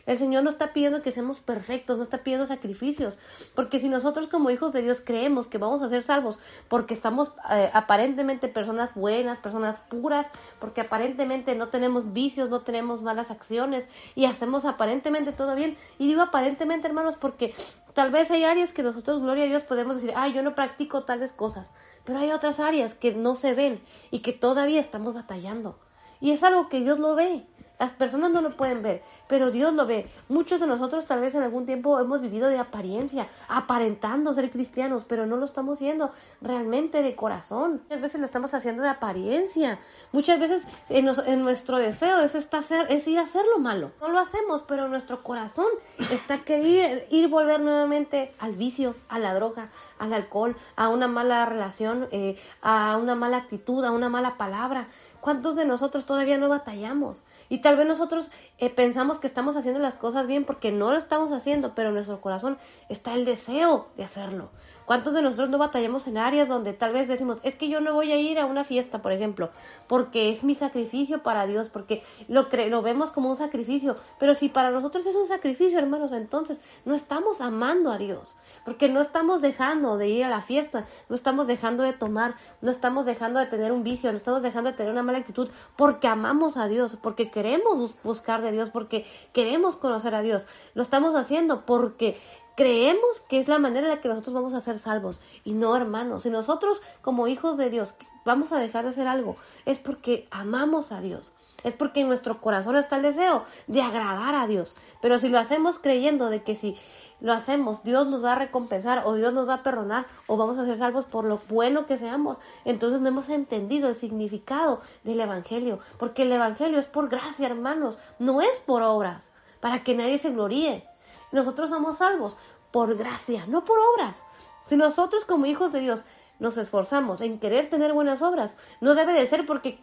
[0.07, 3.19] El Señor no está pidiendo que seamos perfectos, no está pidiendo sacrificios,
[3.55, 6.39] porque si nosotros como hijos de Dios creemos que vamos a ser salvos
[6.69, 10.29] porque estamos eh, aparentemente personas buenas, personas puras,
[10.61, 16.07] porque aparentemente no tenemos vicios, no tenemos malas acciones y hacemos aparentemente todo bien, y
[16.07, 17.55] digo aparentemente hermanos porque
[17.93, 21.03] tal vez hay áreas que nosotros, gloria a Dios, podemos decir, ay, yo no practico
[21.05, 21.73] tales cosas,
[22.05, 23.81] pero hay otras áreas que no se ven
[24.11, 25.79] y que todavía estamos batallando.
[26.21, 27.47] Y es algo que Dios lo ve.
[27.79, 30.09] Las personas no lo pueden ver, pero Dios lo ve.
[30.29, 35.05] Muchos de nosotros tal vez en algún tiempo hemos vivido de apariencia, aparentando ser cristianos,
[35.05, 36.11] pero no lo estamos haciendo
[36.41, 37.83] realmente de corazón.
[37.85, 39.79] Muchas veces lo estamos haciendo de apariencia.
[40.13, 41.05] Muchas veces en,
[41.43, 43.93] nuestro deseo es, hacer, es ir a hacer lo malo.
[44.01, 45.69] No lo hacemos, pero nuestro corazón
[46.11, 46.67] está queriendo
[47.11, 49.69] ir volver nuevamente al vicio, a la droga,
[49.99, 54.89] al alcohol, a una mala relación, eh, a una mala actitud, a una mala palabra.
[55.27, 57.21] ¿Cuántos de nosotros todavía no batallamos?
[57.49, 60.97] Y tal vez nosotros eh, pensamos que estamos haciendo las cosas bien porque no lo
[60.97, 62.59] estamos haciendo, pero en nuestro corazón
[62.89, 64.51] está el deseo de hacerlo.
[64.87, 67.93] ¿Cuántos de nosotros no batallamos en áreas donde tal vez decimos, es que yo no
[67.93, 69.51] voy a ir a una fiesta, por ejemplo,
[69.89, 74.49] porque es mi sacrificio para Dios, porque lo, lo vemos como un sacrificio, pero si
[74.49, 79.43] para nosotros es un sacrificio, hermanos, entonces no estamos amando a Dios, porque no estamos
[79.43, 83.47] dejando de ir a la fiesta, no estamos dejando de tomar, no estamos dejando de
[83.47, 86.97] tener un vicio, no estamos dejando de tener una mala actitud, porque amamos a Dios,
[87.03, 92.17] porque queremos buscar de Dios, porque queremos conocer a Dios, lo estamos haciendo porque
[92.57, 95.21] creemos que es la manera en la que nosotros vamos a ser salvos.
[95.45, 99.37] Y no, hermanos, si nosotros como hijos de Dios vamos a dejar de hacer algo,
[99.67, 101.33] es porque amamos a Dios.
[101.65, 104.75] Es porque en nuestro corazón está el deseo de agradar a Dios.
[105.01, 106.77] Pero si lo hacemos creyendo de que si
[107.21, 110.59] lo hacemos, Dios nos va a recompensar o Dios nos va a perdonar o vamos
[110.59, 115.21] a ser salvos por lo bueno que seamos, entonces no hemos entendido el significado del
[115.21, 115.81] Evangelio.
[115.99, 119.29] Porque el Evangelio es por gracia, hermanos, no es por obras,
[119.61, 120.87] para que nadie se gloríe.
[121.33, 122.37] Nosotros somos salvos
[122.71, 124.17] por gracia, no por obras.
[124.65, 126.05] Si nosotros como hijos de Dios
[126.39, 129.79] nos esforzamos en querer tener buenas obras, no debe de ser porque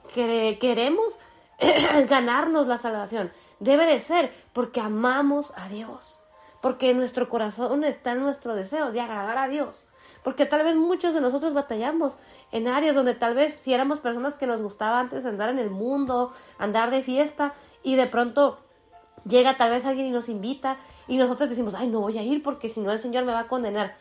[0.59, 1.17] queremos
[2.09, 3.31] ganarnos la salvación.
[3.59, 6.19] Debe de ser porque amamos a Dios.
[6.61, 9.83] Porque en nuestro corazón está nuestro deseo de agradar a Dios.
[10.23, 12.17] Porque tal vez muchos de nosotros batallamos
[12.51, 15.69] en áreas donde tal vez si éramos personas que nos gustaba antes andar en el
[15.69, 17.53] mundo, andar de fiesta
[17.83, 18.59] y de pronto
[19.25, 20.77] llega tal vez alguien y nos invita
[21.07, 23.39] y nosotros decimos, ay, no voy a ir porque si no el Señor me va
[23.39, 23.95] a condenar.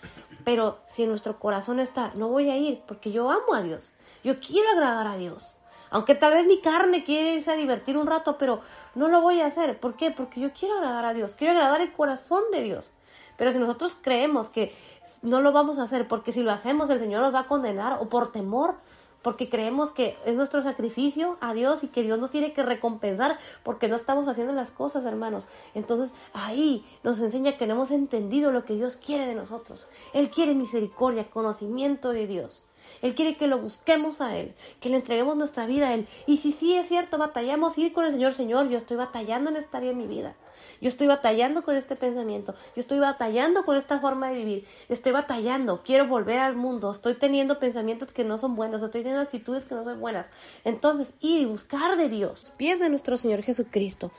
[0.45, 3.93] Pero si en nuestro corazón está, no voy a ir porque yo amo a Dios,
[4.25, 5.55] yo quiero agradar a Dios.
[5.91, 8.61] Aunque tal vez mi carne quiere irse a divertir un rato, pero
[8.95, 9.79] no lo voy a hacer.
[9.79, 10.11] ¿Por qué?
[10.11, 12.93] Porque yo quiero agradar a Dios, quiero agradar el corazón de Dios.
[13.37, 14.73] Pero si nosotros creemos que
[15.21, 17.99] no lo vamos a hacer porque si lo hacemos el Señor nos va a condenar
[18.01, 18.77] o por temor,
[19.23, 23.39] porque creemos que es nuestro sacrificio a Dios y que Dios nos tiene que recompensar
[23.63, 25.47] porque no estamos haciendo las cosas, hermanos.
[25.75, 29.89] Entonces ahí nos enseña que no hemos entendido lo que Dios quiere de nosotros.
[30.13, 32.65] Él quiere misericordia, conocimiento de Dios.
[33.01, 36.07] Él quiere que lo busquemos a Él, que le entreguemos nuestra vida a Él.
[36.27, 39.57] Y si sí es cierto, batallamos ir con el Señor, Señor, yo estoy batallando en
[39.57, 40.35] esta área de mi vida.
[40.81, 45.13] Yo estoy batallando con este pensamiento, yo estoy batallando con esta forma de vivir, estoy
[45.13, 49.65] batallando, quiero volver al mundo, estoy teniendo pensamientos que no son buenos, estoy teniendo actitudes
[49.65, 50.31] que no son buenas.
[50.65, 54.11] Entonces, ir y buscar de Dios, pies de nuestro Señor Jesucristo.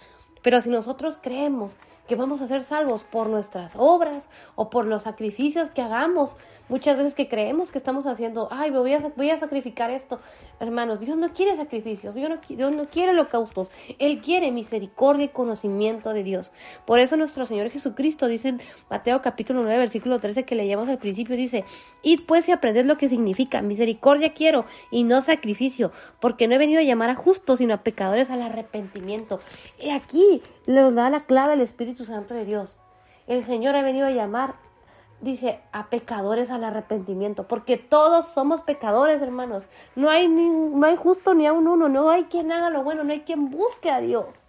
[0.41, 1.77] Pero si nosotros creemos
[2.07, 6.35] que vamos a ser salvos por nuestras obras o por los sacrificios que hagamos,
[6.73, 10.19] Muchas veces que creemos que estamos haciendo, ay, voy a, voy a sacrificar esto.
[10.59, 13.69] Hermanos, Dios no quiere sacrificios, Dios no, Dios no quiere holocaustos.
[13.99, 16.51] Él quiere misericordia y conocimiento de Dios.
[16.87, 20.97] Por eso nuestro Señor Jesucristo dice en Mateo capítulo 9, versículo 13 que leíamos al
[20.97, 21.63] principio, dice,
[22.01, 26.57] id pues y aprended lo que significa, misericordia quiero y no sacrificio, porque no he
[26.57, 29.41] venido a llamar a justos, sino a pecadores al arrepentimiento.
[29.79, 32.77] Y aquí nos da la clave el Espíritu Santo de Dios.
[33.27, 34.55] El Señor ha venido a llamar
[35.23, 39.63] dice a pecadores al arrepentimiento, porque todos somos pecadores, hermanos.
[39.95, 42.83] No hay ni, no hay justo ni a un uno, no hay quien haga lo
[42.83, 44.45] bueno, no hay quien busque a Dios.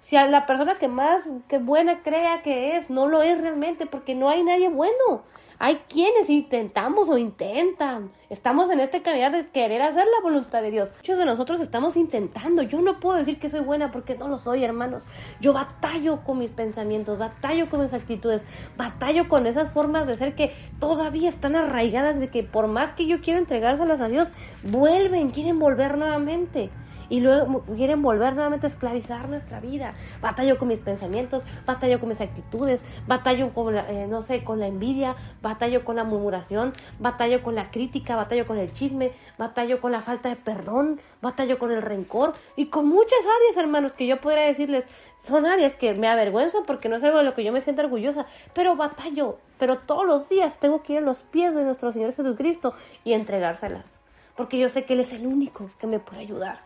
[0.00, 3.86] Si a la persona que más que buena crea que es, no lo es realmente,
[3.86, 5.24] porque no hay nadie bueno.
[5.58, 8.10] Hay quienes intentamos o intentan.
[8.28, 10.90] Estamos en este caminar de querer hacer la voluntad de Dios.
[10.96, 12.62] Muchos de nosotros estamos intentando.
[12.62, 15.04] Yo no puedo decir que soy buena porque no lo soy, hermanos.
[15.40, 18.44] Yo batallo con mis pensamientos, batallo con mis actitudes,
[18.76, 23.06] batallo con esas formas de ser que todavía están arraigadas de que por más que
[23.06, 24.28] yo quiero entregárselas a Dios,
[24.62, 26.70] vuelven, quieren volver nuevamente
[27.08, 29.94] y luego quieren volver nuevamente a esclavizar nuestra vida.
[30.20, 34.60] Batallo con mis pensamientos, batallo con mis actitudes, batallo con, la, eh, no sé, con
[34.60, 39.80] la envidia, batallo con la murmuración, batallo con la crítica, batallo con el chisme, batallo
[39.80, 44.06] con la falta de perdón, batallo con el rencor y con muchas áreas, hermanos, que
[44.06, 44.86] yo podría decirles,
[45.26, 47.82] son áreas que me avergüenzan porque no es algo de lo que yo me siento
[47.82, 51.92] orgullosa, pero batallo, pero todos los días tengo que ir a los pies de nuestro
[51.92, 52.74] Señor Jesucristo
[53.04, 53.98] y entregárselas,
[54.36, 56.65] porque yo sé que Él es el único que me puede ayudar.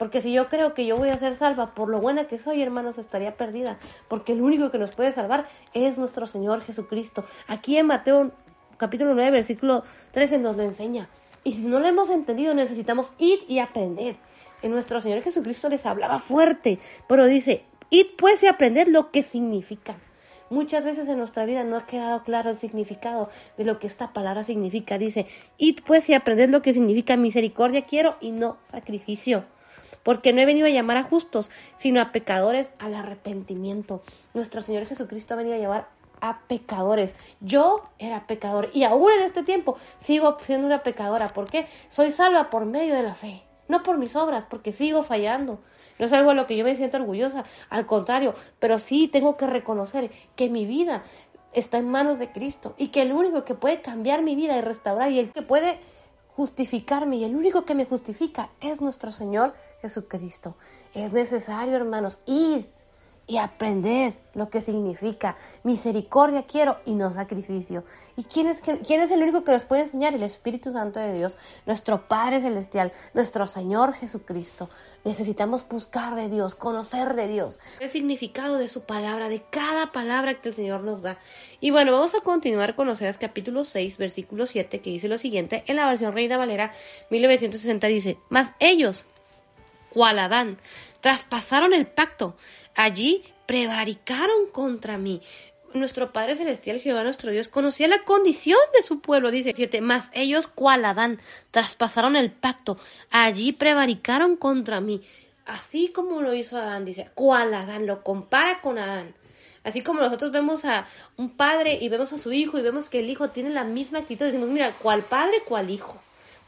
[0.00, 2.62] Porque si yo creo que yo voy a ser salva por lo buena que soy,
[2.62, 3.78] hermanos, estaría perdida.
[4.08, 5.44] Porque el único que nos puede salvar
[5.74, 7.26] es nuestro Señor Jesucristo.
[7.48, 8.30] Aquí en Mateo
[8.78, 11.10] capítulo 9, versículo 13 nos lo enseña.
[11.44, 14.16] Y si no lo hemos entendido, necesitamos ir y aprender.
[14.62, 19.22] En nuestro Señor Jesucristo les hablaba fuerte, pero dice, id pues y aprended lo que
[19.22, 19.98] significa.
[20.48, 23.28] Muchas veces en nuestra vida no ha quedado claro el significado
[23.58, 24.96] de lo que esta palabra significa.
[24.96, 25.26] Dice,
[25.58, 29.44] id pues y aprended lo que significa misericordia quiero y no sacrificio
[30.02, 34.02] porque no he venido a llamar a justos, sino a pecadores al arrepentimiento.
[34.34, 35.88] Nuestro Señor Jesucristo ha venido a llamar
[36.20, 37.14] a pecadores.
[37.40, 41.28] Yo era pecador y aún en este tiempo sigo siendo una pecadora.
[41.28, 41.66] ¿Por qué?
[41.88, 45.60] Soy salva por medio de la fe, no por mis obras, porque sigo fallando.
[45.98, 49.36] No es algo a lo que yo me siento orgullosa, al contrario, pero sí tengo
[49.36, 51.02] que reconocer que mi vida
[51.52, 54.60] está en manos de Cristo y que el único que puede cambiar mi vida y
[54.62, 55.78] restaurar y el que puede
[56.40, 59.52] justificarme y el único que me justifica es nuestro Señor
[59.82, 60.56] Jesucristo.
[60.94, 62.66] Es necesario, hermanos, ir
[63.30, 67.84] y aprender lo que significa misericordia quiero y no sacrificio.
[68.16, 70.14] ¿Y quién es, quién es el único que nos puede enseñar?
[70.14, 74.68] El Espíritu Santo de Dios, nuestro Padre Celestial, nuestro Señor Jesucristo.
[75.04, 80.40] Necesitamos buscar de Dios, conocer de Dios, el significado de su palabra, de cada palabra
[80.40, 81.16] que el Señor nos da.
[81.60, 85.62] Y bueno, vamos a continuar con Oseas capítulo 6, versículo 7, que dice lo siguiente,
[85.68, 86.72] en la versión Reina Valera
[87.10, 89.04] 1960 dice, mas ellos,
[89.90, 90.58] cual Adán,
[91.00, 92.36] traspasaron el pacto,
[92.74, 95.20] allí prevaricaron contra mí.
[95.72, 100.10] Nuestro Padre Celestial, Jehová nuestro Dios, conocía la condición de su pueblo, dice siete, mas
[100.14, 101.20] ellos cual Adán
[101.52, 102.78] traspasaron el pacto,
[103.10, 105.00] allí prevaricaron contra mí.
[105.46, 109.14] Así como lo hizo Adán, dice, cual Adán, lo compara con Adán.
[109.62, 110.86] Así como nosotros vemos a
[111.16, 113.98] un padre y vemos a su hijo y vemos que el hijo tiene la misma
[113.98, 116.00] actitud, decimos, mira, ¿cuál padre, cuál hijo?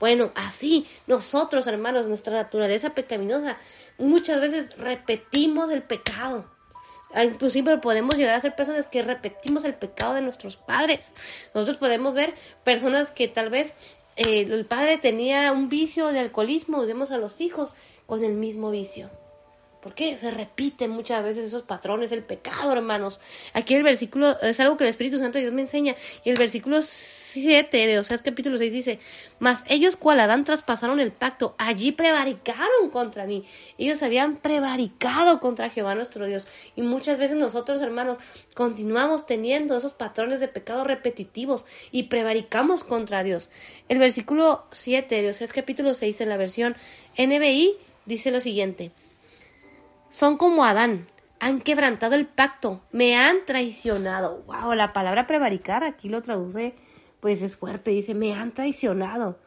[0.02, 3.56] Bueno, así nosotros, hermanos, nuestra naturaleza pecaminosa,
[3.98, 6.44] muchas veces repetimos el pecado.
[7.14, 11.12] Ah, inclusive podemos llegar a ser personas que repetimos el pecado de nuestros padres.
[11.54, 12.34] Nosotros podemos ver
[12.64, 13.74] personas que tal vez
[14.16, 17.72] eh, el padre tenía un vicio de alcoholismo y vemos a los hijos
[18.06, 19.08] con el mismo vicio.
[19.82, 20.16] ¿Por qué?
[20.16, 23.18] Se repiten muchas veces esos patrones, el pecado, hermanos.
[23.52, 25.96] Aquí el versículo es algo que el Espíritu Santo de Dios me enseña.
[26.24, 29.00] Y el versículo 7 de Oseas capítulo 6 dice,
[29.40, 33.42] mas ellos cual Adán traspasaron el pacto, allí prevaricaron contra mí.
[33.76, 36.46] Ellos habían prevaricado contra Jehová nuestro Dios.
[36.76, 38.18] Y muchas veces nosotros, hermanos,
[38.54, 43.50] continuamos teniendo esos patrones de pecado repetitivos y prevaricamos contra Dios.
[43.88, 46.76] El versículo 7 de Oseas capítulo 6 en la versión
[47.18, 47.74] NBI
[48.06, 48.92] dice lo siguiente
[50.12, 51.08] son como Adán,
[51.40, 54.42] han quebrantado el pacto, me han traicionado.
[54.46, 56.74] Wow, la palabra prevaricar aquí lo traduce,
[57.20, 59.38] pues es fuerte, dice, me han traicionado.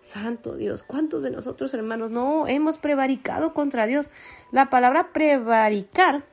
[0.00, 4.10] Santo Dios, ¿cuántos de nosotros hermanos no hemos prevaricado contra Dios?
[4.52, 6.24] La palabra prevaricar,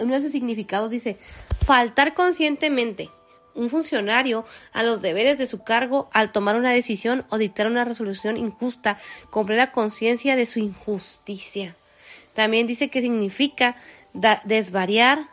[0.00, 1.18] uno de sus significados dice,
[1.64, 3.10] faltar conscientemente,
[3.54, 7.84] un funcionario a los deberes de su cargo al tomar una decisión o dictar una
[7.84, 8.98] resolución injusta,
[9.30, 11.76] con plena conciencia de su injusticia.
[12.38, 13.74] También dice que significa
[14.44, 15.26] desvariar,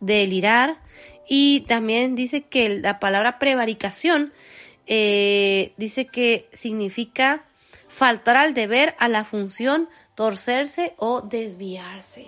[0.00, 0.78] delirar
[1.28, 4.32] y también dice que la palabra prevaricación
[4.88, 7.44] eh, dice que significa
[7.86, 12.26] faltar al deber, a la función, torcerse o desviarse.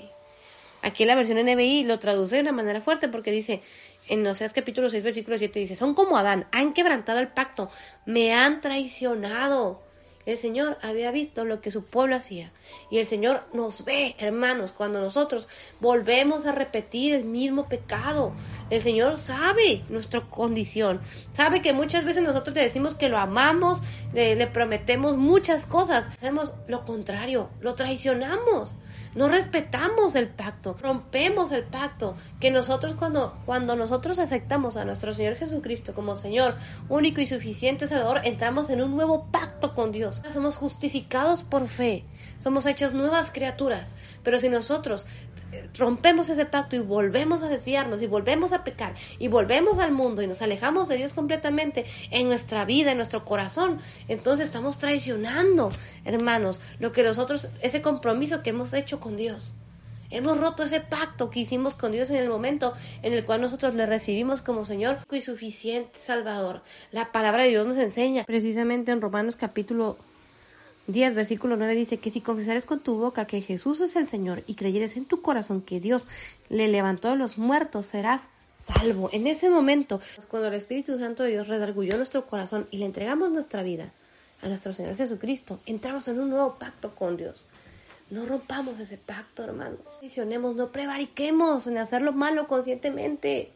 [0.80, 3.60] Aquí en la versión NBI lo traduce de una manera fuerte porque dice,
[4.06, 7.68] en Oseas capítulo 6, versículo 7 dice, son como Adán, han quebrantado el pacto,
[8.06, 9.89] me han traicionado.
[10.26, 12.52] El Señor había visto lo que su pueblo hacía.
[12.90, 15.48] Y el Señor nos ve, hermanos, cuando nosotros
[15.80, 18.34] volvemos a repetir el mismo pecado.
[18.68, 21.00] El Señor sabe nuestra condición.
[21.32, 23.80] Sabe que muchas veces nosotros le decimos que lo amamos,
[24.12, 26.06] le, prometemos muchas cosas.
[26.08, 28.74] Hacemos lo contrario, lo traicionamos.
[29.14, 35.12] No respetamos el pacto, rompemos el pacto, que nosotros cuando, cuando nosotros aceptamos a nuestro
[35.12, 36.54] Señor Jesucristo como Señor
[36.88, 40.22] único y suficiente Salvador, entramos en un nuevo pacto con Dios.
[40.32, 42.04] Somos justificados por fe,
[42.38, 45.06] somos hechas nuevas criaturas, pero si nosotros
[45.76, 50.22] rompemos ese pacto y volvemos a desviarnos y volvemos a pecar y volvemos al mundo
[50.22, 55.70] y nos alejamos de Dios completamente en nuestra vida, en nuestro corazón, entonces estamos traicionando,
[56.04, 59.52] hermanos, lo que nosotros, ese compromiso que hemos hecho con Dios.
[60.12, 63.76] Hemos roto ese pacto que hicimos con Dios en el momento en el cual nosotros
[63.76, 66.62] le recibimos como Señor y suficiente Salvador.
[66.90, 69.96] La palabra de Dios nos enseña precisamente en Romanos capítulo
[70.92, 74.42] 10, versículo 9 dice que si confesares con tu boca que Jesús es el Señor
[74.46, 76.06] y creyeres en tu corazón que Dios
[76.48, 78.22] le levantó de los muertos, serás
[78.62, 79.10] salvo.
[79.12, 83.30] En ese momento, cuando el Espíritu Santo de Dios redargulló nuestro corazón y le entregamos
[83.30, 83.92] nuestra vida
[84.42, 87.46] a nuestro Señor Jesucristo, entramos en un nuevo pacto con Dios.
[88.10, 90.00] No rompamos ese pacto, hermanos.
[90.56, 93.52] No prevariquemos en hacer lo malo conscientemente.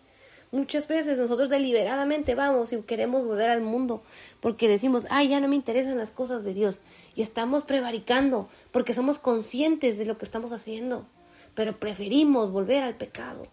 [0.54, 4.04] Muchas veces nosotros deliberadamente vamos y queremos volver al mundo
[4.38, 6.80] porque decimos, ay, ya no me interesan las cosas de Dios.
[7.16, 11.08] Y estamos prevaricando porque somos conscientes de lo que estamos haciendo,
[11.56, 13.48] pero preferimos volver al pecado.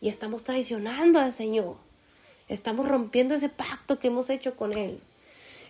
[0.00, 1.76] Y estamos traicionando al Señor.
[2.48, 4.98] Estamos rompiendo ese pacto que hemos hecho con Él.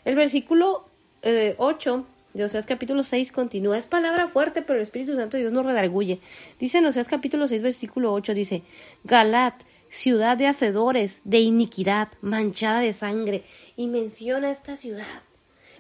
[0.07, 0.87] El versículo
[1.23, 3.77] 8 eh, de Oseas capítulo 6 continúa.
[3.77, 6.21] Es palabra fuerte, pero el Espíritu Santo de Dios nos redarguye.
[6.59, 8.63] Dice en Oseas capítulo 6, versículo 8, dice,
[9.05, 9.55] Galat,
[9.95, 13.45] ciudad de hacedores de iniquidad, manchada de sangre.
[13.77, 15.23] Y menciona esta ciudad.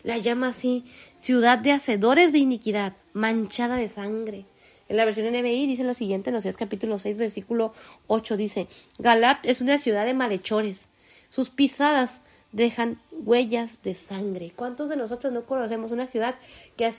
[0.05, 0.85] La llama así,
[1.21, 4.47] ciudad de hacedores de iniquidad, manchada de sangre.
[4.89, 7.73] En la versión NBI dice lo siguiente, en Oseas capítulo 6, versículo
[8.07, 8.69] 8 dice,
[8.99, 10.89] Galat es una ciudad de malhechores.
[11.31, 12.21] Sus pisadas
[12.53, 14.53] dejan huellas de sangre.
[14.55, 16.37] ¿Cuántos de nosotros no conocemos una ciudad
[16.77, 16.93] que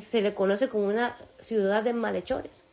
[0.00, 2.64] se le conoce como una ciudad de malhechores?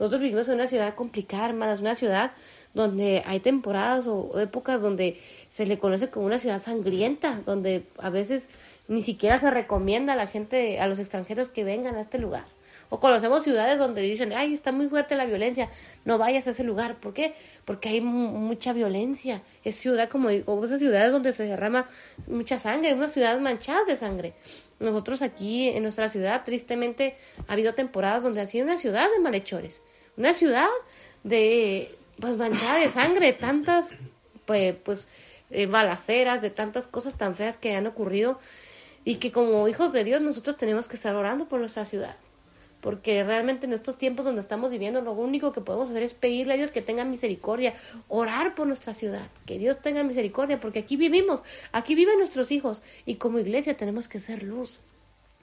[0.00, 2.32] Nosotros vivimos en una ciudad complicada, hermanas, una ciudad
[2.74, 5.16] donde hay temporadas o épocas donde
[5.48, 8.48] se le conoce como una ciudad sangrienta, donde a veces
[8.88, 12.44] ni siquiera se recomienda a la gente, a los extranjeros que vengan a este lugar.
[12.92, 15.68] O conocemos ciudades donde dicen, ay, está muy fuerte la violencia,
[16.04, 16.96] no vayas a ese lugar.
[16.96, 17.34] ¿Por qué?
[17.64, 19.42] Porque hay mucha violencia.
[19.62, 21.88] Es ciudad como, o esas ciudades donde se derrama
[22.26, 24.34] mucha sangre, unas ciudades manchadas de sangre.
[24.80, 27.14] Nosotros aquí en nuestra ciudad, tristemente,
[27.46, 29.82] ha habido temporadas donde ha sido una ciudad de malhechores,
[30.16, 30.66] una ciudad
[31.22, 33.90] de pues manchada de sangre, tantas
[34.46, 35.08] pues, pues
[35.50, 38.38] eh, balaceras, de tantas cosas tan feas que han ocurrido
[39.04, 42.16] y que como hijos de Dios nosotros tenemos que estar orando por nuestra ciudad.
[42.80, 46.54] porque realmente en estos tiempos donde estamos viviendo lo único que podemos hacer es pedirle
[46.54, 47.74] a Dios que tenga misericordia,
[48.08, 51.42] orar por nuestra ciudad, que Dios tenga misericordia, porque aquí vivimos,
[51.72, 54.80] aquí viven nuestros hijos y como iglesia tenemos que ser luz.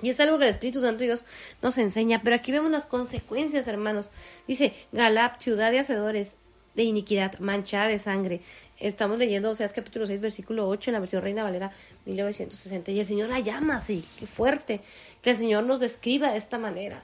[0.01, 1.23] Y es algo que el Espíritu Santo Dios
[1.61, 4.09] nos enseña, pero aquí vemos las consecuencias, hermanos.
[4.47, 6.37] Dice, Galap, ciudad de hacedores
[6.77, 8.39] de iniquidad, manchada de sangre.
[8.79, 11.71] Estamos leyendo Oseas capítulo 6, versículo 8 en la versión Reina Valera
[12.05, 12.91] 1960.
[12.91, 14.81] Y el Señor la llama así, qué fuerte,
[15.23, 17.03] que el Señor nos describa de esta manera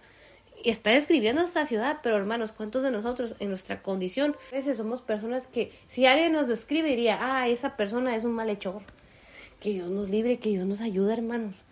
[0.64, 4.78] y está describiendo esta ciudad, pero hermanos, ¿cuántos de nosotros en nuestra condición a veces
[4.78, 8.84] somos personas que si alguien nos describe diría, ah, esa persona es un malhechor?
[9.60, 11.64] Que Dios nos libre, que Dios nos ayude, hermanos,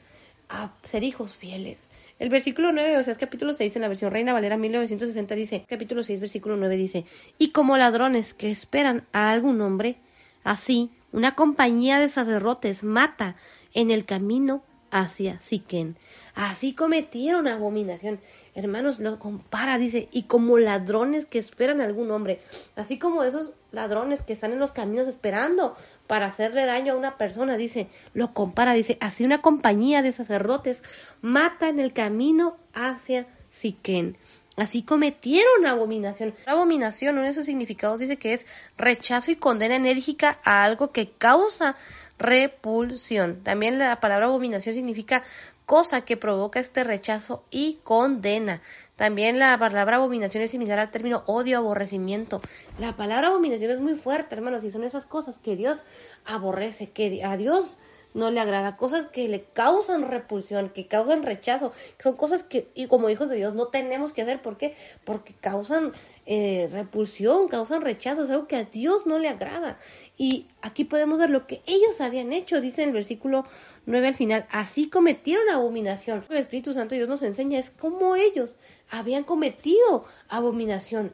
[0.49, 1.90] a ser hijos fieles.
[2.22, 5.65] El versículo 9, o sea, es capítulo 6 en la versión Reina Valera 1960 dice,
[5.68, 7.03] capítulo 6, versículo 9 dice,
[7.39, 9.98] y como ladrones que esperan a algún hombre,
[10.43, 13.38] así una compañía de sacerdotes mata
[13.73, 14.61] en el camino
[14.91, 15.98] hacia Siquén.
[16.35, 18.19] Así cometieron abominación.
[18.53, 22.39] Hermanos, lo compara, dice, y como ladrones que esperan a algún hombre,
[22.76, 25.76] así como esos ladrones que están en los caminos esperando
[26.07, 30.84] para hacerle daño a una persona, dice, lo compara, dice, así una compañía de sacerdotes
[31.22, 34.18] mata en el camino hacia Siquén.
[34.57, 36.34] Así cometieron abominación.
[36.45, 38.45] abominación, uno de sus significados dice que es
[38.77, 41.76] rechazo y condena enérgica a algo que causa
[42.19, 43.41] repulsión.
[43.43, 45.23] También la palabra abominación significa
[45.65, 48.61] cosa que provoca este rechazo y condena.
[49.02, 52.40] También la palabra abominación es similar al término odio, aborrecimiento.
[52.78, 55.80] La palabra abominación es muy fuerte, hermanos, y son esas cosas que Dios
[56.23, 57.80] aborrece, que a Dios
[58.14, 62.86] no le agrada, cosas que le causan repulsión, que causan rechazo, son cosas que, y
[62.86, 64.40] como hijos de Dios, no tenemos que hacer.
[64.40, 64.76] ¿Por qué?
[65.03, 65.94] Porque causan
[66.28, 69.80] eh, repulsión, causan rechazo, es algo que a Dios no le agrada.
[70.22, 73.43] Y aquí podemos ver lo que ellos habían hecho, dice en el versículo
[73.88, 76.23] 9 al final, así cometieron abominación.
[76.30, 78.56] El Espíritu Santo Dios nos enseña es cómo ellos
[78.91, 81.11] habían cometido abominación.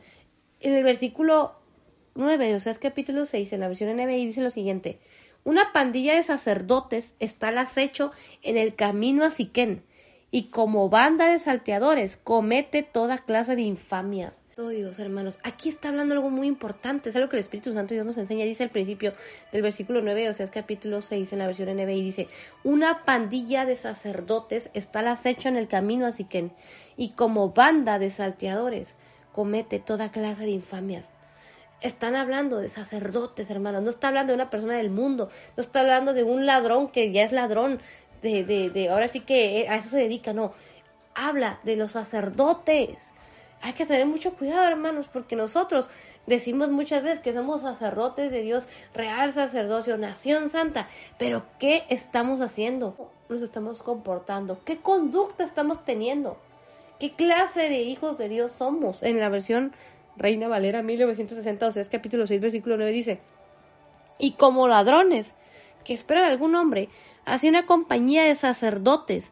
[0.60, 1.56] En el versículo
[2.16, 5.00] 9, o sea, es capítulo 6, en la versión NBI dice lo siguiente,
[5.46, 8.12] una pandilla de sacerdotes está al acecho
[8.42, 9.84] en el camino a Siquén
[10.32, 14.44] y como banda de salteadores comete toda clase de infamias.
[14.58, 18.08] Dios, hermanos, aquí está hablando algo muy importante, es algo que el Espíritu Santo Dios
[18.08, 19.14] nos enseña, dice al principio
[19.52, 22.28] del versículo 9, o sea, es capítulo 6 en la versión NBI, dice,
[22.64, 26.52] una pandilla de sacerdotes está al acecho en el camino a Siquén
[26.98, 28.96] y como banda de salteadores
[29.32, 31.12] comete toda clase de infamias.
[31.82, 33.84] Están hablando de sacerdotes, hermanos.
[33.84, 35.30] No está hablando de una persona del mundo.
[35.56, 37.80] No está hablando de un ladrón que ya es ladrón.
[38.24, 40.34] De, de, de ahora sí que a eso se dedica.
[40.34, 40.54] No.
[41.14, 43.14] Habla de los sacerdotes.
[43.62, 45.90] Hay que tener mucho cuidado, hermanos, porque nosotros
[46.26, 50.88] decimos muchas veces que somos sacerdotes de Dios, real sacerdocio, nación santa.
[51.18, 53.12] Pero ¿qué estamos haciendo?
[53.30, 54.60] Nos estamos comportando.
[54.64, 56.38] ¿Qué conducta estamos teniendo?
[57.00, 59.04] ¿Qué clase de hijos de Dios somos?
[59.04, 59.74] En la versión
[60.18, 63.20] Reina Valera 1960, o sea, es capítulo 6, versículo 9 dice,
[64.18, 65.36] y como ladrones
[65.84, 66.90] que esperan algún hombre,
[67.26, 69.32] así una compañía de sacerdotes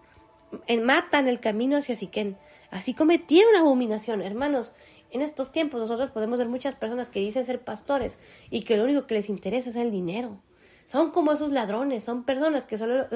[0.82, 2.38] matan el camino hacia Siquén.
[2.72, 4.74] Así cometieron abominación, hermanos.
[5.12, 8.18] En estos tiempos nosotros podemos ver muchas personas que dicen ser pastores
[8.50, 10.38] y que lo único que les interesa es el dinero.
[10.84, 13.08] Son como esos ladrones, son personas que solo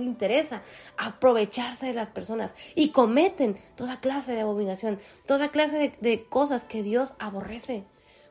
[0.00, 0.62] interesa
[0.96, 6.64] aprovecharse de las personas y cometen toda clase de abominación, toda clase de, de cosas
[6.64, 7.84] que Dios aborrece.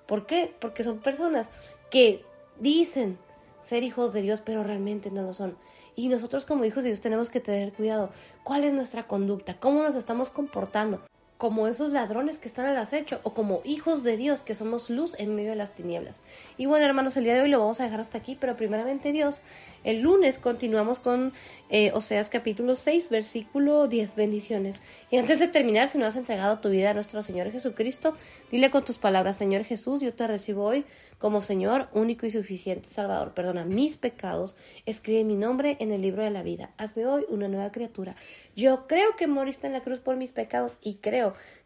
[0.07, 0.53] ¿Por qué?
[0.59, 1.49] Porque son personas
[1.89, 2.23] que
[2.59, 3.17] dicen
[3.61, 5.57] ser hijos de Dios, pero realmente no lo son.
[5.95, 8.09] Y nosotros como hijos de Dios tenemos que tener cuidado.
[8.43, 9.59] ¿Cuál es nuestra conducta?
[9.59, 11.01] ¿Cómo nos estamos comportando?
[11.37, 15.15] Como esos ladrones que están al acecho o como hijos de Dios que somos luz
[15.19, 16.21] en medio de las tinieblas.
[16.57, 19.11] Y bueno, hermanos, el día de hoy lo vamos a dejar hasta aquí, pero primeramente
[19.11, 19.41] Dios,
[19.83, 21.33] el lunes continuamos con
[21.69, 24.81] eh, Oseas capítulo 6, versículo 10, bendiciones.
[25.09, 28.15] Y antes de terminar, si no has entregado tu vida a nuestro Señor Jesucristo,
[28.51, 30.85] dile con tus palabras, Señor Jesús, yo te recibo hoy
[31.17, 33.33] como Señor único y suficiente Salvador.
[33.33, 34.55] Perdona mis pecados,
[34.85, 36.71] escribe mi nombre en el libro de la vida.
[36.77, 38.15] Hazme hoy una nueva criatura.
[38.55, 41.24] Yo creo que moriste en la cruz por mis pecados y creo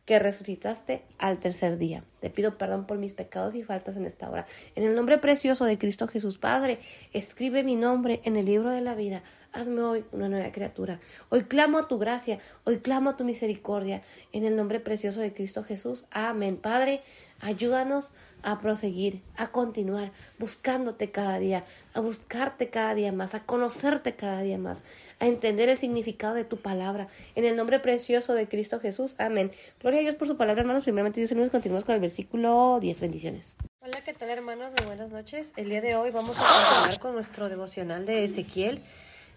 [0.10, 2.03] que resucitaste al tercer día.
[2.19, 4.48] Te pido perdón por mis pecados y faltas en esta hora.
[4.76, 6.80] En el nombre precioso de Cristo Jesús, Padre,
[7.14, 9.22] escribe mi nombre en el libro de la vida.
[9.52, 10.99] Hazme hoy una nueva criatura.
[11.30, 14.02] Hoy clamo a tu gracia, hoy clamo a tu misericordia.
[14.31, 16.06] En el nombre precioso de Cristo Jesús.
[16.10, 16.57] Amén.
[16.57, 17.02] Padre,
[17.40, 18.11] ayúdanos
[18.41, 24.41] a proseguir, a continuar buscándote cada día, a buscarte cada día más, a conocerte cada
[24.41, 24.81] día más
[25.20, 27.08] a entender el significado de tu palabra.
[27.36, 29.16] En el nombre precioso de Cristo Jesús.
[29.18, 29.52] Amén.
[29.80, 30.84] Gloria a Dios por su palabra, hermanos.
[30.84, 33.02] Primeramente, Dios nos continuamos con el versículo 10.
[33.02, 33.56] Bendiciones.
[33.82, 34.72] Hola, ¿qué tal, hermanos?
[34.78, 35.54] Muy buenas noches.
[35.58, 38.82] El día de hoy vamos a continuar con nuestro devocional de Ezequiel,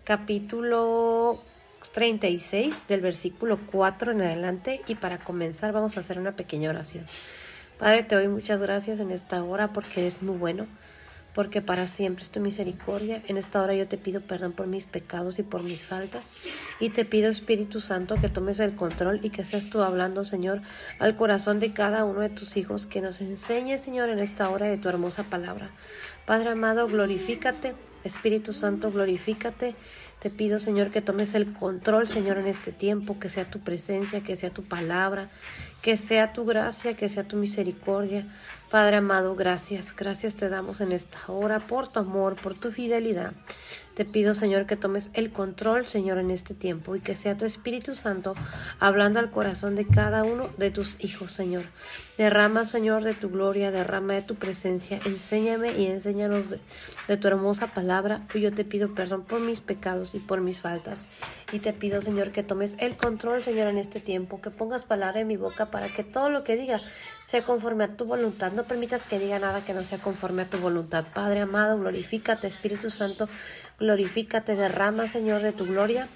[0.04, 1.40] capítulo
[1.90, 7.06] 36 del versículo 4 en adelante y para comenzar vamos a hacer una pequeña oración.
[7.78, 10.66] Padre, te doy muchas gracias en esta hora porque eres muy bueno,
[11.34, 13.22] porque para siempre es tu misericordia.
[13.26, 16.30] En esta hora yo te pido perdón por mis pecados y por mis faltas
[16.80, 20.62] y te pido Espíritu Santo que tomes el control y que seas tú hablando, Señor,
[20.98, 24.66] al corazón de cada uno de tus hijos, que nos enseñe, Señor, en esta hora
[24.66, 25.70] de tu hermosa palabra.
[26.26, 27.74] Padre amado, glorifícate.
[28.04, 29.74] Espíritu Santo, glorifícate.
[30.22, 34.22] Te pido, Señor, que tomes el control, Señor, en este tiempo, que sea tu presencia,
[34.22, 35.28] que sea tu palabra,
[35.82, 38.24] que sea tu gracia, que sea tu misericordia.
[38.70, 43.32] Padre amado, gracias, gracias te damos en esta hora por tu amor, por tu fidelidad.
[43.94, 47.44] Te pido, Señor, que tomes el control, Señor, en este tiempo y que sea tu
[47.44, 48.32] Espíritu Santo
[48.80, 51.64] hablando al corazón de cada uno de tus hijos, Señor.
[52.16, 54.98] Derrama, Señor, de tu gloria, derrama de tu presencia.
[55.04, 56.48] Enséñame y enséñanos
[57.08, 58.22] de, tu hermosa palabra.
[58.32, 61.04] Y yo te pido perdón por mis pecados y por mis faltas.
[61.52, 65.20] Y te pido, Señor, que tomes el control, Señor, en este tiempo, que pongas palabra
[65.20, 66.80] en mi boca para que todo lo que diga
[67.24, 68.52] sea conforme a tu voluntad.
[68.52, 71.04] No permitas que diga nada que no sea conforme a tu voluntad.
[71.12, 73.28] Padre amado, glorifícate, Espíritu Santo
[73.78, 76.08] glorifícate, derrama, Señor, de tu gloria.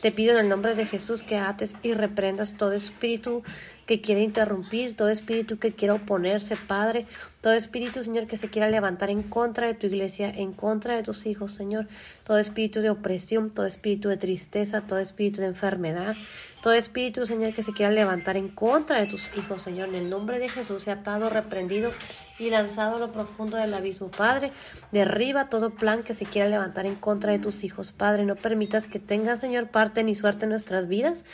[0.00, 3.42] Te pido en el nombre de Jesús que ates y reprendas todo espíritu
[3.84, 7.06] que quiere interrumpir, todo espíritu que quiera oponerse, Padre,
[7.40, 11.02] todo espíritu, Señor, que se quiera levantar en contra de tu iglesia, en contra de
[11.02, 11.88] tus hijos, Señor,
[12.24, 16.14] todo espíritu de opresión, todo espíritu de tristeza, todo espíritu de enfermedad,
[16.62, 20.10] todo espíritu, Señor, que se quiera levantar en contra de tus hijos, Señor, en el
[20.10, 21.90] nombre de Jesús, sea atado, reprendido
[22.38, 24.08] y lanzado a lo profundo del abismo.
[24.08, 24.52] Padre,
[24.92, 27.92] derriba todo plan que se quiera levantar en contra de tus hijos.
[27.92, 31.26] Padre, no permitas que tenga, Señor, parte ni suerte en nuestras vidas.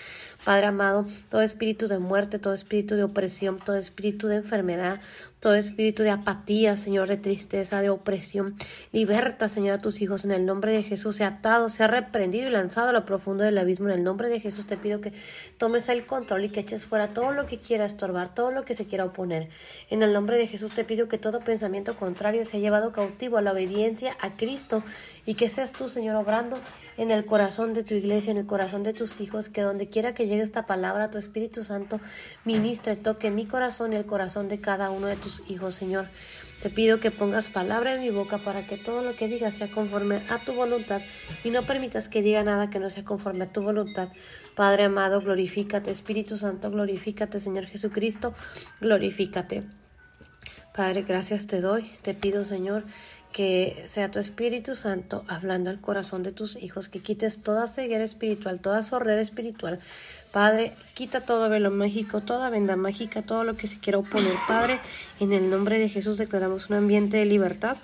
[0.45, 5.01] Padre amado, todo espíritu de muerte, todo espíritu de opresión, todo espíritu de enfermedad,
[5.41, 8.55] todo espíritu de apatía, Señor, de tristeza, de opresión.
[8.93, 11.17] Liberta, Señor, a tus hijos en el nombre de Jesús.
[11.17, 13.89] Sea atado, sea reprendido y lanzado a lo profundo del abismo.
[13.89, 15.13] En el nombre de Jesús te pido que
[15.59, 18.73] tomes el control y que eches fuera todo lo que quiera estorbar, todo lo que
[18.73, 19.51] se quiera oponer.
[19.91, 23.43] En el nombre de Jesús te pido que todo pensamiento contrario sea llevado cautivo a
[23.43, 24.83] la obediencia a Cristo
[25.27, 26.59] y que seas tú, Señor, obrando
[26.97, 30.15] en el corazón de tu iglesia, en el corazón de tus hijos, que donde quiera
[30.15, 32.01] que llegue esta palabra, tu Espíritu Santo
[32.45, 36.07] ministre, toque mi corazón y el corazón de cada uno de tus hijos, Señor.
[36.63, 39.69] Te pido que pongas palabra en mi boca para que todo lo que diga sea
[39.69, 41.03] conforme a tu voluntad
[41.45, 44.09] y no permitas que diga nada que no sea conforme a tu voluntad.
[44.55, 45.91] Padre amado, glorifícate.
[45.91, 47.39] Espíritu Santo, glorifícate.
[47.39, 48.33] Señor Jesucristo,
[48.81, 49.84] glorifícate.
[50.75, 51.89] Padre, gracias te doy.
[52.03, 52.83] Te pido, Señor,
[53.33, 58.03] que sea tu Espíritu Santo hablando al corazón de tus hijos, que quites toda ceguera
[58.03, 59.79] espiritual, toda sordera espiritual,
[60.35, 64.81] Padre, quita todo velo mágico, toda venda mágica, todo lo que se quiera oponer, Padre.
[65.21, 67.77] En el nombre de Jesús declaramos un ambiente de libertad.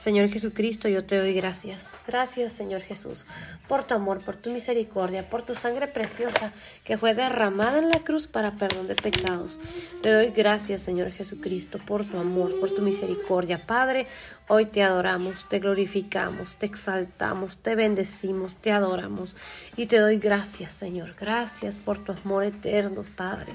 [0.00, 1.92] Señor Jesucristo, yo te doy gracias.
[2.06, 3.26] Gracias, Señor Jesús,
[3.68, 6.54] por tu amor, por tu misericordia, por tu sangre preciosa
[6.84, 9.58] que fue derramada en la cruz para perdón de pecados.
[10.00, 13.58] Te doy gracias, Señor Jesucristo, por tu amor, por tu misericordia.
[13.66, 14.06] Padre,
[14.50, 19.36] hoy te adoramos, te glorificamos, te exaltamos, te bendecimos, te adoramos
[19.76, 21.14] y te doy gracias, Señor.
[21.18, 23.52] Gracias por tu amor eterno, Padre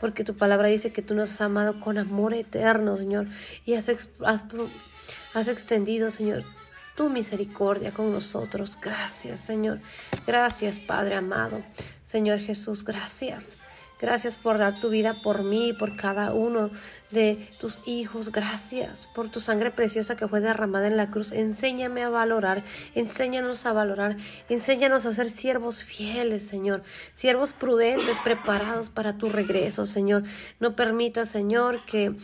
[0.00, 3.28] porque tu palabra dice que tú nos has amado con amor eterno, Señor,
[3.64, 4.42] y has, has,
[5.34, 6.42] Has extendido, Señor,
[6.94, 8.78] tu misericordia con nosotros.
[8.80, 9.78] Gracias, Señor.
[10.26, 11.62] Gracias, Padre amado.
[12.04, 13.56] Señor Jesús, gracias.
[14.02, 16.70] Gracias por dar tu vida por mí por cada uno
[17.12, 18.32] de tus hijos.
[18.32, 21.30] Gracias por tu sangre preciosa que fue derramada en la cruz.
[21.30, 22.64] Enséñame a valorar,
[22.96, 24.16] enséñanos a valorar,
[24.48, 26.82] enséñanos a ser siervos fieles, Señor.
[27.12, 30.24] Siervos prudentes, preparados para tu regreso, Señor.
[30.58, 32.16] No permita, Señor, que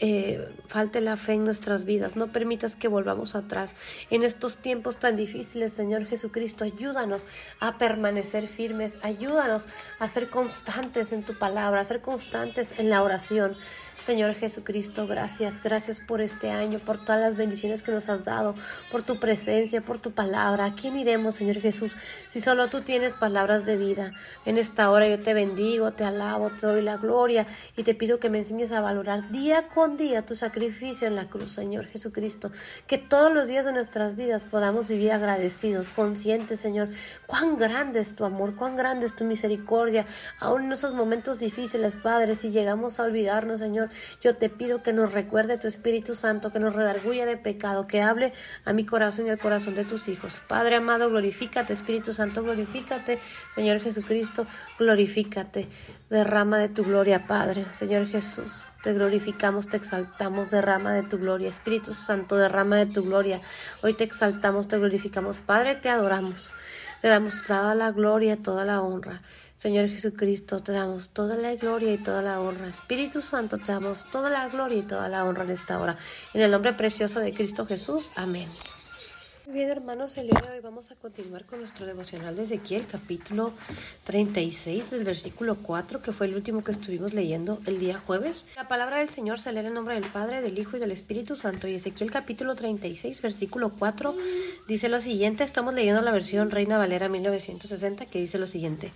[0.00, 2.16] eh, falte la fe en nuestras vidas.
[2.16, 3.74] No permitas que volvamos atrás.
[4.10, 7.26] En estos tiempos tan difíciles, Señor Jesucristo, ayúdanos
[7.60, 8.98] a permanecer firmes.
[9.02, 9.68] Ayúdanos
[9.98, 13.56] a ser constantes en tu palabra, a ser constantes en la oración.
[13.98, 18.54] Señor Jesucristo, gracias, gracias por este año, por todas las bendiciones que nos has dado,
[18.92, 20.66] por tu presencia, por tu palabra.
[20.66, 21.96] ¿A quién iremos, Señor Jesús,
[22.28, 24.12] si solo tú tienes palabras de vida?
[24.44, 27.46] En esta hora yo te bendigo, te alabo, te doy la gloria
[27.76, 31.28] y te pido que me enseñes a valorar día con día tu sacrificio en la
[31.28, 32.52] cruz, Señor Jesucristo.
[32.86, 36.90] Que todos los días de nuestras vidas podamos vivir agradecidos, conscientes, Señor,
[37.26, 40.06] cuán grande es tu amor, cuán grande es tu misericordia,
[40.38, 43.85] aún en esos momentos difíciles, Padre, si llegamos a olvidarnos, Señor,
[44.22, 48.02] yo te pido que nos recuerde tu Espíritu Santo, que nos redarguya de pecado, que
[48.02, 48.32] hable
[48.64, 50.40] a mi corazón y al corazón de tus hijos.
[50.48, 53.18] Padre amado, glorifícate, Espíritu Santo, glorifícate,
[53.54, 54.46] Señor Jesucristo,
[54.78, 55.68] glorifícate.
[56.10, 58.64] Derrama de tu gloria, Padre, Señor Jesús.
[58.82, 61.50] Te glorificamos, te exaltamos, derrama de tu gloria.
[61.50, 63.40] Espíritu Santo, derrama de tu gloria.
[63.82, 65.40] Hoy te exaltamos, te glorificamos.
[65.40, 66.50] Padre, te adoramos.
[67.02, 69.20] Te damos toda la gloria, toda la honra.
[69.56, 72.68] Señor Jesucristo, te damos toda la gloria y toda la honra.
[72.68, 75.96] Espíritu Santo, te damos toda la gloria y toda la honra en esta hora.
[76.34, 78.10] En el nombre precioso de Cristo Jesús.
[78.16, 78.50] Amén.
[79.46, 83.54] Bien, hermanos, el día de hoy vamos a continuar con nuestro devocional de Ezequiel, capítulo
[84.04, 88.46] 36, del versículo 4, que fue el último que estuvimos leyendo el día jueves.
[88.56, 91.34] La palabra del Señor se lee en nombre del Padre, del Hijo y del Espíritu
[91.34, 91.66] Santo.
[91.66, 94.14] Y Ezequiel, capítulo 36, versículo 4,
[94.68, 95.44] dice lo siguiente.
[95.44, 98.92] Estamos leyendo la versión Reina Valera 1960, que dice lo siguiente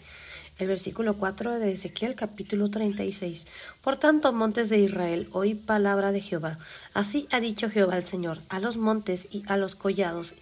[0.61, 3.47] el versículo 4 de Ezequiel capítulo 36.
[3.81, 6.59] Por tanto, montes de Israel, oí palabra de Jehová.
[6.93, 10.35] Así ha dicho Jehová el Señor, a los montes y a los collados,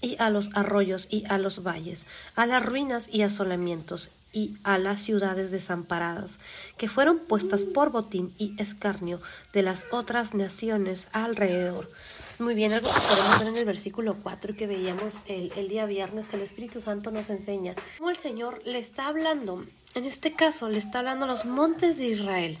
[0.00, 4.78] y a los arroyos y a los valles, a las ruinas y asolamientos, y a
[4.78, 6.38] las ciudades desamparadas,
[6.76, 9.20] que fueron puestas por botín y escarnio
[9.52, 11.90] de las otras naciones alrededor.
[12.38, 15.86] Muy bien, algo que podemos ver en el versículo 4 que veíamos el, el día
[15.86, 19.64] viernes, el Espíritu Santo nos enseña cómo el Señor le está hablando,
[19.96, 22.56] en este caso le está hablando a los montes de Israel.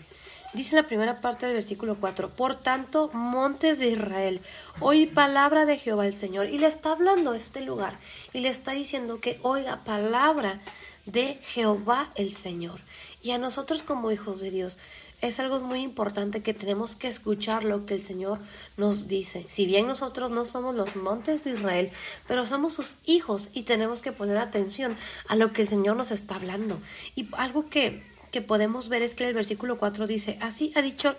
[0.52, 4.40] Dice la primera parte del versículo 4, por tanto, montes de Israel,
[4.80, 6.48] oí palabra de Jehová el Señor.
[6.48, 7.98] Y le está hablando este lugar
[8.32, 10.58] y le está diciendo que oiga palabra
[11.06, 12.80] de Jehová el Señor.
[13.22, 14.78] Y a nosotros como hijos de Dios
[15.20, 18.38] es algo muy importante que tenemos que escuchar lo que el Señor
[18.76, 19.44] nos dice.
[19.48, 21.90] Si bien nosotros no somos los montes de Israel,
[22.28, 24.96] pero somos sus hijos y tenemos que poner atención
[25.26, 26.80] a lo que el Señor nos está hablando.
[27.16, 31.16] Y algo que, que podemos ver es que el versículo 4 dice, así ha dicho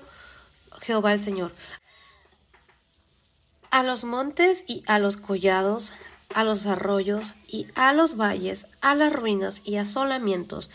[0.82, 1.52] Jehová el Señor.
[3.72, 5.92] A los montes y a los collados,
[6.34, 10.70] a los arroyos y a los valles, a las ruinas y asolamientos,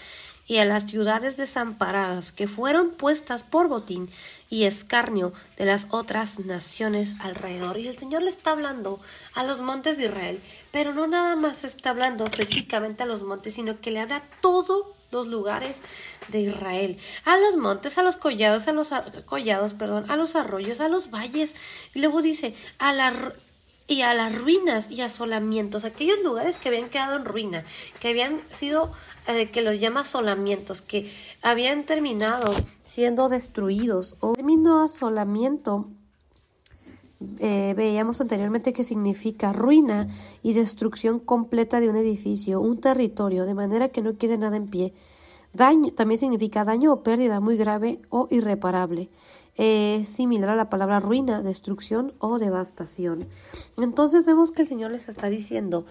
[0.47, 4.11] y a las ciudades desamparadas que fueron puestas por botín
[4.51, 7.79] y escarnio de las otras naciones alrededor.
[7.79, 9.01] Y el Señor le está hablando
[9.35, 10.41] a los montes de Israel,
[10.71, 14.41] pero no nada más está hablando específicamente a los montes, sino que le habla a
[14.41, 15.81] todos los lugares
[16.29, 18.91] de Israel, a los montes, a los collados, a los
[19.25, 21.55] collados, perdón, a los arroyos, a los valles.
[21.95, 23.33] Y luego dice, a la
[23.87, 27.65] y a las ruinas y asolamientos, aquellos lugares que habían quedado en ruina,
[28.01, 28.93] que habían sido,
[29.29, 31.11] eh, que los llama asolamientos, que
[31.43, 32.55] habían terminado
[32.85, 34.17] siendo destruidos.
[34.21, 35.89] O término asolamiento
[37.39, 40.09] eh, veíamos anteriormente que significa ruina
[40.43, 44.69] y destrucción completa de un edificio, un territorio, de manera que no quede nada en
[44.69, 44.95] pie.
[45.53, 49.09] Daño también significa daño o pérdida muy grave o irreparable.
[49.57, 53.29] Es similar a la palabra ruina, destrucción o devastación.
[53.79, 55.87] Entonces vemos que el Señor les está diciendo,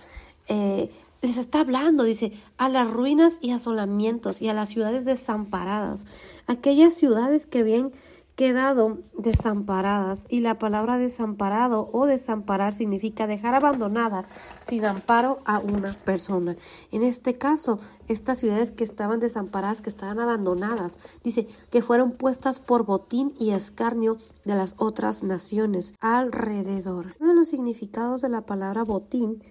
[0.48, 0.92] eh,
[1.22, 6.06] les está hablando, dice, a las ruinas y asolamientos y a las ciudades desamparadas,
[6.48, 7.92] aquellas ciudades que habían
[8.36, 14.26] quedado desamparadas y la palabra desamparado o desamparar significa dejar abandonada
[14.62, 16.56] sin amparo a una persona.
[16.92, 22.60] En este caso, estas ciudades que estaban desamparadas, que estaban abandonadas, dice que fueron puestas
[22.60, 27.16] por botín y escarnio de las otras naciones alrededor.
[27.20, 29.44] Uno de los significados de la palabra botín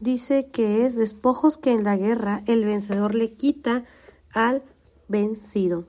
[0.00, 3.84] dice que es despojos que en la guerra el vencedor le quita
[4.32, 4.62] al
[5.08, 5.86] vencido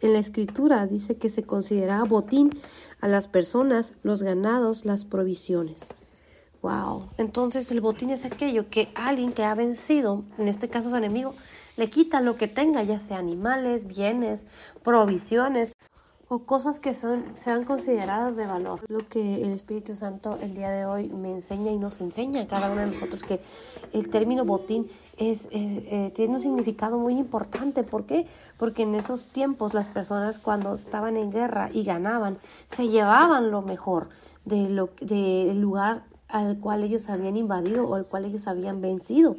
[0.00, 2.50] en la escritura dice que se consideraba botín
[3.00, 5.94] a las personas, los ganados, las provisiones.
[6.62, 7.10] Wow.
[7.18, 11.34] Entonces el botín es aquello que alguien que ha vencido, en este caso su enemigo,
[11.76, 14.46] le quita lo que tenga, ya sea animales, bienes,
[14.82, 15.72] provisiones
[16.28, 18.80] o cosas que son, sean consideradas de valor.
[18.88, 22.46] Lo que el Espíritu Santo el día de hoy me enseña y nos enseña a
[22.46, 23.40] cada uno de nosotros que
[23.94, 27.82] el término botín es, eh, tiene un significado muy importante.
[27.82, 28.26] ¿Por qué?
[28.58, 32.36] Porque en esos tiempos las personas cuando estaban en guerra y ganaban,
[32.76, 34.10] se llevaban lo mejor
[34.44, 39.36] de lo, del lugar al cual ellos habían invadido o al cual ellos habían vencido.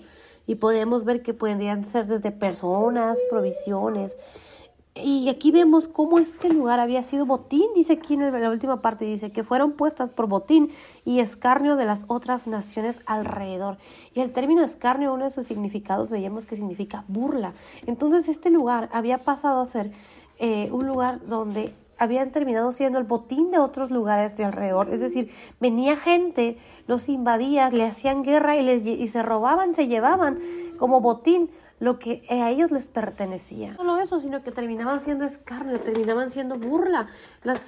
[0.48, 4.18] Y podemos ver que podían ser desde personas, provisiones,
[5.04, 9.06] y aquí vemos cómo este lugar había sido botín, dice aquí en la última parte,
[9.06, 10.70] dice que fueron puestas por botín
[11.06, 13.78] y escarnio de las otras naciones alrededor.
[14.14, 17.54] Y el término escarnio, uno de sus significados, veíamos que significa burla.
[17.86, 19.92] Entonces este lugar había pasado a ser
[20.38, 24.90] eh, un lugar donde habían terminado siendo el botín de otros lugares de alrededor.
[24.90, 26.58] Es decir, venía gente,
[26.88, 30.40] los invadía, le hacían guerra y, y se robaban, se llevaban
[30.78, 31.50] como botín
[31.80, 33.72] lo que a ellos les pertenecía.
[33.72, 37.08] No solo eso, sino que terminaban siendo escarnio, terminaban siendo burla.
[37.44, 37.62] Las,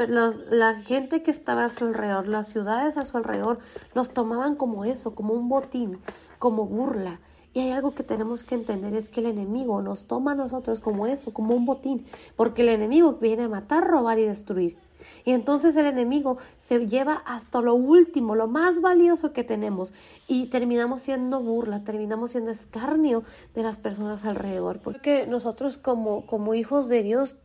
[0.50, 3.60] la gente que estaba a su alrededor, las ciudades a su alrededor,
[3.94, 6.00] los tomaban como eso, como un botín,
[6.40, 7.20] como burla.
[7.54, 10.80] Y hay algo que tenemos que entender, es que el enemigo nos toma a nosotros
[10.80, 12.06] como eso, como un botín,
[12.38, 14.78] porque el enemigo viene a matar, robar y destruir.
[15.26, 19.94] Y entonces el enemigo se lleva hasta lo último, lo más valioso que tenemos.
[20.28, 23.24] Y terminamos siendo burla, terminamos siendo escarnio
[23.54, 24.80] de las personas alrededor.
[24.80, 27.38] Porque nosotros como, como hijos de Dios,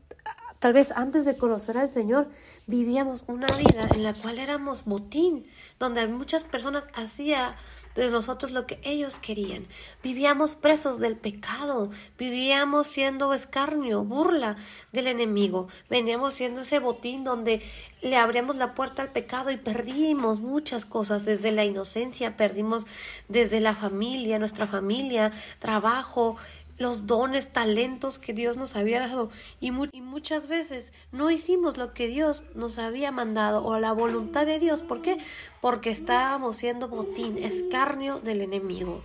[0.59, 2.29] tal vez antes de conocer al Señor,
[2.67, 5.47] vivíamos una vida en la cual éramos botín,
[5.79, 7.55] donde muchas personas hacían
[7.97, 9.67] de nosotros lo que ellos querían.
[10.03, 14.57] Vivíamos presos del pecado, vivíamos siendo escarnio, burla
[14.93, 17.63] del enemigo, veníamos siendo ese botín donde
[18.03, 22.87] le abríamos la puerta al pecado y perdimos muchas cosas, desde la inocencia, perdimos
[23.29, 26.37] desde la familia, nuestra familia, trabajo,
[26.79, 29.31] los dones, talentos que Dios nos había dado
[29.61, 34.59] y, muchas veces no hicimos lo que Dios nos había mandado o la voluntad de
[34.59, 34.83] Dios.
[34.83, 35.19] ¿Por qué?
[35.61, 39.03] Porque estábamos siendo botín, escarnio del enemigo.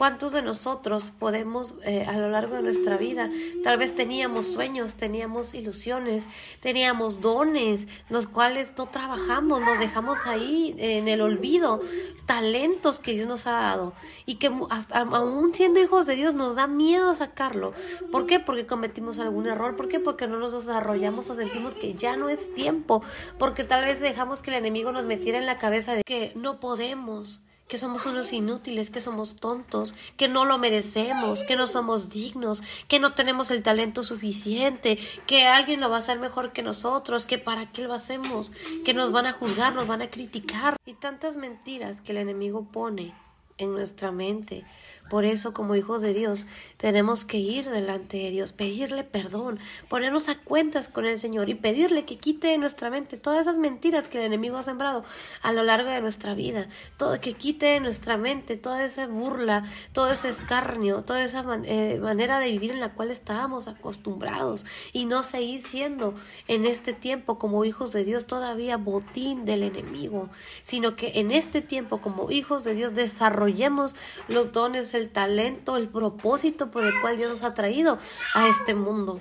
[0.00, 3.28] ¿Cuántos de nosotros podemos eh, a lo largo de nuestra vida,
[3.62, 6.24] tal vez teníamos sueños, teníamos ilusiones,
[6.60, 11.82] teníamos dones, los cuales no trabajamos, los dejamos ahí en el olvido,
[12.24, 13.92] talentos que Dios nos ha dado
[14.24, 17.74] y que hasta, aún siendo hijos de Dios nos da miedo sacarlo.
[18.10, 18.40] ¿Por qué?
[18.40, 20.00] Porque cometimos algún error, ¿por qué?
[20.00, 23.02] Porque no nos desarrollamos o sentimos que ya no es tiempo,
[23.38, 26.58] porque tal vez dejamos que el enemigo nos metiera en la cabeza de que no
[26.58, 32.10] podemos que somos unos inútiles, que somos tontos, que no lo merecemos, que no somos
[32.10, 34.98] dignos, que no tenemos el talento suficiente,
[35.28, 38.50] que alguien lo va a hacer mejor que nosotros, que para qué lo hacemos,
[38.84, 40.76] que nos van a juzgar, nos van a criticar.
[40.84, 43.14] Y tantas mentiras que el enemigo pone
[43.56, 44.64] en nuestra mente.
[45.10, 46.46] Por eso, como hijos de Dios,
[46.76, 49.58] tenemos que ir delante de Dios, pedirle perdón,
[49.88, 53.58] ponernos a cuentas con el Señor y pedirle que quite de nuestra mente todas esas
[53.58, 55.04] mentiras que el enemigo ha sembrado
[55.42, 59.64] a lo largo de nuestra vida, todo, que quite de nuestra mente toda esa burla,
[59.92, 65.06] todo ese escarnio, toda esa eh, manera de vivir en la cual estábamos acostumbrados y
[65.06, 66.14] no seguir siendo
[66.46, 70.30] en este tiempo como hijos de Dios todavía botín del enemigo,
[70.62, 73.96] sino que en este tiempo como hijos de Dios desarrollemos
[74.28, 77.98] los dones, el talento, el propósito por el cual Dios nos ha traído
[78.34, 79.20] a este mundo.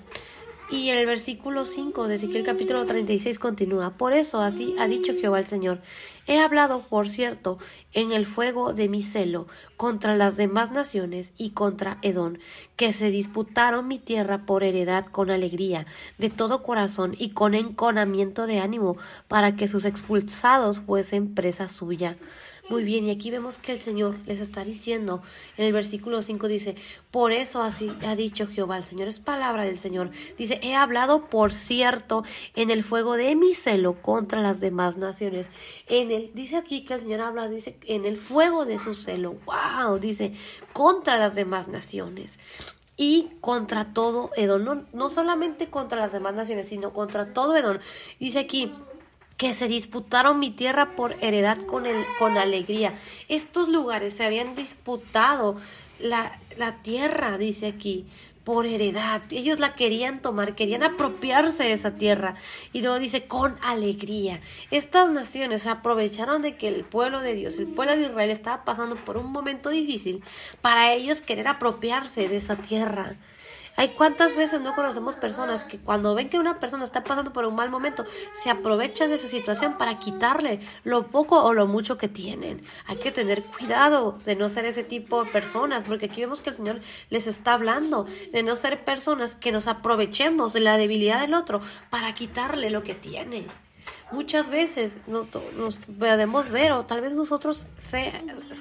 [0.71, 3.97] Y el versículo 5 de Ezequiel capítulo 36 continúa.
[3.97, 5.81] Por eso así ha dicho Jehová el Señor.
[6.27, 7.57] He hablado, por cierto,
[7.91, 9.47] en el fuego de mi celo
[9.77, 12.37] contra las demás naciones y contra Edón,
[12.75, 15.87] que se disputaron mi tierra por heredad con alegría,
[16.19, 18.95] de todo corazón y con enconamiento de ánimo,
[19.27, 22.15] para que sus expulsados fuesen presa suya.
[22.69, 25.23] Muy bien, y aquí vemos que el Señor les está diciendo,
[25.57, 26.75] en el versículo 5 dice,
[27.09, 30.11] por eso así ha dicho Jehová, el Señor es palabra del Señor.
[30.37, 32.23] Dice, he hablado, por cierto,
[32.53, 35.49] en el fuego de mi celo contra las demás naciones.
[35.87, 39.37] En el, dice aquí que el Señor habla, dice, en el fuego de su celo,
[39.45, 40.33] wow, dice,
[40.71, 42.37] contra las demás naciones
[42.97, 47.79] y contra todo Edom, no, no solamente contra las demás naciones, sino contra todo Edom.
[48.19, 48.71] Dice aquí,
[49.39, 52.93] que se disputaron mi tierra por heredad con, el, con alegría.
[53.29, 55.55] Estos lugares se habían disputado
[55.97, 58.05] la, la tierra, dice aquí,
[58.43, 59.21] por heredad.
[59.31, 62.35] Ellos la querían tomar, querían apropiarse de esa tierra.
[62.73, 64.41] Y luego dice, con alegría.
[64.71, 68.97] Estas naciones aprovecharon de que el pueblo de Dios, el pueblo de Israel estaba pasando
[68.97, 70.21] por un momento difícil
[70.59, 73.15] para ellos querer apropiarse de esa tierra.
[73.79, 77.45] Hay cuántas veces no conocemos personas que cuando ven que una persona está pasando por
[77.45, 78.03] un mal momento,
[78.43, 82.61] se aprovechan de su situación para quitarle lo poco o lo mucho que tienen.
[82.87, 86.49] Hay que tener cuidado de no ser ese tipo de personas, porque aquí vemos que
[86.49, 91.21] el Señor les está hablando de no ser personas que nos aprovechemos de la debilidad
[91.21, 93.47] del otro para quitarle lo que tiene
[94.11, 95.27] muchas veces nos,
[95.99, 97.67] podemos ver o tal vez nosotros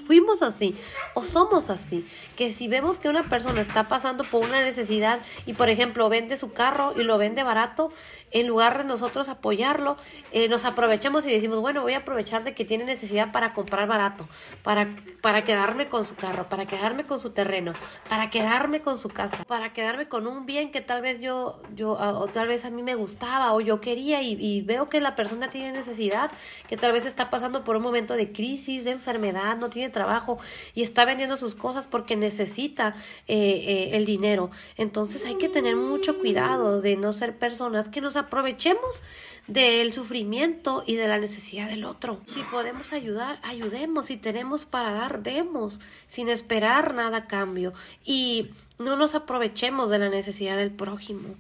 [0.07, 0.77] fuimos así
[1.15, 2.07] o somos así,
[2.37, 6.37] que si vemos que una persona está pasando por una necesidad y por ejemplo vende
[6.37, 7.91] su carro y lo vende barato,
[8.31, 9.97] en lugar de nosotros apoyarlo,
[10.33, 13.89] eh, nos aprovechamos y decimos, bueno, voy a aprovechar de que tiene necesidad para comprar
[13.89, 14.29] barato,
[14.63, 17.73] para, para quedarme con su carro, para quedarme con su terreno,
[18.09, 21.93] para quedarme con su casa, para quedarme con un bien que tal vez yo, yo
[21.93, 25.38] o tal vez a mí me gustaba o yo quería y veo que la persona
[25.47, 26.33] tiene necesidad,
[26.69, 30.39] que tal vez está pasando por un momento de crisis, de enfermedad, no tiene trabajo
[30.75, 32.97] y está vendiendo sus cosas porque necesita
[33.29, 34.51] eh, eh, el dinero.
[34.77, 39.03] Entonces hay que tener mucho cuidado de no ser personas que nos aprovechemos
[39.47, 42.21] del sufrimiento y de la necesidad del otro.
[42.27, 44.07] Si podemos ayudar, ayudemos.
[44.07, 47.73] Si tenemos para dar, demos, sin esperar nada a cambio.
[48.05, 51.35] Y no nos aprovechemos de la necesidad del prójimo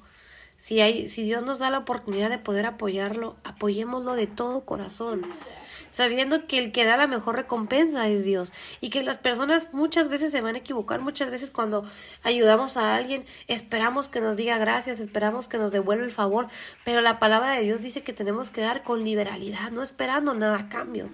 [0.59, 5.24] Si, hay, si Dios nos da la oportunidad de poder apoyarlo, apoyémoslo de todo corazón
[5.89, 10.09] sabiendo que el que da la mejor recompensa es Dios y que las personas muchas
[10.09, 11.85] veces se van a equivocar, muchas veces cuando
[12.22, 16.48] ayudamos a alguien esperamos que nos diga gracias, esperamos que nos devuelva el favor,
[16.85, 20.59] pero la palabra de Dios dice que tenemos que dar con liberalidad, no esperando nada
[20.59, 21.09] a cambio.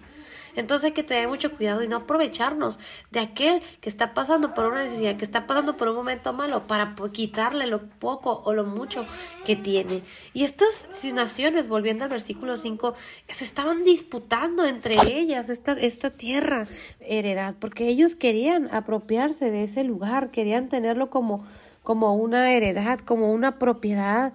[0.57, 2.79] Entonces hay que tener mucho cuidado y no aprovecharnos
[3.11, 6.67] de aquel que está pasando por una necesidad, que está pasando por un momento malo,
[6.67, 9.07] para quitarle lo poco o lo mucho
[9.45, 10.03] que tiene.
[10.33, 12.95] Y estas naciones, volviendo al versículo 5,
[13.29, 16.67] se estaban disputando entre ellas esta, tierra
[17.01, 21.45] heredad, porque ellos querían apropiarse de ese lugar, querían tenerlo como
[21.85, 24.33] una heredad, como una propiedad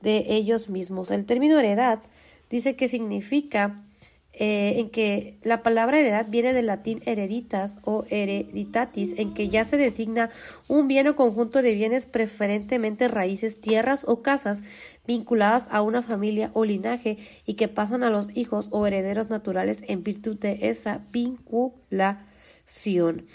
[0.00, 1.10] de ellos mismos.
[1.10, 2.00] El término heredad
[2.50, 3.82] dice que significa
[4.40, 9.64] eh, en que la palabra heredad viene del latín hereditas o hereditatis, en que ya
[9.64, 10.30] se designa
[10.68, 14.62] un bien o conjunto de bienes, preferentemente raíces, tierras o casas
[15.08, 17.16] vinculadas a una familia o linaje
[17.46, 23.26] y que pasan a los hijos o herederos naturales en virtud de esa vinculación.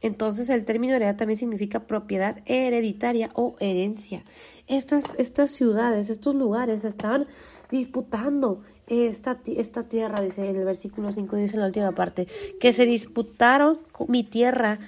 [0.00, 4.22] Entonces el término heredad también significa propiedad hereditaria o herencia.
[4.68, 7.26] Estas, estas ciudades, estos lugares estaban
[7.68, 12.26] disputando esta, esta tierra, dice en el versículo 5, dice en la última parte,
[12.60, 13.78] que se disputaron
[14.08, 14.78] mi tierra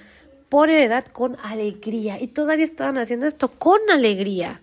[0.49, 2.21] por heredad con alegría.
[2.21, 4.61] Y todavía estaban haciendo esto con alegría.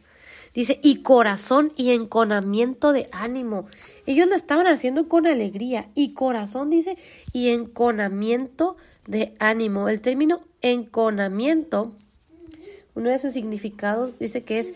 [0.55, 3.67] Dice, y corazón y enconamiento de ánimo.
[4.07, 5.89] Ellos lo estaban haciendo con alegría.
[5.95, 6.99] Y corazón, dice,
[7.33, 8.77] y enconamiento
[9.07, 9.89] de ánimo.
[9.89, 11.93] El término enconamiento,
[12.95, 14.75] uno de sus significados dice que es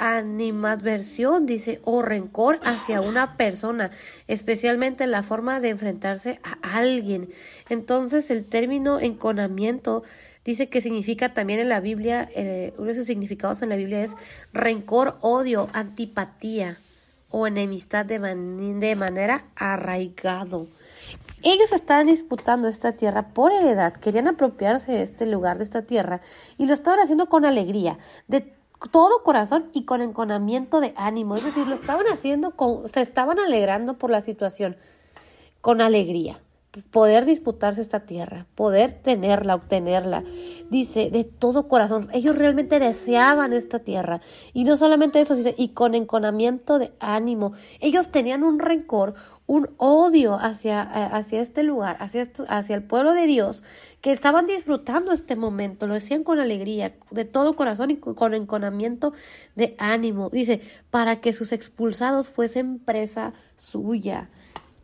[0.00, 3.90] animadversión, dice, o rencor hacia una persona,
[4.28, 7.28] especialmente en la forma de enfrentarse a alguien.
[7.68, 10.02] Entonces, el término enconamiento
[10.42, 14.02] dice que significa también en la Biblia, eh, uno de sus significados en la Biblia
[14.02, 14.16] es
[14.54, 16.78] rencor, odio, antipatía
[17.28, 20.66] o enemistad de, de manera arraigado.
[21.42, 26.20] Ellos estaban disputando esta tierra por heredad, querían apropiarse de este lugar, de esta tierra,
[26.56, 27.98] y lo estaban haciendo con alegría,
[28.28, 31.36] de todo corazón y con enconamiento de ánimo.
[31.36, 34.76] Es decir, lo estaban haciendo, con, se estaban alegrando por la situación,
[35.60, 36.40] con alegría.
[36.92, 40.22] Poder disputarse esta tierra, poder tenerla, obtenerla.
[40.70, 42.08] Dice, de todo corazón.
[42.12, 44.20] Ellos realmente deseaban esta tierra.
[44.52, 47.54] Y no solamente eso, dice, y con enconamiento de ánimo.
[47.80, 49.14] Ellos tenían un rencor,
[49.50, 53.64] un odio hacia, eh, hacia este lugar, hacia, hacia el pueblo de Dios,
[54.00, 59.12] que estaban disfrutando este momento, lo decían con alegría, de todo corazón y con enconamiento
[59.56, 60.30] de ánimo.
[60.30, 60.60] Dice,
[60.90, 64.30] para que sus expulsados fuesen presa suya,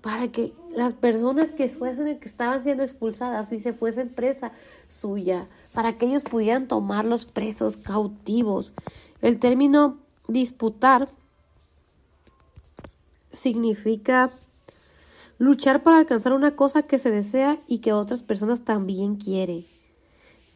[0.01, 4.51] para que las personas que que estaban siendo expulsadas, dice, fuesen presa
[4.88, 8.74] suya, para que ellos pudieran tomar los presos cautivos.
[9.22, 11.09] El término disputar
[13.30, 14.32] significa
[15.39, 19.67] Luchar para alcanzar una cosa que se desea y que otras personas también quieren.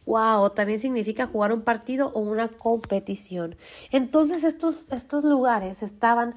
[0.07, 3.55] Wow, también significa jugar un partido o una competición.
[3.91, 6.33] Entonces estos, estos lugares estaban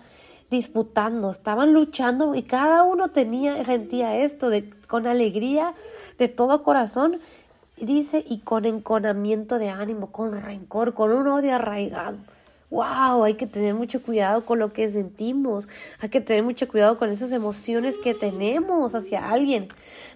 [0.50, 5.74] disputando, estaban luchando y cada uno tenía, sentía esto de, con alegría,
[6.18, 7.20] de todo corazón,
[7.78, 12.18] dice, y con enconamiento de ánimo, con rencor, con un odio arraigado
[12.74, 15.68] wow, hay que tener mucho cuidado con lo que sentimos,
[16.00, 19.68] hay que tener mucho cuidado con esas emociones que tenemos hacia alguien,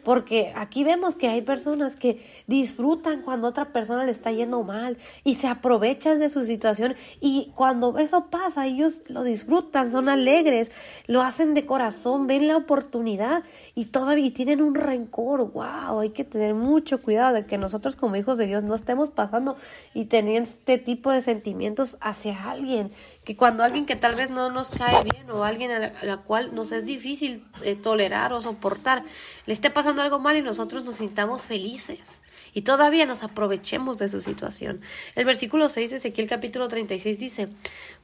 [0.08, 4.96] porque aquí vemos que hay personas que disfrutan cuando otra persona le está yendo mal
[5.22, 10.70] y se aprovechan de su situación y cuando eso pasa ellos lo disfrutan, son alegres,
[11.08, 13.42] lo hacen de corazón, ven la oportunidad
[13.74, 18.16] y todavía tienen un rencor, wow, hay que tener mucho cuidado de que nosotros como
[18.16, 19.58] hijos de Dios no estemos pasando
[19.92, 22.92] y teniendo este tipo de sentimientos hacia alguien,
[23.28, 26.54] que cuando alguien que tal vez no nos cae bien o alguien a la, cual
[26.54, 29.04] nos es difícil eh, tolerar o soportar,
[29.44, 32.22] le esté pasando algo mal y nosotros nos sintamos felices
[32.54, 34.80] y todavía nos aprovechemos de su situación.
[35.14, 37.48] El versículo 6 de Ezequiel capítulo 36 dice,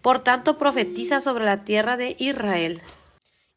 [0.03, 2.83] Por tanto profetiza sobre la tierra de Israel.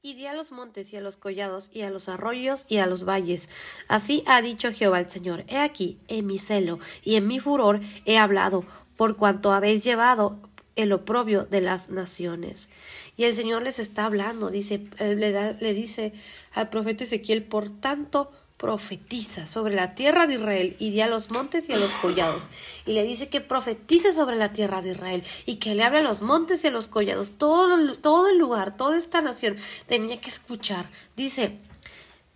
[0.01, 2.85] Y di a los montes y a los collados y a los arroyos y a
[2.85, 3.49] los valles.
[3.89, 5.43] Así ha dicho Jehová el Señor.
[5.49, 8.63] He aquí, en mi celo y en mi furor he hablado,
[8.95, 10.39] por cuanto habéis llevado
[10.77, 12.71] el oprobio de las naciones.
[13.17, 16.13] Y el Señor les está hablando, dice, le, le dice
[16.53, 21.31] al profeta Ezequiel, por tanto, profetiza sobre la tierra de Israel y di a los
[21.31, 22.49] montes y a los collados.
[22.85, 26.03] Y le dice que profetice sobre la tierra de Israel y que le hable a
[26.03, 27.37] los montes y a los collados.
[27.37, 30.89] Todo, todo el lugar, toda esta nación tenía que escuchar.
[31.15, 31.59] Dice,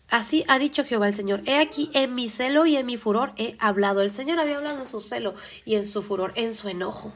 [0.10, 1.42] Así ha dicho Jehová el Señor.
[1.46, 4.02] He aquí en mi celo y en mi furor he hablado.
[4.02, 7.14] El Señor había hablado en su celo y en su furor, en su enojo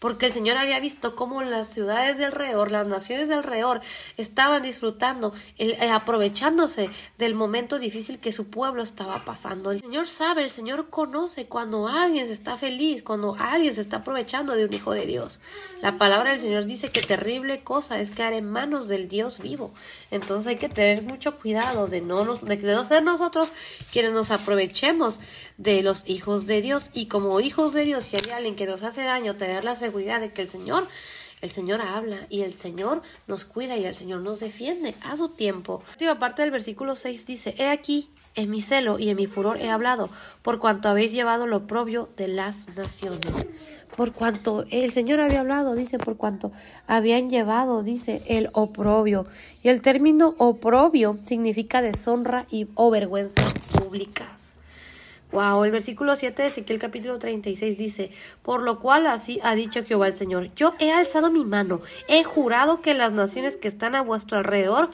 [0.00, 3.80] porque el Señor había visto cómo las ciudades de alrededor, las naciones de alrededor,
[4.16, 9.70] estaban disfrutando, eh, aprovechándose del momento difícil que su pueblo estaba pasando.
[9.70, 14.56] El Señor sabe, el Señor conoce cuando alguien está feliz, cuando alguien se está aprovechando
[14.56, 15.40] de un hijo de Dios.
[15.82, 19.72] La palabra del Señor dice que terrible cosa es caer en manos del Dios vivo.
[20.10, 23.52] Entonces hay que tener mucho cuidado de no, nos, de no ser nosotros
[23.92, 25.20] quienes nos aprovechemos
[25.60, 26.90] de los hijos de Dios.
[26.94, 30.20] Y como hijos de Dios, si hay alguien que nos hace daño, tener la seguridad
[30.20, 30.88] de que el Señor,
[31.42, 35.28] el Señor habla y el Señor nos cuida y el Señor nos defiende a su
[35.28, 35.82] tiempo.
[35.86, 39.26] La última parte del versículo 6 dice, He aquí, en mi celo y en mi
[39.26, 40.08] furor he hablado,
[40.42, 43.46] por cuanto habéis llevado lo propio de las naciones.
[43.96, 46.52] Por cuanto el Señor había hablado, dice, por cuanto
[46.86, 49.26] habían llevado, dice, el oprobio.
[49.62, 54.54] Y el término oprobio significa deshonra y o vergüenzas públicas.
[55.32, 58.10] Wow, el versículo 7 de Ezequiel capítulo 36 dice,
[58.42, 62.24] por lo cual así ha dicho Jehová el Señor, yo he alzado mi mano, he
[62.24, 64.90] jurado que las naciones que están a vuestro alrededor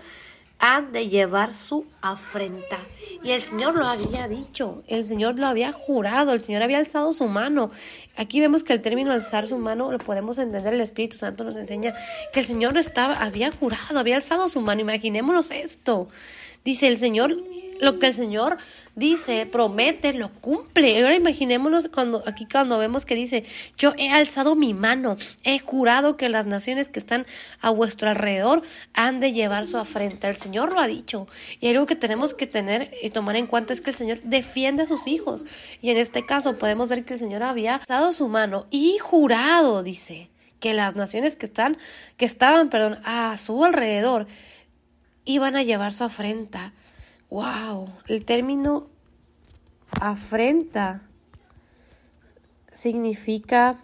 [0.58, 2.78] han de llevar su afrenta.
[3.22, 7.12] Y el Señor lo había dicho, el Señor lo había jurado, el Señor había alzado
[7.12, 7.70] su mano.
[8.16, 11.56] Aquí vemos que el término alzar su mano lo podemos entender, el Espíritu Santo nos
[11.56, 11.94] enseña
[12.32, 14.80] que el Señor estaba, había jurado, había alzado su mano.
[14.80, 16.08] Imaginémonos esto.
[16.64, 17.36] Dice el Señor,
[17.80, 18.58] lo que el Señor
[18.96, 21.00] dice, promete, lo cumple.
[21.00, 23.44] Ahora imaginémonos cuando aquí cuando vemos que dice,
[23.76, 27.26] yo he alzado mi mano, he jurado que las naciones que están
[27.60, 28.62] a vuestro alrededor
[28.94, 30.28] han de llevar su afrenta.
[30.28, 31.28] El Señor lo ha dicho.
[31.60, 34.82] Y algo que tenemos que tener y tomar en cuenta es que el Señor defiende
[34.82, 35.44] a sus hijos.
[35.80, 39.82] Y en este caso podemos ver que el Señor había dado su mano y jurado,
[39.82, 41.76] dice, que las naciones que están,
[42.16, 44.26] que estaban, perdón, a su alrededor
[45.24, 46.72] iban a llevar su afrenta.
[47.30, 48.86] Wow, el término
[50.00, 51.02] afrenta
[52.72, 53.78] significa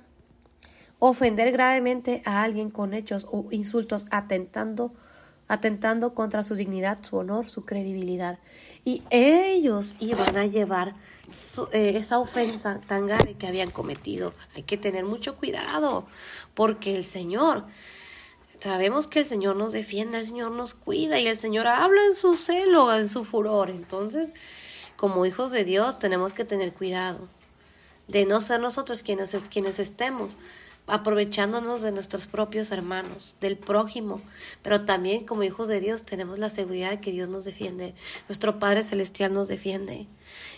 [0.98, 4.92] ofender gravemente a alguien con hechos o insultos atentando
[5.48, 8.38] atentando contra su dignidad, su honor, su credibilidad.
[8.86, 10.94] Y ellos iban a llevar
[11.72, 14.32] eh, esa ofensa tan grave que habían cometido.
[14.54, 16.06] Hay que tener mucho cuidado,
[16.54, 17.66] porque el Señor
[18.62, 22.14] Sabemos que el Señor nos defiende, el Señor nos cuida y el Señor habla en
[22.14, 23.70] su celo, en su furor.
[23.70, 24.34] Entonces,
[24.96, 27.26] como hijos de Dios, tenemos que tener cuidado
[28.06, 30.38] de no ser nosotros quienes, quienes estemos
[30.86, 34.20] aprovechándonos de nuestros propios hermanos, del prójimo,
[34.62, 37.94] pero también como hijos de Dios tenemos la seguridad de que Dios nos defiende,
[38.28, 40.06] nuestro Padre Celestial nos defiende.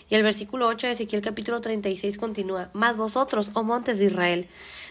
[0.09, 4.47] Y el versículo 8 de Ezequiel capítulo 36 continúa, Mas vosotros, oh montes de Israel,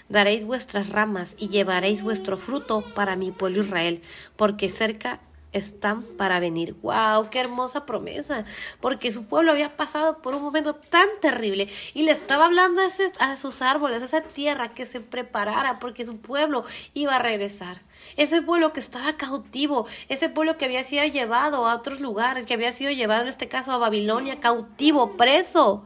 [0.09, 4.03] daréis vuestras ramas y llevaréis vuestro fruto para mi pueblo Israel,
[4.37, 5.21] porque cerca
[5.55, 6.75] están para venir.
[6.83, 7.31] ¡Wow!
[7.31, 8.45] ¡Qué hermosa promesa!
[8.81, 13.33] Porque su pueblo había pasado por un momento tan terrible y le estaba hablando a,
[13.33, 17.81] a, sus árboles, a esa tierra que se preparara porque su pueblo iba a regresar.
[18.17, 22.55] Ese pueblo que estaba cautivo, ese pueblo que había sido llevado a otros lugares, que
[22.55, 25.85] había sido llevado en este caso a Babilonia, cautivo, preso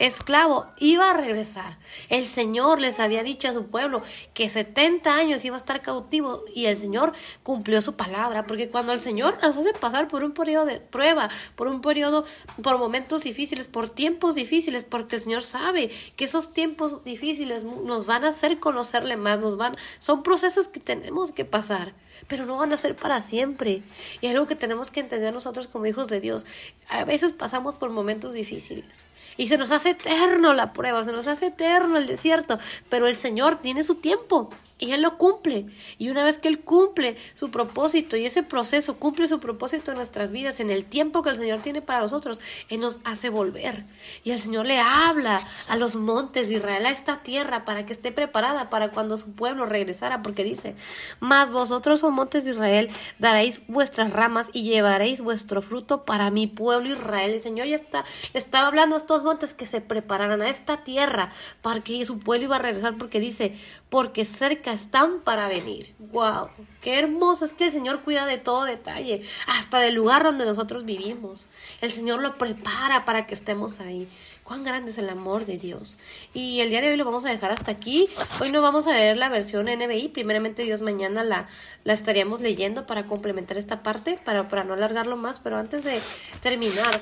[0.00, 1.78] esclavo, iba a regresar.
[2.08, 4.02] El Señor les había dicho a su pueblo
[4.32, 7.12] que 70 años iba a estar cautivo y el Señor
[7.42, 11.28] cumplió su palabra, porque cuando el Señor nos hace pasar por un periodo de prueba,
[11.54, 12.24] por un periodo,
[12.62, 18.06] por momentos difíciles, por tiempos difíciles, porque el Señor sabe que esos tiempos difíciles nos
[18.06, 21.92] van a hacer conocerle más, nos van, son procesos que tenemos que pasar,
[22.26, 23.82] pero no van a ser para siempre.
[24.22, 26.46] Y algo que tenemos que entender nosotros como hijos de Dios.
[26.88, 29.04] A veces pasamos por momentos difíciles
[29.36, 32.58] y se nos hace eterno la prueba, se nos hace eterno el desierto,
[32.88, 34.50] pero el Señor tiene su tiempo
[34.80, 35.66] y Él lo cumple.
[35.98, 39.98] Y una vez que Él cumple su propósito y ese proceso cumple su propósito en
[39.98, 43.84] nuestras vidas, en el tiempo que el Señor tiene para nosotros, Él nos hace volver.
[44.24, 47.92] Y el Señor le habla a los montes de Israel, a esta tierra, para que
[47.92, 50.74] esté preparada para cuando su pueblo regresara, porque dice,
[51.20, 56.46] mas vosotros, oh montes de Israel, daréis vuestras ramas y llevaréis vuestro fruto para mi
[56.46, 57.32] pueblo Israel.
[57.32, 61.30] El Señor ya está, estaba hablando a estos montes que se prepararan a esta tierra
[61.62, 63.54] para que su pueblo iba a regresar, porque dice,
[63.90, 65.94] porque cerca están para venir.
[65.98, 66.48] ¡Wow!
[66.80, 67.44] ¡Qué hermoso!
[67.44, 71.48] Es que el Señor cuida de todo detalle, hasta del lugar donde nosotros vivimos.
[71.80, 74.08] El Señor lo prepara para que estemos ahí.
[74.44, 75.98] Cuán grande es el amor de Dios.
[76.32, 78.08] Y el día de hoy lo vamos a dejar hasta aquí.
[78.40, 80.08] Hoy no vamos a leer la versión NBI.
[80.08, 81.48] Primeramente Dios mañana la,
[81.84, 85.40] la estaríamos leyendo para complementar esta parte, para, para no alargarlo más.
[85.40, 85.98] Pero antes de
[86.42, 87.00] terminar,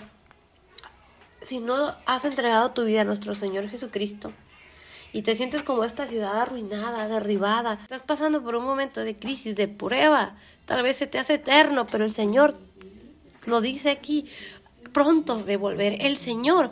[1.43, 4.33] si no has entregado tu vida a nuestro Señor Jesucristo,
[5.13, 7.79] y te sientes como esta ciudad arruinada, derribada.
[7.83, 10.37] Estás pasando por un momento de crisis, de prueba.
[10.67, 12.57] Tal vez se te hace eterno, pero el Señor
[13.47, 14.27] lo dice aquí,
[14.93, 15.97] prontos de volver.
[16.01, 16.71] El Señor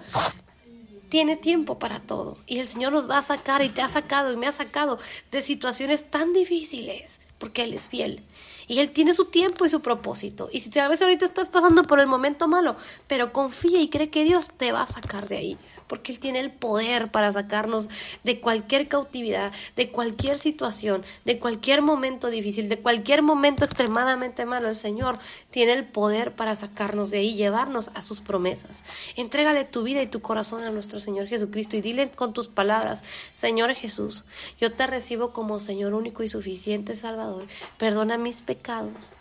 [1.09, 4.33] tiene tiempo para todo y el Señor nos va a sacar y te ha sacado
[4.33, 4.99] y me ha sacado
[5.31, 8.23] de situaciones tan difíciles porque Él es fiel.
[8.69, 10.49] Y Él tiene su tiempo y su propósito.
[10.53, 12.77] Y si tal vez ahorita estás pasando por el momento malo,
[13.07, 16.41] pero confía y cree que Dios te va a sacar de ahí porque Él tiene
[16.41, 17.89] el poder para sacarnos
[18.25, 24.69] de cualquier cautividad, de cualquier situación, de cualquier momento difícil, de cualquier momento extremadamente malo.
[24.69, 25.19] El Señor
[25.51, 28.85] tiene el poder para sacarnos de ahí, llevarnos a sus promesas.
[29.17, 33.05] Entrégale tu vida y tu corazón a nuestro Señor Jesucristo y dile con tus palabras,
[33.35, 34.25] Señor Jesús,
[34.61, 37.47] yo te recibo como Señor único y suficiente Salvador.
[37.79, 39.15] Perdona mis pecados.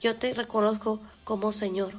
[0.00, 1.92] Yo te reconozco como Señor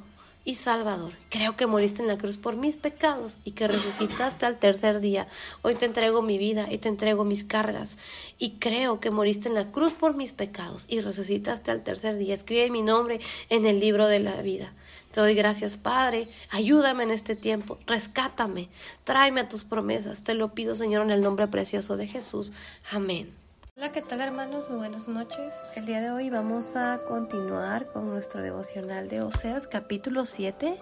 [0.44, 1.12] y Salvador.
[1.30, 5.28] Creo que moriste en la cruz por mis pecados y que resucitaste al tercer día.
[5.62, 7.96] Hoy te entrego mi vida y te entrego mis cargas.
[8.38, 12.34] Y creo que moriste en la cruz por mis pecados y resucitaste al tercer día.
[12.34, 14.72] Escribe mi nombre en el libro de la vida.
[15.12, 16.26] Te doy gracias, Padre.
[16.50, 17.78] Ayúdame en este tiempo.
[17.86, 18.68] Rescátame.
[19.04, 20.24] Tráeme a tus promesas.
[20.24, 22.52] Te lo pido, Señor, en el nombre precioso de Jesús.
[22.90, 23.41] Amén.
[23.82, 24.70] Hola, ¿qué tal hermanos?
[24.70, 25.60] Muy buenas noches.
[25.74, 30.76] El día de hoy vamos a continuar con nuestro devocional de Oseas capítulo 7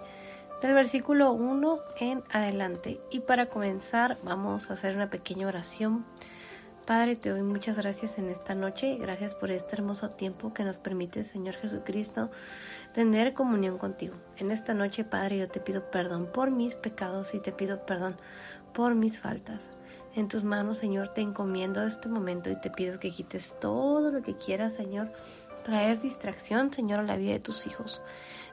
[0.61, 2.99] del versículo 1 en adelante.
[3.09, 6.05] Y para comenzar vamos a hacer una pequeña oración.
[6.85, 8.97] Padre, te doy muchas gracias en esta noche.
[8.97, 12.29] Gracias por este hermoso tiempo que nos permite, Señor Jesucristo,
[12.93, 14.13] tener comunión contigo.
[14.37, 18.15] En esta noche, Padre, yo te pido perdón por mis pecados y te pido perdón
[18.73, 19.71] por mis faltas.
[20.13, 24.21] En tus manos, Señor, te encomiendo este momento y te pido que quites todo lo
[24.21, 25.09] que quieras, Señor,
[25.63, 28.01] traer distracción, Señor, a la vida de tus hijos.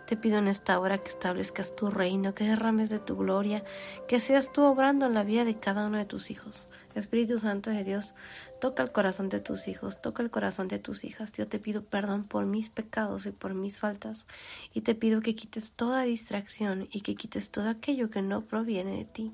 [0.07, 3.65] Te pido en esta hora que establezcas tu reino, que derrames de tu gloria,
[4.07, 6.69] que seas tú obrando en la vida de cada uno de tus hijos.
[6.95, 8.15] Espíritu Santo de Dios,
[8.61, 11.33] toca el corazón de tus hijos, toca el corazón de tus hijas.
[11.33, 14.27] Yo te pido perdón por mis pecados y por mis faltas
[14.75, 18.97] y te pido que quites toda distracción y que quites todo aquello que no proviene
[18.97, 19.33] de ti.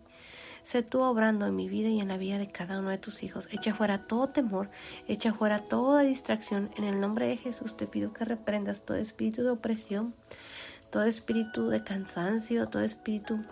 [0.65, 3.23] Sé tú obrando en mi vida y en la vida de cada uno de tus
[3.23, 3.49] hijos.
[3.53, 4.70] Echa fuera todo temor,
[5.07, 6.70] echa fuera toda distracción.
[6.77, 10.15] En el nombre de Jesús te pido que reprendas todo espíritu de opresión,
[10.91, 13.45] todo espíritu de cansancio, todo espíritu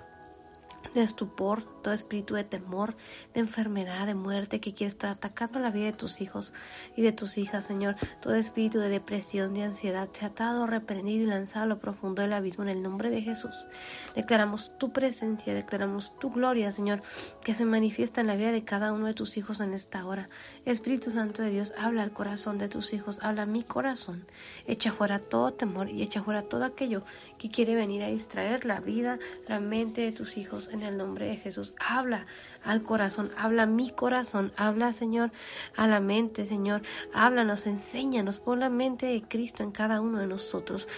[0.95, 2.95] de estupor, todo espíritu de temor,
[3.35, 6.53] de enfermedad, de muerte que quiere estar atacando la vida de tus hijos
[6.97, 7.97] y de tus hijas, Señor.
[8.21, 12.23] Todo espíritu de depresión, de ansiedad, se ha atado, reprendido y lanzado a lo profundo
[12.23, 13.67] del abismo en el nombre de Jesús.
[14.15, 17.03] Declaramos tu presencia, declaramos tu gloria, Señor,
[17.45, 20.29] que se manifiesta en la vida de cada uno de tus hijos en esta hora.
[20.65, 24.25] Espíritu Santo de Dios, habla al corazón de tus hijos, habla a mi corazón.
[24.67, 27.03] Echa fuera todo temor y echa fuera todo aquello
[27.39, 29.19] que quiere venir a distraer la vida,
[29.49, 31.72] la mente de tus hijos en el nombre de Jesús.
[31.79, 32.25] Habla
[32.65, 35.33] al corazón, habla mi corazón, habla Señor
[35.77, 36.83] a la mente, Señor.
[37.13, 40.89] Háblanos, enséñanos, pon la mente de Cristo en cada uno de nosotros.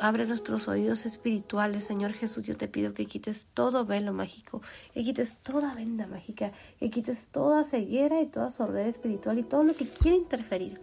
[0.00, 2.44] Abre nuestros oídos espirituales, Señor Jesús.
[2.46, 4.60] Yo te pido que quites todo velo mágico,
[4.92, 9.64] que quites toda venda mágica, que quites toda ceguera y toda sordera espiritual y todo
[9.64, 10.78] lo que quiere interferir.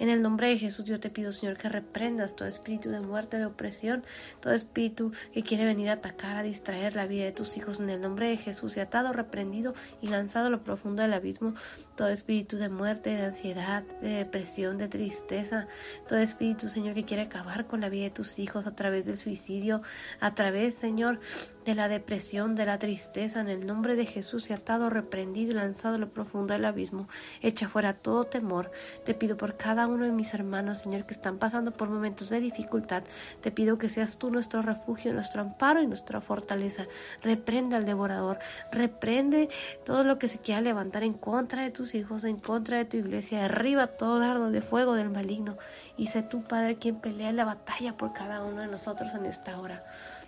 [0.00, 3.36] En el nombre de Jesús yo te pido, Señor, que reprendas todo espíritu de muerte,
[3.36, 4.02] de opresión,
[4.40, 7.80] todo espíritu que quiere venir a atacar, a distraer la vida de tus hijos.
[7.80, 11.54] En el nombre de Jesús, y atado, reprendido y lanzado a lo profundo del abismo,
[12.00, 15.66] todo espíritu de muerte, de ansiedad, de depresión, de tristeza,
[16.08, 19.18] todo espíritu, Señor, que quiere acabar con la vida de tus hijos a través del
[19.18, 19.82] suicidio,
[20.18, 21.20] a través, Señor,
[21.66, 25.54] de la depresión, de la tristeza, en el nombre de Jesús, y atado, reprendido y
[25.56, 27.06] lanzado a lo profundo del abismo,
[27.42, 28.70] echa fuera todo temor.
[29.04, 32.40] Te pido por cada uno de mis hermanos, Señor, que están pasando por momentos de
[32.40, 33.02] dificultad.
[33.42, 36.86] Te pido que seas tú nuestro refugio, nuestro amparo y nuestra fortaleza.
[37.22, 38.38] Reprende al devorador,
[38.72, 39.50] reprende
[39.84, 42.96] todo lo que se quiera levantar en contra de tus hijos, en contra de tu
[42.96, 43.42] iglesia.
[43.42, 45.56] Derriba todo dardo de fuego del maligno
[45.96, 49.58] y sé tú, Padre, quien pelea la batalla por cada uno de nosotros en esta
[49.58, 49.84] hora.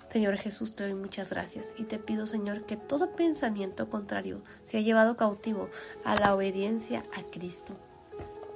[0.08, 4.80] Señor Jesús, te doy muchas gracias y te pido, Señor, que todo pensamiento contrario sea
[4.80, 5.70] llevado cautivo
[6.04, 7.74] a la obediencia a Cristo.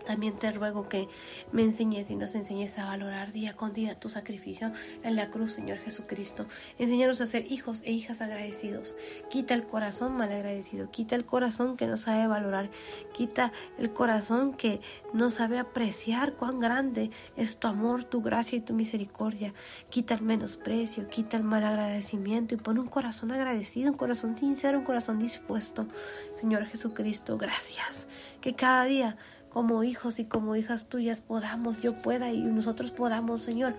[0.07, 1.09] También te ruego que
[1.53, 4.73] me enseñes y nos enseñes a valorar día con día tu sacrificio
[5.03, 6.47] en la cruz, Señor Jesucristo.
[6.79, 8.97] Enséñanos a ser hijos e hijas agradecidos.
[9.31, 10.91] Quita el corazón mal agradecido.
[10.91, 12.71] Quita el corazón que no sabe valorar.
[13.13, 14.81] Quita el corazón que
[15.13, 19.53] no sabe apreciar cuán grande es tu amor, tu gracia y tu misericordia.
[19.91, 24.79] Quita el menosprecio, quita el mal agradecimiento y pon un corazón agradecido, un corazón sincero,
[24.79, 25.87] un corazón dispuesto.
[26.35, 28.07] Señor Jesucristo, gracias.
[28.41, 29.17] Que cada día
[29.51, 33.75] como hijos y como hijas tuyas podamos, yo pueda y nosotros podamos, Señor,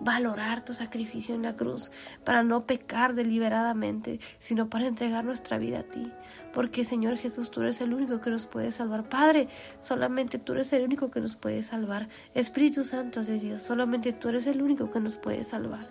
[0.00, 1.90] valorar tu sacrificio en la cruz
[2.24, 6.10] para no pecar deliberadamente, sino para entregar nuestra vida a ti.
[6.52, 9.02] Porque, Señor Jesús, tú eres el único que nos puede salvar.
[9.02, 9.48] Padre,
[9.80, 12.08] solamente tú eres el único que nos puede salvar.
[12.34, 15.86] Espíritu Santo de Dios, solamente tú eres el único que nos puede salvar.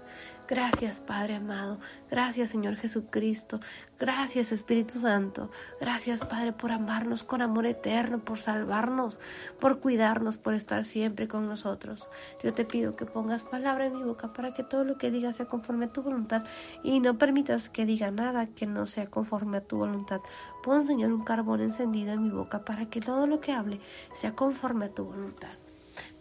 [0.48, 1.80] Gracias, Padre amado.
[2.12, 3.60] Gracias, Señor Jesucristo.
[4.00, 5.50] Gracias, Espíritu Santo.
[5.82, 9.20] Gracias, Padre, por amarnos con amor eterno, por salvarnos,
[9.60, 12.08] por cuidarnos, por estar siempre con nosotros.
[12.44, 15.34] Yo te pido que pongas palabra en mi boca para que todo lo que diga
[15.34, 16.44] sea conforme a tu voluntad
[16.84, 20.22] y no permitas que diga nada que no sea conforme a tu voluntad.
[20.62, 23.80] Pon, Señor, un carbón encendido en mi boca para que todo lo que hable
[24.14, 25.65] sea conforme a tu voluntad.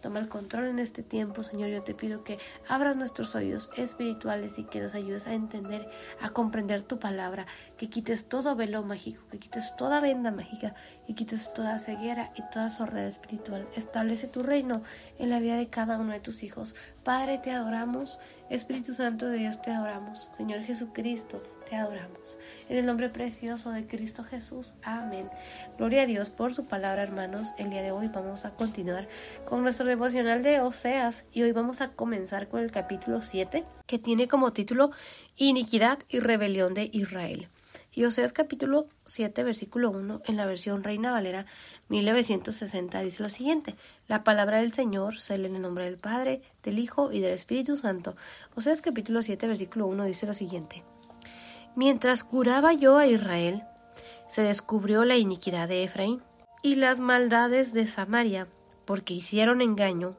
[0.05, 1.69] Toma el control en este tiempo, Señor.
[1.69, 2.37] Yo te pido que
[2.67, 5.89] abras nuestros oídos espirituales y que nos ayudes a entender,
[6.21, 10.75] a comprender tu palabra, que quites todo velo mágico, que quites toda venda mágica,
[11.07, 13.67] y quites toda ceguera y toda sordera espiritual.
[13.75, 14.83] Establece tu reino
[15.17, 16.75] en la vida de cada uno de tus hijos.
[17.03, 18.19] Padre, te adoramos.
[18.49, 20.29] Espíritu Santo de Dios, te adoramos.
[20.37, 22.37] Señor Jesucristo, te adoramos.
[22.69, 24.75] En el nombre precioso de Cristo Jesús.
[24.83, 25.27] Amén.
[25.77, 27.49] Gloria a Dios por su palabra, hermanos.
[27.57, 29.07] El día de hoy vamos a continuar
[29.45, 33.99] con nuestro devocional de Oseas y hoy vamos a comenzar con el capítulo 7 que
[33.99, 34.91] tiene como título
[35.37, 37.47] Iniquidad y rebelión de Israel.
[37.91, 41.45] Y Oseas capítulo 7 versículo 1 en la versión Reina Valera
[41.89, 43.75] 1960 dice lo siguiente:
[44.07, 47.77] La palabra del Señor se en el nombre del Padre, del Hijo y del Espíritu
[47.77, 48.15] Santo.
[48.55, 50.83] Oseas capítulo 7 versículo 1 dice lo siguiente:
[51.75, 53.63] Mientras curaba yo a Israel,
[54.31, 56.21] se descubrió la iniquidad de Efraín
[56.63, 58.47] y las maldades de Samaria,
[58.85, 60.15] porque hicieron engaño,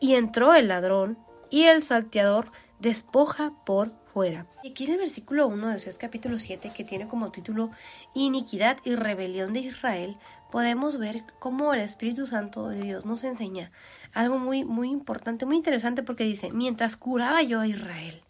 [0.00, 1.18] y entró el ladrón,
[1.50, 2.50] y el salteador
[2.80, 4.46] despoja por fuera.
[4.64, 7.70] Y aquí en el versículo 1 de Oseas capítulo 7, que tiene como título
[8.14, 10.16] Iniquidad y rebelión de Israel,
[10.50, 13.70] podemos ver cómo el Espíritu Santo de Dios nos enseña
[14.12, 18.22] algo muy, muy importante, muy interesante, porque dice, mientras curaba yo a Israel,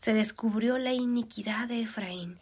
[0.00, 2.38] se descubrió la iniquidad de Efraín.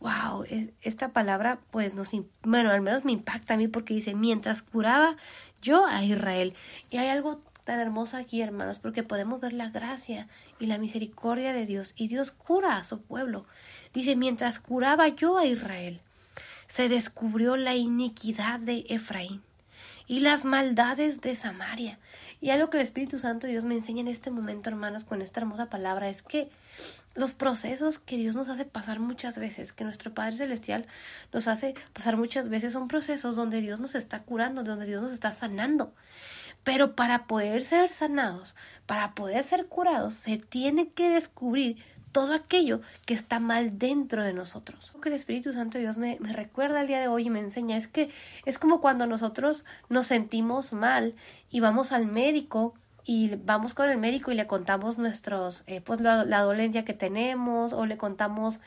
[0.00, 0.44] Wow,
[0.80, 2.10] esta palabra pues nos,
[2.42, 5.16] bueno, al menos me impacta a mí porque dice, mientras curaba
[5.60, 6.54] yo a Israel.
[6.90, 10.26] Y hay algo tan hermoso aquí, hermanos, porque podemos ver la gracia
[10.58, 11.92] y la misericordia de Dios.
[11.96, 13.44] Y Dios cura a su pueblo.
[13.92, 16.00] Dice, mientras curaba yo a Israel,
[16.70, 19.42] se descubrió la iniquidad de Efraín
[20.06, 21.98] y las maldades de Samaria.
[22.40, 25.40] Y algo que el Espíritu Santo Dios me enseña en este momento, hermanos, con esta
[25.40, 26.48] hermosa palabra, es que
[27.16, 30.86] los procesos que Dios nos hace pasar muchas veces, que nuestro Padre Celestial
[31.32, 35.10] nos hace pasar muchas veces, son procesos donde Dios nos está curando, donde Dios nos
[35.10, 35.92] está sanando.
[36.62, 38.54] Pero para poder ser sanados,
[38.86, 41.78] para poder ser curados, se tiene que descubrir
[42.12, 44.92] todo aquello que está mal dentro de nosotros.
[44.94, 47.30] Lo que el Espíritu Santo de Dios me, me, recuerda el día de hoy y
[47.30, 48.10] me enseña es que
[48.44, 51.14] es como cuando nosotros nos sentimos mal
[51.50, 52.74] y vamos al médico
[53.04, 57.72] y vamos con el médico y le contamos nuestros, eh, pues la, dolencia que tenemos
[57.72, 58.60] o le contamos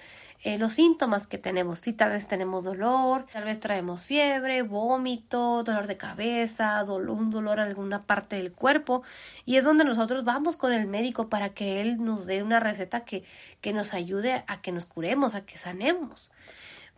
[0.43, 1.80] eh, los síntomas que tenemos.
[1.80, 7.60] Si tal vez tenemos dolor, tal vez traemos fiebre, vómito, dolor de cabeza, un dolor
[7.60, 9.03] en alguna parte del cuerpo
[9.45, 13.05] y es donde nosotros vamos con el médico para que él nos dé una receta
[13.05, 13.23] que,
[13.61, 16.31] que nos ayude a que nos curemos, a que sanemos.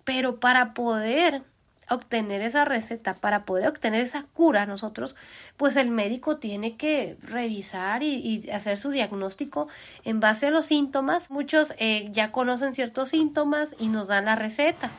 [0.03, 1.43] Pero para poder
[1.89, 5.15] obtener esa receta, para poder obtener esa cura nosotros,
[5.57, 9.67] pues el médico tiene que revisar y, hacer su diagnóstico
[10.03, 11.31] en base a los síntomas.
[11.31, 14.89] Muchos eh, ya conocen ciertos síntomas y nos dan la receta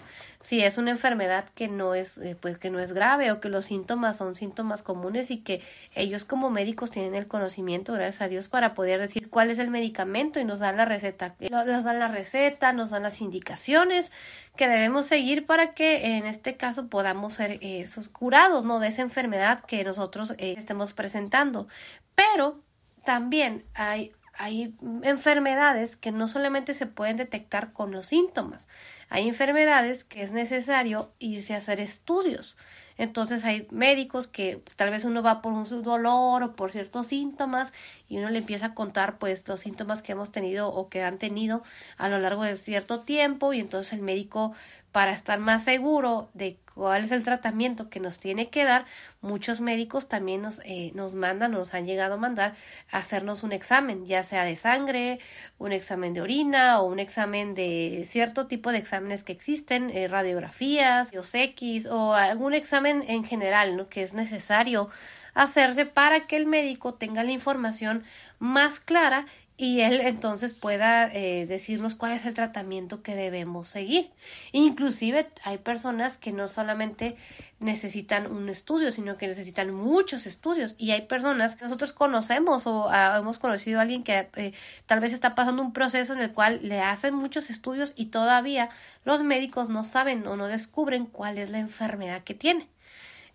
[0.46, 3.48] si es una enfermedad que no es eh, pues que no es grave o que
[3.48, 5.60] los síntomas son síntomas comunes y que
[5.96, 9.70] ellos como médicos tienen el conocimiento gracias a Dios para poder decir cuál es el
[9.70, 14.12] medicamento y nos dan la receta nos dan la receta nos dan las indicaciones
[14.54, 18.88] que debemos seguir para que en este caso podamos ser eh, esos curados no de
[18.88, 21.66] esa enfermedad que nosotros eh, estemos presentando.
[22.14, 22.62] Pero
[23.04, 28.68] también hay hay enfermedades que no solamente se pueden detectar con los síntomas,
[29.08, 32.56] hay enfermedades que es necesario irse a hacer estudios.
[32.98, 37.72] Entonces hay médicos que tal vez uno va por un dolor o por ciertos síntomas
[38.08, 41.18] y uno le empieza a contar pues los síntomas que hemos tenido o que han
[41.18, 41.62] tenido
[41.98, 44.54] a lo largo de cierto tiempo y entonces el médico
[44.96, 48.86] para estar más seguro de cuál es el tratamiento que nos tiene que dar,
[49.20, 52.54] muchos médicos también nos, eh, nos mandan, nos han llegado a mandar
[52.90, 55.20] a hacernos un examen, ya sea de sangre,
[55.58, 60.08] un examen de orina o un examen de cierto tipo de exámenes que existen, eh,
[60.08, 63.90] radiografías, X o algún examen en general ¿no?
[63.90, 64.88] que es necesario
[65.34, 68.02] hacerse para que el médico tenga la información
[68.38, 69.26] más clara
[69.58, 74.10] y él entonces pueda eh, decirnos cuál es el tratamiento que debemos seguir.
[74.52, 77.16] Inclusive hay personas que no solamente
[77.58, 82.88] necesitan un estudio, sino que necesitan muchos estudios y hay personas que nosotros conocemos o
[82.90, 84.52] ah, hemos conocido a alguien que eh,
[84.84, 88.68] tal vez está pasando un proceso en el cual le hacen muchos estudios y todavía
[89.04, 92.68] los médicos no saben o no descubren cuál es la enfermedad que tiene.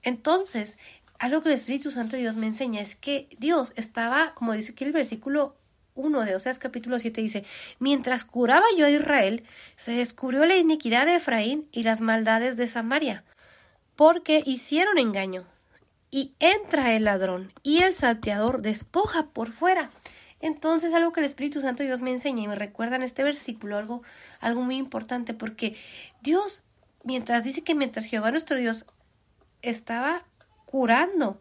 [0.03, 0.77] Entonces,
[1.17, 4.73] algo que el Espíritu Santo de Dios me enseña es que Dios estaba, como dice
[4.73, 5.55] aquí el versículo
[6.01, 7.45] 1 de Oseas capítulo 7 dice,
[7.79, 9.43] mientras curaba yo a Israel,
[9.77, 13.23] se descubrió la iniquidad de Efraín y las maldades de Samaria,
[13.95, 15.45] porque hicieron engaño.
[16.09, 19.89] Y entra el ladrón y el salteador despoja por fuera.
[20.41, 23.77] Entonces, algo que el Espíritu Santo Dios me enseña y me recuerda en este versículo,
[23.77, 24.01] algo,
[24.39, 25.77] algo muy importante, porque
[26.21, 26.63] Dios,
[27.05, 28.87] mientras dice que mientras Jehová nuestro Dios
[29.61, 30.25] estaba
[30.65, 31.39] curando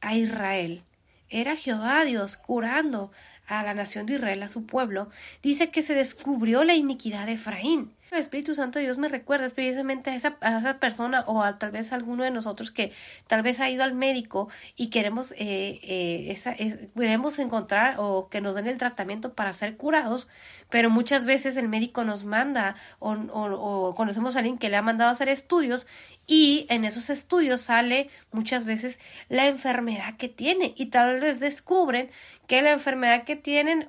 [0.00, 0.82] a Israel,
[1.28, 3.10] era Jehová Dios curando
[3.46, 5.08] a la nación de Israel, a su pueblo,
[5.42, 7.92] dice que se descubrió la iniquidad de Efraín.
[8.10, 11.58] El Espíritu Santo de Dios me recuerda precisamente a esa, a esa persona o a
[11.58, 12.92] tal vez a alguno de nosotros que
[13.26, 18.40] tal vez ha ido al médico y queremos, eh, eh, esa, queremos encontrar o que
[18.40, 20.28] nos den el tratamiento para ser curados,
[20.70, 24.82] pero muchas veces el médico nos manda o, o, conocemos a alguien que le ha
[24.82, 25.86] mandado a hacer estudios
[26.26, 28.98] y en esos estudios sale muchas veces
[29.28, 32.10] la enfermedad que tiene y tal vez descubren
[32.46, 33.88] que la enfermedad que tienen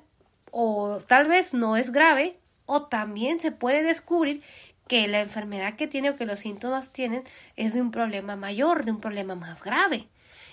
[0.50, 4.42] o tal vez no es grave o también se puede descubrir
[4.88, 7.24] que la enfermedad que tiene o que los síntomas tienen
[7.56, 10.08] es de un problema mayor, de un problema más grave.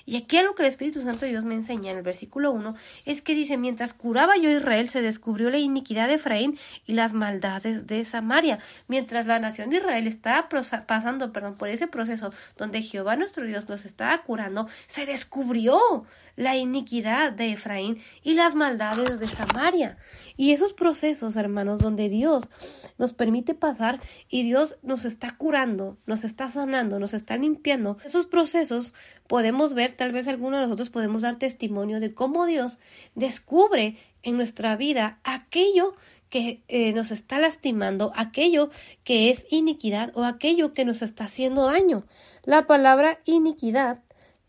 [0.05, 2.75] Y aquí algo que el Espíritu Santo de Dios me enseña en el versículo 1
[3.05, 6.93] es que dice, mientras curaba yo a Israel, se descubrió la iniquidad de Efraín y
[6.93, 8.59] las maldades de Samaria.
[8.87, 13.69] Mientras la nación de Israel estaba pasando perdón, por ese proceso donde Jehová nuestro Dios
[13.69, 19.97] nos estaba curando, se descubrió la iniquidad de Efraín y las maldades de Samaria.
[20.35, 22.49] Y esos procesos, hermanos, donde Dios
[22.97, 23.99] nos permite pasar
[24.29, 28.93] y Dios nos está curando, nos está sanando, nos está limpiando, esos procesos
[29.27, 32.79] podemos ver, tal vez algunos de nosotros podemos dar testimonio de cómo Dios
[33.15, 35.95] descubre en nuestra vida aquello
[36.29, 38.71] que eh, nos está lastimando, aquello
[39.03, 42.05] que es iniquidad o aquello que nos está haciendo daño.
[42.43, 44.01] La palabra iniquidad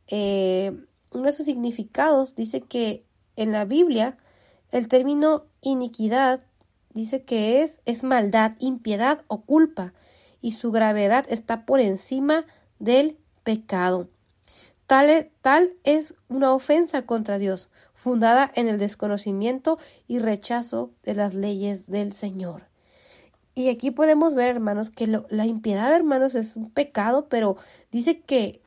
[0.06, 0.72] eh,
[1.14, 3.04] uno de sus significados dice que
[3.36, 4.18] en la Biblia
[4.70, 6.42] el término iniquidad
[6.92, 9.94] dice que es, es maldad, impiedad o culpa,
[10.40, 12.44] y su gravedad está por encima
[12.78, 14.08] del pecado.
[14.86, 21.34] Tal, tal es una ofensa contra Dios, fundada en el desconocimiento y rechazo de las
[21.34, 22.64] leyes del Señor.
[23.54, 27.56] Y aquí podemos ver, hermanos, que la impiedad, hermanos, es un pecado, pero
[27.90, 28.60] dice que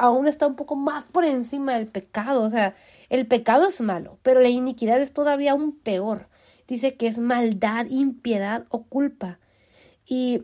[0.00, 2.42] aún está un poco más por encima del pecado.
[2.42, 2.74] O sea,
[3.10, 6.28] el pecado es malo, pero la iniquidad es todavía aún peor.
[6.66, 9.38] Dice que es maldad, impiedad o culpa.
[10.06, 10.42] Y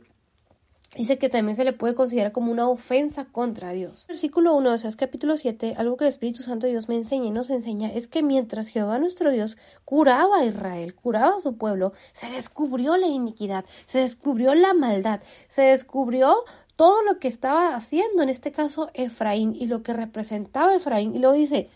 [0.95, 4.05] dice que también se le puede considerar como una ofensa contra Dios.
[4.07, 6.97] Versículo 1, o sea, es capítulo 7, algo que el Espíritu Santo de Dios me
[6.97, 9.57] enseña y nos enseña es que mientras Jehová nuestro Dios
[9.87, 15.21] curaba a Israel, curaba a su pueblo, se descubrió la iniquidad, se descubrió la maldad,
[15.49, 16.45] se descubrió
[16.77, 21.17] todo lo que estaba haciendo, en este caso Efraín, y lo que representaba Efraín.
[21.17, 21.69] Y luego dice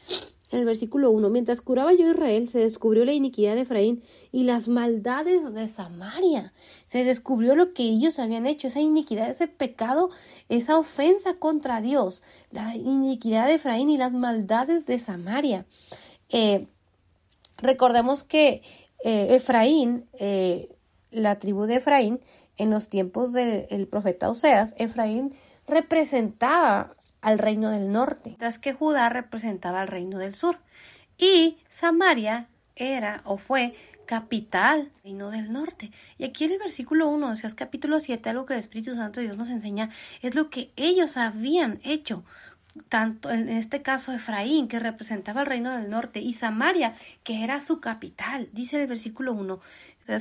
[0.50, 4.02] en el versículo 1, mientras curaba yo a Israel, se descubrió la iniquidad de Efraín
[4.32, 6.52] y las maldades de Samaria.
[6.86, 10.10] Se descubrió lo que ellos habían hecho, esa iniquidad, ese pecado,
[10.48, 15.66] esa ofensa contra Dios, la iniquidad de Efraín y las maldades de Samaria.
[16.30, 16.66] Eh,
[17.58, 18.62] recordemos que
[19.04, 20.68] eh, Efraín, eh,
[21.12, 22.20] la tribu de Efraín,
[22.60, 25.34] en los tiempos del profeta Oseas, Efraín
[25.66, 30.58] representaba al reino del norte, mientras que Judá representaba al reino del sur.
[31.16, 33.74] Y Samaria era o fue
[34.06, 35.90] capital reino del norte.
[36.18, 38.94] Y aquí en el versículo 1, o sea, es capítulo 7, algo que el Espíritu
[38.94, 39.88] Santo de Dios nos enseña,
[40.20, 42.24] es lo que ellos habían hecho
[42.88, 47.60] tanto en este caso Efraín, que representaba el reino del norte, y Samaria, que era
[47.60, 48.48] su capital.
[48.52, 49.60] Dice el versículo 1,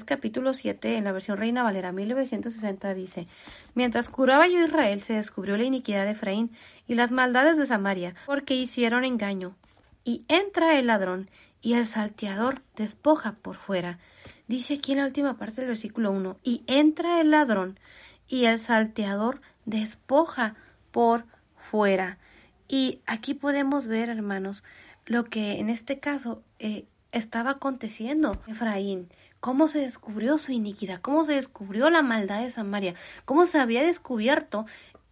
[0.05, 3.27] capítulo 7, en la versión Reina Valera 1960, dice,
[3.73, 6.51] Mientras curaba yo Israel, se descubrió la iniquidad de Efraín
[6.87, 9.55] y las maldades de Samaria, porque hicieron engaño.
[10.03, 11.29] Y entra el ladrón,
[11.61, 13.99] y el salteador despoja por fuera.
[14.47, 17.79] Dice aquí en la última parte del versículo 1, y entra el ladrón,
[18.27, 20.55] y el salteador despoja
[20.91, 21.25] por
[21.71, 22.19] fuera.
[22.67, 24.63] Y aquí podemos ver, hermanos,
[25.05, 28.33] lo que en este caso eh, estaba aconteciendo.
[28.47, 29.09] Efraín,
[29.39, 32.95] cómo se descubrió su iniquidad, cómo se descubrió la maldad de Samaria,
[33.25, 34.65] cómo se había descubierto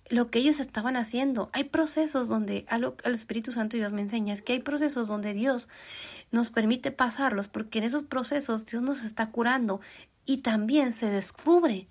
[0.10, 1.50] lo que ellos estaban haciendo.
[1.54, 5.68] Hay procesos donde, al Espíritu Santo Dios me enseña, es que hay procesos donde Dios
[6.32, 9.82] nos permite pasarlos, porque en esos procesos Dios nos está curando
[10.26, 11.88] y también se descubre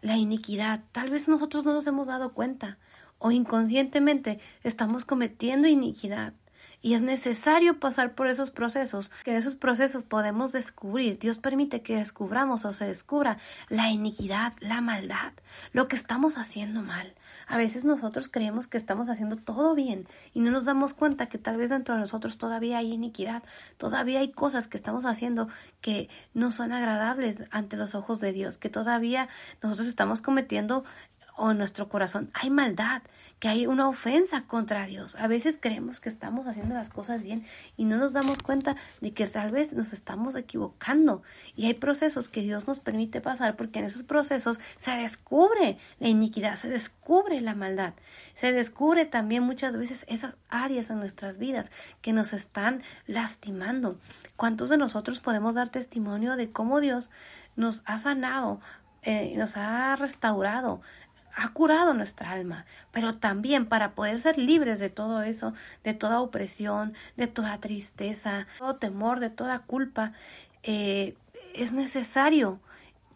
[0.00, 0.84] la iniquidad.
[0.92, 2.78] Tal vez nosotros no nos hemos dado cuenta
[3.18, 6.34] o inconscientemente estamos cometiendo iniquidad
[6.80, 11.82] Y es necesario pasar por esos procesos, que en esos procesos podemos descubrir, Dios permite
[11.82, 13.36] que descubramos o se descubra
[13.68, 15.32] la iniquidad, la maldad,
[15.72, 17.14] lo que estamos haciendo mal.
[17.48, 21.38] A veces nosotros creemos que estamos haciendo todo bien y no nos damos cuenta que
[21.38, 23.42] tal vez dentro de nosotros todavía hay iniquidad,
[23.76, 25.48] todavía hay cosas que estamos haciendo
[25.80, 29.28] que no son agradables ante los ojos de Dios, que todavía
[29.62, 30.84] nosotros estamos cometiendo
[31.38, 33.02] o en nuestro corazón hay maldad,
[33.38, 35.14] que hay una ofensa contra Dios.
[35.16, 37.44] A veces creemos que estamos haciendo las cosas bien
[37.76, 41.22] y no nos damos cuenta de que tal vez nos estamos equivocando.
[41.56, 46.08] Y hay procesos que Dios nos permite pasar porque en esos procesos se descubre la
[46.08, 47.94] iniquidad, se descubre la maldad,
[48.34, 51.70] se descubre también muchas veces esas áreas en nuestras vidas
[52.02, 53.98] que nos están lastimando.
[54.36, 57.10] ¿Cuántos de nosotros podemos dar testimonio de cómo Dios
[57.56, 58.60] nos ha sanado,
[59.02, 60.80] eh, nos ha restaurado,
[61.34, 66.20] ha curado nuestra alma, pero también para poder ser libres de todo eso, de toda
[66.20, 70.12] opresión, de toda tristeza, de todo temor, de toda culpa,
[70.62, 71.14] eh,
[71.54, 72.60] es necesario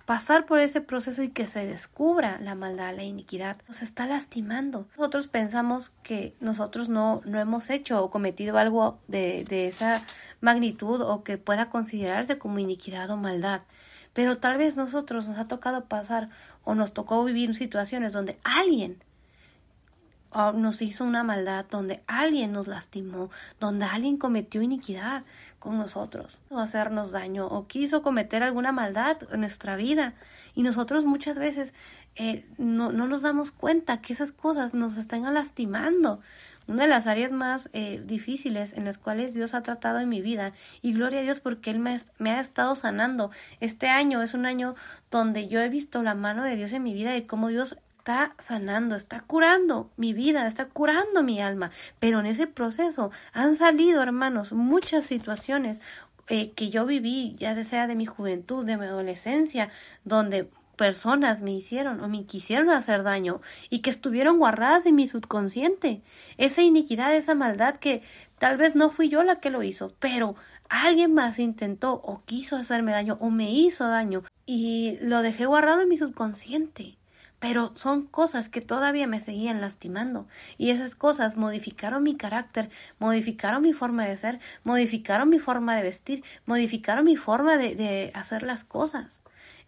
[0.05, 4.87] pasar por ese proceso y que se descubra la maldad, la iniquidad, nos está lastimando.
[4.97, 10.03] Nosotros pensamos que nosotros no, no hemos hecho o cometido algo de, de esa
[10.41, 13.63] magnitud o que pueda considerarse como iniquidad o maldad.
[14.13, 16.29] Pero tal vez nosotros nos ha tocado pasar
[16.65, 19.03] o nos tocó vivir situaciones donde alguien
[20.55, 23.31] nos hizo una maldad, donde alguien nos lastimó,
[23.61, 25.25] donde alguien cometió iniquidad
[25.59, 30.15] con nosotros, o hacernos daño, o quiso cometer alguna maldad en nuestra vida.
[30.55, 31.75] Y nosotros muchas veces
[32.17, 36.21] eh, no, no nos damos cuenta que esas cosas nos están lastimando
[36.67, 40.21] una de las áreas más eh, difíciles en las cuales Dios ha tratado en mi
[40.21, 43.31] vida y gloria a Dios porque Él me, ha estado sanando.
[43.61, 44.75] Este año es un año
[45.11, 48.35] donde yo he visto la mano de Dios en mi vida y cómo Dios está
[48.39, 51.71] sanando, está curando mi vida, está curando mi alma.
[51.99, 55.81] Pero en ese proceso han salido, hermanos, muchas situaciones
[56.29, 59.71] eh, que yo viví, ya sea de mi juventud, de mi adolescencia,
[60.05, 60.49] donde
[60.83, 63.41] personas me hicieron o me quisieron hacer daño
[63.71, 66.03] y que estuvieron guardadas en mi subconsciente.
[66.39, 68.03] Esa iniquidad, esa maldad que
[68.39, 70.35] tal vez no fui yo la que lo hizo, pero
[70.69, 75.83] alguien más intentó o quiso hacerme daño o me hizo daño y lo dejé guardado
[75.83, 76.99] en mi subconsciente.
[77.39, 80.27] Pero son cosas que todavía me seguían lastimando
[80.59, 85.83] y esas cosas modificaron mi carácter, modificaron mi forma de ser, modificaron mi forma de
[85.83, 89.22] vestir, modificaron mi forma de, de hacer las cosas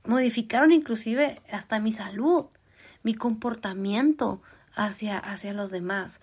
[0.05, 2.47] modificaron inclusive hasta mi salud,
[3.03, 4.43] mi comportamiento
[4.75, 6.21] hacia, hacia los demás.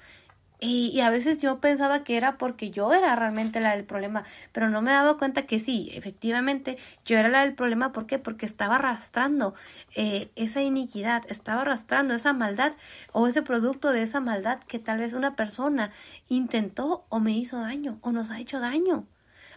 [0.63, 4.69] Y, a veces yo pensaba que era porque yo era realmente la del problema, pero
[4.69, 7.91] no me daba cuenta que sí, efectivamente yo era la del problema.
[7.91, 8.19] ¿Por qué?
[8.19, 9.55] Porque estaba arrastrando
[9.95, 12.73] eh, esa iniquidad, estaba arrastrando esa maldad
[13.11, 15.91] o ese producto de esa maldad que tal vez una persona
[16.29, 19.07] intentó o me hizo daño o nos ha hecho daño.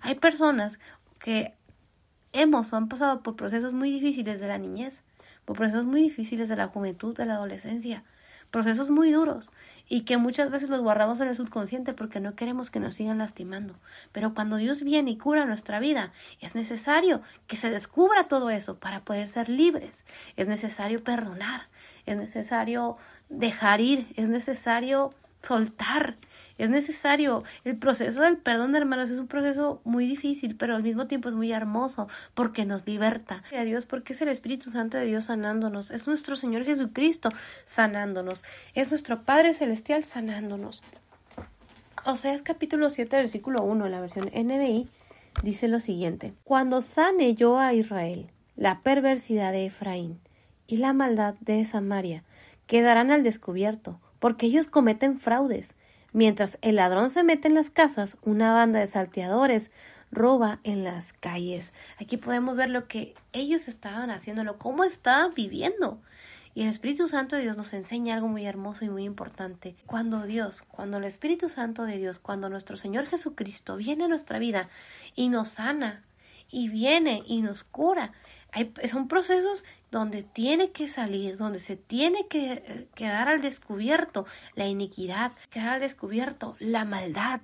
[0.01, 0.79] Hay personas
[1.19, 1.55] que
[2.35, 5.03] hemos o han pasado por procesos muy difíciles de la niñez,
[5.47, 8.05] por procesos muy difíciles de la juventud, de la adolescencia,
[8.51, 9.51] procesos muy duros
[9.89, 13.19] y que muchas veces los guardamos en el subconsciente porque no queremos que nos sigan
[13.19, 13.75] lastimando.
[14.13, 18.77] Pero cuando Dios viene y cura nuestra vida, es necesario que se descubra todo eso
[18.77, 20.05] para poder ser libres.
[20.37, 21.69] Es necesario perdonar,
[22.07, 22.97] es necesario
[23.29, 25.11] dejar ir, es necesario
[25.45, 26.17] soltar,
[26.59, 27.43] es necesario.
[27.65, 31.35] El proceso del perdón, hermanos, es un proceso muy difícil, pero al mismo tiempo es
[31.35, 33.43] muy hermoso porque nos liberta.
[33.57, 35.91] A Dios, porque es el Espíritu Santo de Dios sanándonos.
[35.91, 37.31] Es nuestro Señor Jesucristo
[37.65, 38.45] sanándonos.
[38.75, 40.83] Es nuestro Padre Celestial sanándonos.
[42.07, 44.89] Oseas capítulo 7, versículo 1, en la versión NBI,
[45.43, 46.35] dice lo siguiente.
[46.45, 50.21] Cuando sane yo a Israel, la perversidad de Efraín
[50.67, 52.23] y la maldad de Samaria
[52.67, 55.77] quedarán al descubierto, porque ellos cometen fraudes
[56.15, 59.73] Mientras el ladrón se mete en las casas, una banda de salteadores
[60.13, 61.73] roba en las calles.
[62.01, 66.01] Aquí podemos ver lo que ellos estaban haciéndolo, cómo estaban viviendo.
[66.55, 69.75] Y el Espíritu Santo de Dios nos enseña algo muy hermoso y muy importante.
[69.87, 74.39] Cuando Dios, cuando el Espíritu Santo de Dios, cuando nuestro Señor Jesucristo viene a nuestra
[74.39, 74.69] vida
[75.17, 76.01] y nos sana,
[76.49, 78.13] y viene y nos cura,
[78.91, 84.67] son procesos donde tiene que salir, donde se tiene que eh, quedar al descubierto la
[84.67, 87.41] iniquidad, quedar al descubierto la maldad,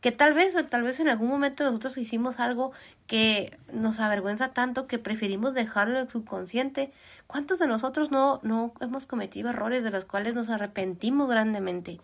[0.00, 2.72] que tal vez, tal vez en algún momento nosotros hicimos algo
[3.06, 6.92] que nos avergüenza tanto que preferimos dejarlo en el subconsciente.
[7.26, 12.00] ¿Cuántos de nosotros no, no hemos cometido errores de los cuales nos arrepentimos grandemente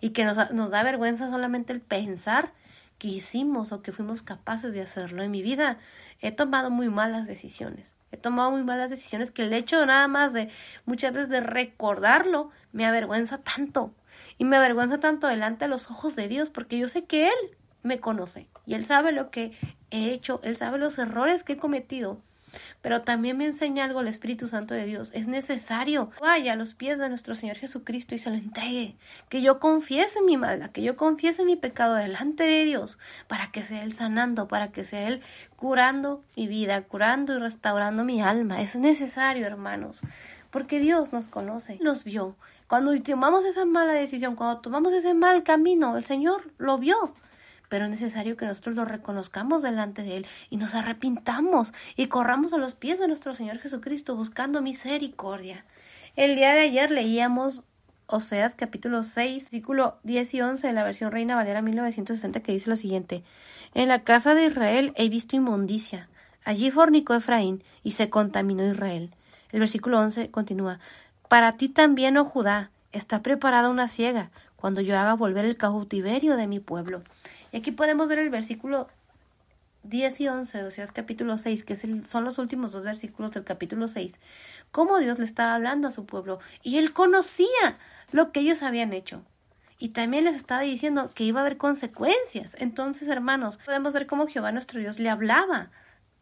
[0.00, 2.52] y que nos, nos da vergüenza solamente el pensar
[2.98, 5.22] que hicimos o que fuimos capaces de hacerlo?
[5.22, 5.78] En mi vida
[6.20, 10.32] he tomado muy malas decisiones He tomado muy malas decisiones que el hecho nada más
[10.32, 10.50] de
[10.84, 13.94] muchas veces de recordarlo me avergüenza tanto.
[14.38, 17.56] Y me avergüenza tanto delante de los ojos de Dios porque yo sé que Él
[17.82, 19.52] me conoce y Él sabe lo que
[19.90, 22.20] he hecho, Él sabe los errores que he cometido.
[22.82, 25.10] Pero también me enseña algo el Espíritu Santo de Dios.
[25.14, 28.96] Es necesario vaya a los pies de nuestro Señor Jesucristo y se lo entregue.
[29.28, 33.62] Que yo confiese mi maldad, que yo confiese mi pecado delante de Dios, para que
[33.62, 35.22] sea Él sanando, para que sea Él
[35.56, 38.62] curando mi vida, curando y restaurando mi alma.
[38.62, 40.00] Es necesario, hermanos,
[40.50, 42.36] porque Dios nos conoce, nos vio.
[42.66, 47.14] Cuando tomamos esa mala decisión, cuando tomamos ese mal camino, el Señor lo vio
[47.70, 52.52] pero es necesario que nosotros lo reconozcamos delante de Él y nos arrepintamos y corramos
[52.52, 55.64] a los pies de nuestro Señor Jesucristo buscando misericordia.
[56.16, 57.62] El día de ayer leíamos
[58.06, 62.68] Oseas capítulo 6, versículo 10 y 11 de la versión Reina Valera 1960 que dice
[62.68, 63.22] lo siguiente:
[63.72, 66.08] En la casa de Israel he visto inmundicia.
[66.44, 69.14] Allí fornicó Efraín y se contaminó Israel.
[69.52, 70.80] El versículo 11 continúa:
[71.28, 76.36] Para ti también, oh Judá, está preparada una ciega cuando yo haga volver el cautiverio
[76.36, 77.02] de mi pueblo.
[77.52, 78.88] Y aquí podemos ver el versículo
[79.84, 83.88] 10 y 11 de Oseas capítulo 6, que son los últimos dos versículos del capítulo
[83.88, 84.20] 6,
[84.70, 87.78] cómo Dios le estaba hablando a su pueblo y él conocía
[88.12, 89.22] lo que ellos habían hecho.
[89.78, 92.54] Y también les estaba diciendo que iba a haber consecuencias.
[92.58, 95.70] Entonces, hermanos, podemos ver cómo Jehová nuestro Dios le hablaba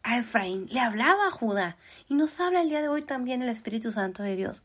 [0.03, 1.77] a Efraín, le hablaba a Judá
[2.07, 4.63] y nos habla el día de hoy también el Espíritu Santo de Dios.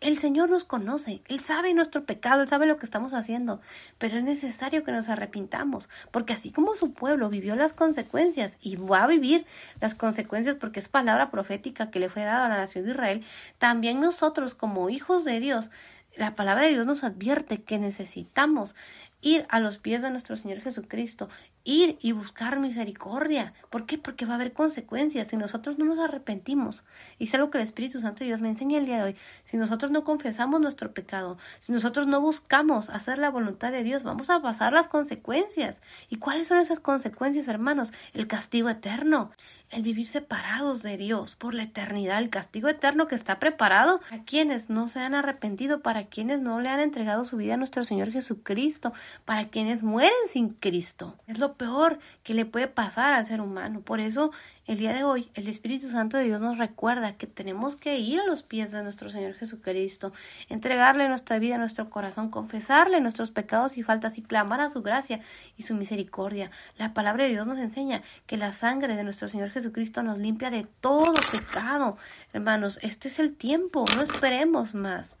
[0.00, 3.60] El Señor nos conoce, Él sabe nuestro pecado, Él sabe lo que estamos haciendo,
[3.98, 8.76] pero es necesario que nos arrepintamos, porque así como su pueblo vivió las consecuencias y
[8.76, 9.44] va a vivir
[9.80, 13.24] las consecuencias porque es palabra profética que le fue dada a la nación de Israel,
[13.58, 15.70] también nosotros como hijos de Dios,
[16.16, 18.74] la palabra de Dios nos advierte que necesitamos
[19.22, 21.28] ir a los pies de nuestro Señor Jesucristo,
[21.64, 23.52] ir y buscar misericordia.
[23.70, 23.98] ¿Por qué?
[23.98, 26.84] Porque va a haber consecuencias si nosotros no nos arrepentimos.
[27.18, 29.16] Y es algo que el Espíritu Santo de Dios me enseña el día de hoy.
[29.44, 34.02] Si nosotros no confesamos nuestro pecado, si nosotros no buscamos hacer la voluntad de Dios,
[34.02, 35.80] vamos a pasar las consecuencias.
[36.08, 37.92] ¿Y cuáles son esas consecuencias, hermanos?
[38.14, 39.30] El castigo eterno
[39.70, 44.18] el vivir separados de Dios por la eternidad, el castigo eterno que está preparado a
[44.18, 47.84] quienes no se han arrepentido, para quienes no le han entregado su vida a nuestro
[47.84, 48.92] Señor Jesucristo,
[49.24, 51.16] para quienes mueren sin Cristo.
[51.26, 53.80] Es lo peor que le puede pasar al ser humano.
[53.80, 54.30] Por eso
[54.66, 58.20] el día de hoy, el Espíritu Santo de Dios nos recuerda que tenemos que ir
[58.20, 60.12] a los pies de nuestro Señor Jesucristo,
[60.48, 65.18] entregarle nuestra vida, nuestro corazón, confesarle nuestros pecados y faltas y clamar a su gracia
[65.56, 66.52] y su misericordia.
[66.78, 70.50] La palabra de Dios nos enseña que la sangre de nuestro Señor Jesucristo nos limpia
[70.50, 71.96] de todo pecado.
[72.32, 75.18] Hermanos, este es el tiempo, no esperemos más.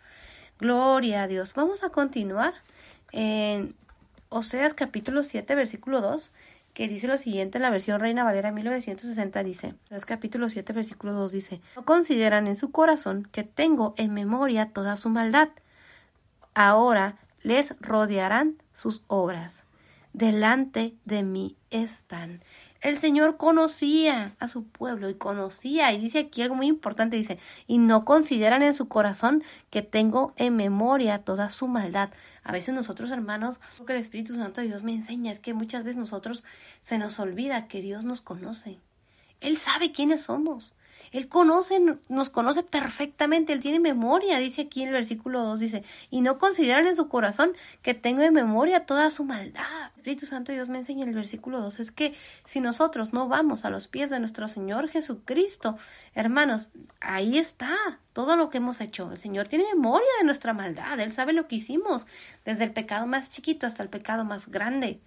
[0.60, 1.54] Gloria a Dios.
[1.54, 2.54] Vamos a continuar
[3.12, 3.74] en
[4.32, 6.30] Oseas capítulo 7, versículo 2
[6.72, 11.14] que dice lo siguiente en la versión Reina Valera 1960 dice, es capítulo 7 versículo
[11.14, 15.48] 2 dice, no consideran en su corazón que tengo en memoria toda su maldad.
[16.54, 19.64] Ahora les rodearán sus obras.
[20.12, 22.40] Delante de mí están.
[22.80, 27.38] El Señor conocía a su pueblo y conocía, y dice aquí algo muy importante, dice,
[27.66, 32.10] y no consideran en su corazón que tengo en memoria toda su maldad.
[32.42, 35.54] A veces nosotros, hermanos, lo que el Espíritu Santo de Dios me enseña es que
[35.54, 36.44] muchas veces nosotros
[36.80, 38.78] se nos olvida que Dios nos conoce.
[39.40, 40.72] Él sabe quiénes somos.
[41.12, 45.84] Él conoce, nos conoce perfectamente, Él tiene memoria, dice aquí en el versículo 2, dice,
[46.10, 49.90] y no consideran en su corazón que tengo en memoria toda su maldad.
[49.96, 52.14] Espíritu Santo Dios me enseña en el versículo 2, es que
[52.44, 55.76] si nosotros no vamos a los pies de nuestro Señor Jesucristo,
[56.14, 56.70] hermanos,
[57.00, 57.76] ahí está
[58.12, 59.10] todo lo que hemos hecho.
[59.12, 62.06] El Señor tiene memoria de nuestra maldad, Él sabe lo que hicimos,
[62.44, 65.00] desde el pecado más chiquito hasta el pecado más grande.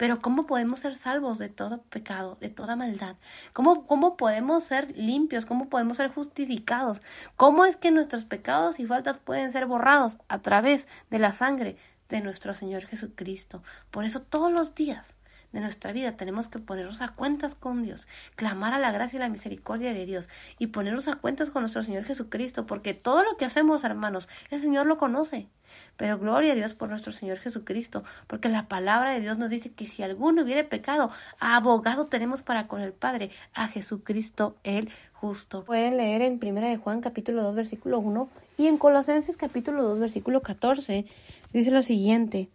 [0.00, 3.16] Pero ¿cómo podemos ser salvos de todo pecado, de toda maldad?
[3.52, 5.44] ¿Cómo, cómo podemos ser limpios?
[5.44, 7.02] ¿Cómo podemos ser justificados?
[7.36, 11.76] ¿Cómo es que nuestros pecados y faltas pueden ser borrados a través de la sangre
[12.08, 13.62] de nuestro Señor Jesucristo?
[13.90, 15.18] Por eso todos los días
[15.52, 18.06] de nuestra vida tenemos que ponernos a cuentas con Dios,
[18.36, 20.28] clamar a la gracia y la misericordia de Dios
[20.58, 24.60] y ponernos a cuentas con nuestro Señor Jesucristo, porque todo lo que hacemos, hermanos, el
[24.60, 25.48] Señor lo conoce.
[25.96, 29.70] Pero gloria a Dios por nuestro Señor Jesucristo, porque la palabra de Dios nos dice
[29.70, 35.64] que si alguno hubiere pecado, abogado tenemos para con el Padre, a Jesucristo el justo.
[35.64, 39.98] Pueden leer en Primera de Juan capítulo 2 versículo 1 y en Colosenses capítulo 2
[39.98, 41.04] versículo 14
[41.52, 42.48] dice lo siguiente: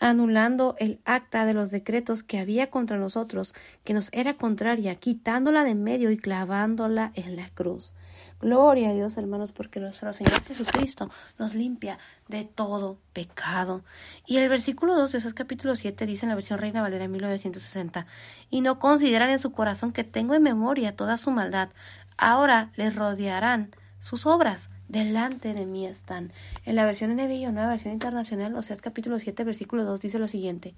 [0.00, 3.54] anulando el acta de los decretos que había contra nosotros,
[3.84, 7.92] que nos era contraria, quitándola de medio y clavándola en la cruz.
[8.40, 11.98] Gloria a Dios, hermanos, porque nuestro Señor Jesucristo nos limpia
[12.28, 13.84] de todo pecado.
[14.26, 18.06] Y el versículo 2 de esos capítulo 7 dice en la versión Reina Valera 1960,
[18.48, 21.68] y no consideran en su corazón que tengo en memoria toda su maldad.
[22.16, 26.32] Ahora les rodearán sus obras delante de mí están.
[26.64, 30.00] En la versión NBI o nueva versión internacional, o sea, es capítulo 7, versículo 2,
[30.00, 30.74] dice lo siguiente.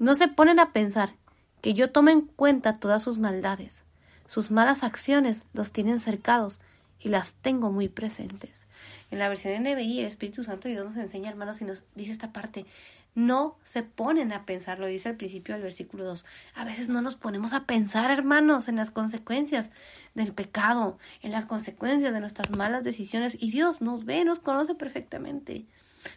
[0.00, 1.14] No se ponen a pensar
[1.60, 3.84] que yo tome en cuenta todas sus maldades.
[4.26, 6.60] Sus malas acciones los tienen cercados
[7.00, 8.66] y las tengo muy presentes.
[9.10, 12.32] En la versión NBI, el Espíritu Santo Dios nos enseña, hermanos, y nos dice esta
[12.32, 12.66] parte.
[13.14, 16.24] No se ponen a pensar, lo dice al principio del versículo 2.
[16.54, 19.70] A veces no nos ponemos a pensar, hermanos, en las consecuencias
[20.14, 23.36] del pecado, en las consecuencias de nuestras malas decisiones.
[23.40, 25.66] Y Dios nos ve, nos conoce perfectamente.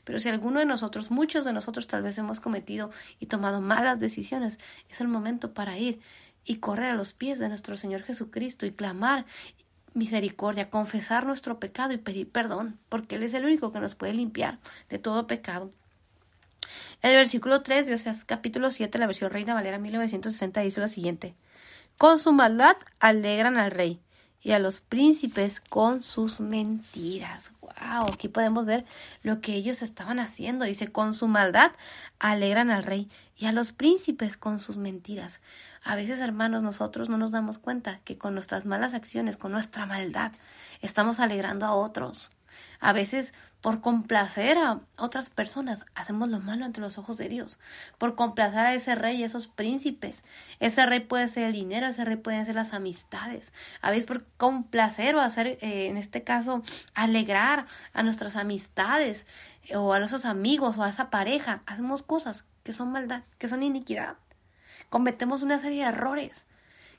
[0.03, 3.99] Pero si alguno de nosotros, muchos de nosotros tal vez hemos cometido y tomado malas
[3.99, 4.59] decisiones,
[4.89, 5.99] es el momento para ir
[6.45, 9.25] y correr a los pies de nuestro Señor Jesucristo y clamar
[9.93, 14.13] misericordia, confesar nuestro pecado y pedir perdón, porque Él es el único que nos puede
[14.13, 14.59] limpiar
[14.89, 15.71] de todo pecado.
[17.01, 21.33] El versículo 3 de Oseas capítulo 7, la versión Reina Valera 1960 dice lo siguiente:
[21.97, 23.99] Con su maldad alegran al rey
[24.39, 27.51] y a los príncipes con sus mentiras.
[27.61, 28.85] Wow, aquí podemos ver
[29.23, 30.65] lo que ellos estaban haciendo.
[30.65, 31.71] Dice, con su maldad
[32.19, 35.41] alegran al rey y a los príncipes con sus mentiras.
[35.83, 39.87] A veces, hermanos, nosotros no nos damos cuenta que con nuestras malas acciones, con nuestra
[39.87, 40.33] maldad,
[40.81, 42.31] estamos alegrando a otros.
[42.79, 47.59] A veces por complacer a otras personas, hacemos lo malo ante los ojos de Dios.
[47.99, 50.23] Por complacer a ese rey y a esos príncipes.
[50.59, 53.53] Ese rey puede ser el dinero, ese rey puede ser las amistades.
[53.81, 56.63] A veces por complacer o hacer, eh, en este caso,
[56.95, 59.27] alegrar a nuestras amistades
[59.65, 63.47] eh, o a nuestros amigos o a esa pareja, hacemos cosas que son maldad, que
[63.47, 64.15] son iniquidad.
[64.89, 66.47] Cometemos una serie de errores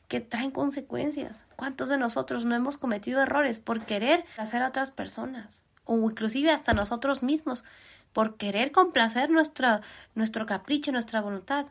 [0.07, 1.45] que traen consecuencias.
[1.57, 5.65] ¿Cuántos de nosotros no hemos cometido errores por querer hacer a otras personas?
[5.85, 7.65] O inclusive hasta nosotros mismos,
[8.13, 11.67] por querer complacer nuestro capricho, nuestra voluntad,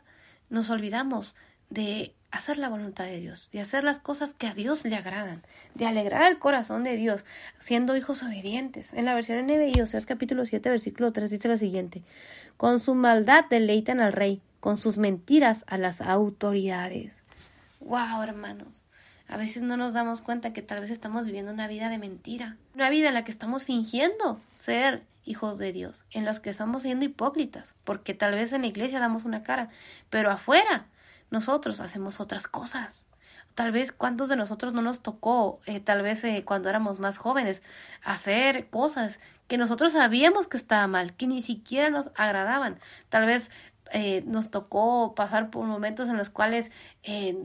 [0.50, 1.34] nos olvidamos
[1.70, 5.42] de hacer la voluntad de Dios, de hacer las cosas que a Dios le agradan,
[5.74, 7.24] de alegrar el corazón de Dios,
[7.58, 8.94] siendo hijos obedientes.
[8.94, 12.02] En la versión NBI, o sea, es capítulo 7, versículo 3, dice lo siguiente,
[12.56, 17.22] con su maldad deleitan al rey, con sus mentiras a las autoridades.
[17.80, 18.82] Wow, hermanos.
[19.32, 22.58] A veces no nos damos cuenta que tal vez estamos viviendo una vida de mentira,
[22.74, 26.82] una vida en la que estamos fingiendo ser hijos de Dios, en los que estamos
[26.82, 29.70] siendo hipócritas, porque tal vez en la iglesia damos una cara,
[30.10, 30.84] pero afuera
[31.30, 33.06] nosotros hacemos otras cosas.
[33.54, 37.16] Tal vez cuántos de nosotros no nos tocó, eh, tal vez eh, cuando éramos más
[37.16, 37.62] jóvenes,
[38.04, 39.18] hacer cosas
[39.48, 42.78] que nosotros sabíamos que estaba mal, que ni siquiera nos agradaban.
[43.08, 43.50] Tal vez
[43.92, 47.36] eh, nos tocó pasar por momentos en los cuales eh,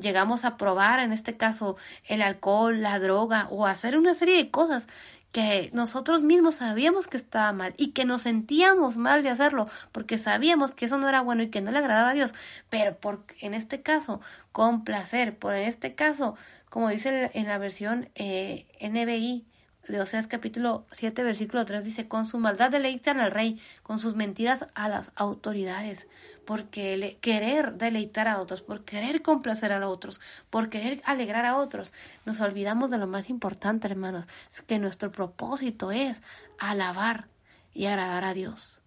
[0.00, 4.50] llegamos a probar, en este caso, el alcohol, la droga o hacer una serie de
[4.50, 4.86] cosas
[5.32, 10.18] que nosotros mismos sabíamos que estaba mal y que nos sentíamos mal de hacerlo porque
[10.18, 12.32] sabíamos que eso no era bueno y que no le agradaba a Dios,
[12.68, 14.20] pero por, en este caso,
[14.52, 16.34] con placer, por en este caso,
[16.68, 19.44] como dice en la versión eh, NBI,
[19.90, 24.14] de Oseas capítulo 7 versículo 3 dice, con su maldad deleitan al rey, con sus
[24.14, 26.06] mentiras a las autoridades,
[26.44, 31.92] porque querer deleitar a otros, por querer complacer a otros, por querer alegrar a otros,
[32.24, 34.26] nos olvidamos de lo más importante, hermanos,
[34.66, 36.22] que nuestro propósito es
[36.58, 37.28] alabar
[37.72, 38.79] y agradar a Dios.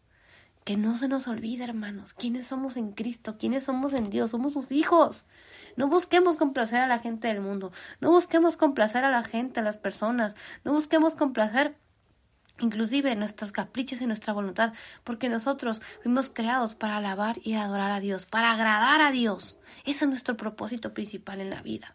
[0.63, 4.53] Que no se nos olvide, hermanos, quiénes somos en Cristo, quiénes somos en Dios, somos
[4.53, 5.25] sus hijos.
[5.75, 9.63] No busquemos complacer a la gente del mundo, no busquemos complacer a la gente, a
[9.63, 11.75] las personas, no busquemos complacer
[12.59, 14.73] inclusive nuestros caprichos y nuestra voluntad,
[15.03, 19.57] porque nosotros fuimos creados para alabar y adorar a Dios, para agradar a Dios.
[19.85, 21.93] Ese es nuestro propósito principal en la vida.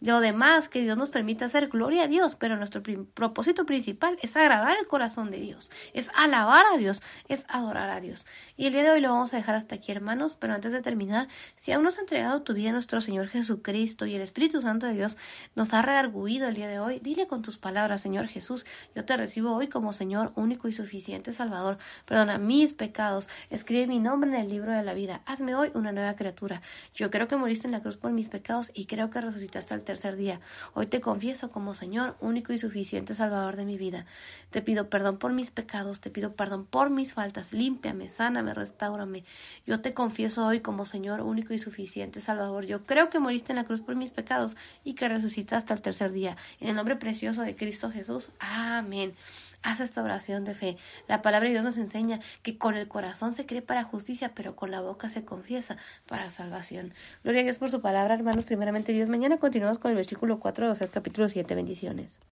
[0.00, 2.82] Lo demás que Dios nos permite hacer, gloria a Dios, pero nuestro
[3.14, 8.00] propósito principal es agradar el corazón de Dios, es alabar a Dios, es adorar a
[8.00, 8.26] Dios.
[8.56, 10.82] Y el día de hoy lo vamos a dejar hasta aquí, hermanos, pero antes de
[10.82, 14.60] terminar, si aún no has entregado tu vida a nuestro Señor Jesucristo y el Espíritu
[14.60, 15.16] Santo de Dios
[15.56, 19.16] nos ha redarguido el día de hoy, dile con tus palabras, Señor Jesús, yo te
[19.16, 24.36] recibo hoy como Señor único y suficiente Salvador, perdona mis pecados, escribe mi nombre en
[24.36, 26.62] el libro de la vida, hazme hoy una nueva criatura.
[26.94, 29.82] Yo creo que moriste en la cruz por mis pecados y creo que resucitaste al
[29.88, 30.38] tercer día.
[30.74, 34.04] Hoy te confieso como Señor, único y suficiente Salvador de mi vida.
[34.50, 37.54] Te pido perdón por mis pecados, te pido perdón por mis faltas.
[37.54, 39.24] Límpiame, sáname, restaurame.
[39.66, 42.66] Yo te confieso hoy como Señor, único y suficiente Salvador.
[42.66, 46.12] Yo creo que moriste en la cruz por mis pecados y que resucitaste al tercer
[46.12, 46.36] día.
[46.60, 48.28] En el nombre precioso de Cristo Jesús.
[48.40, 49.14] Amén.
[49.62, 50.76] Haz esta oración de fe.
[51.08, 54.54] La palabra de Dios nos enseña que con el corazón se cree para justicia, pero
[54.54, 56.94] con la boca se confiesa para salvación.
[57.24, 58.44] Gloria a Dios por su palabra, hermanos.
[58.44, 59.08] Primeramente Dios.
[59.08, 61.54] Mañana continuamos con el versículo 4 de Oseas capítulo 7.
[61.54, 62.18] Bendiciones.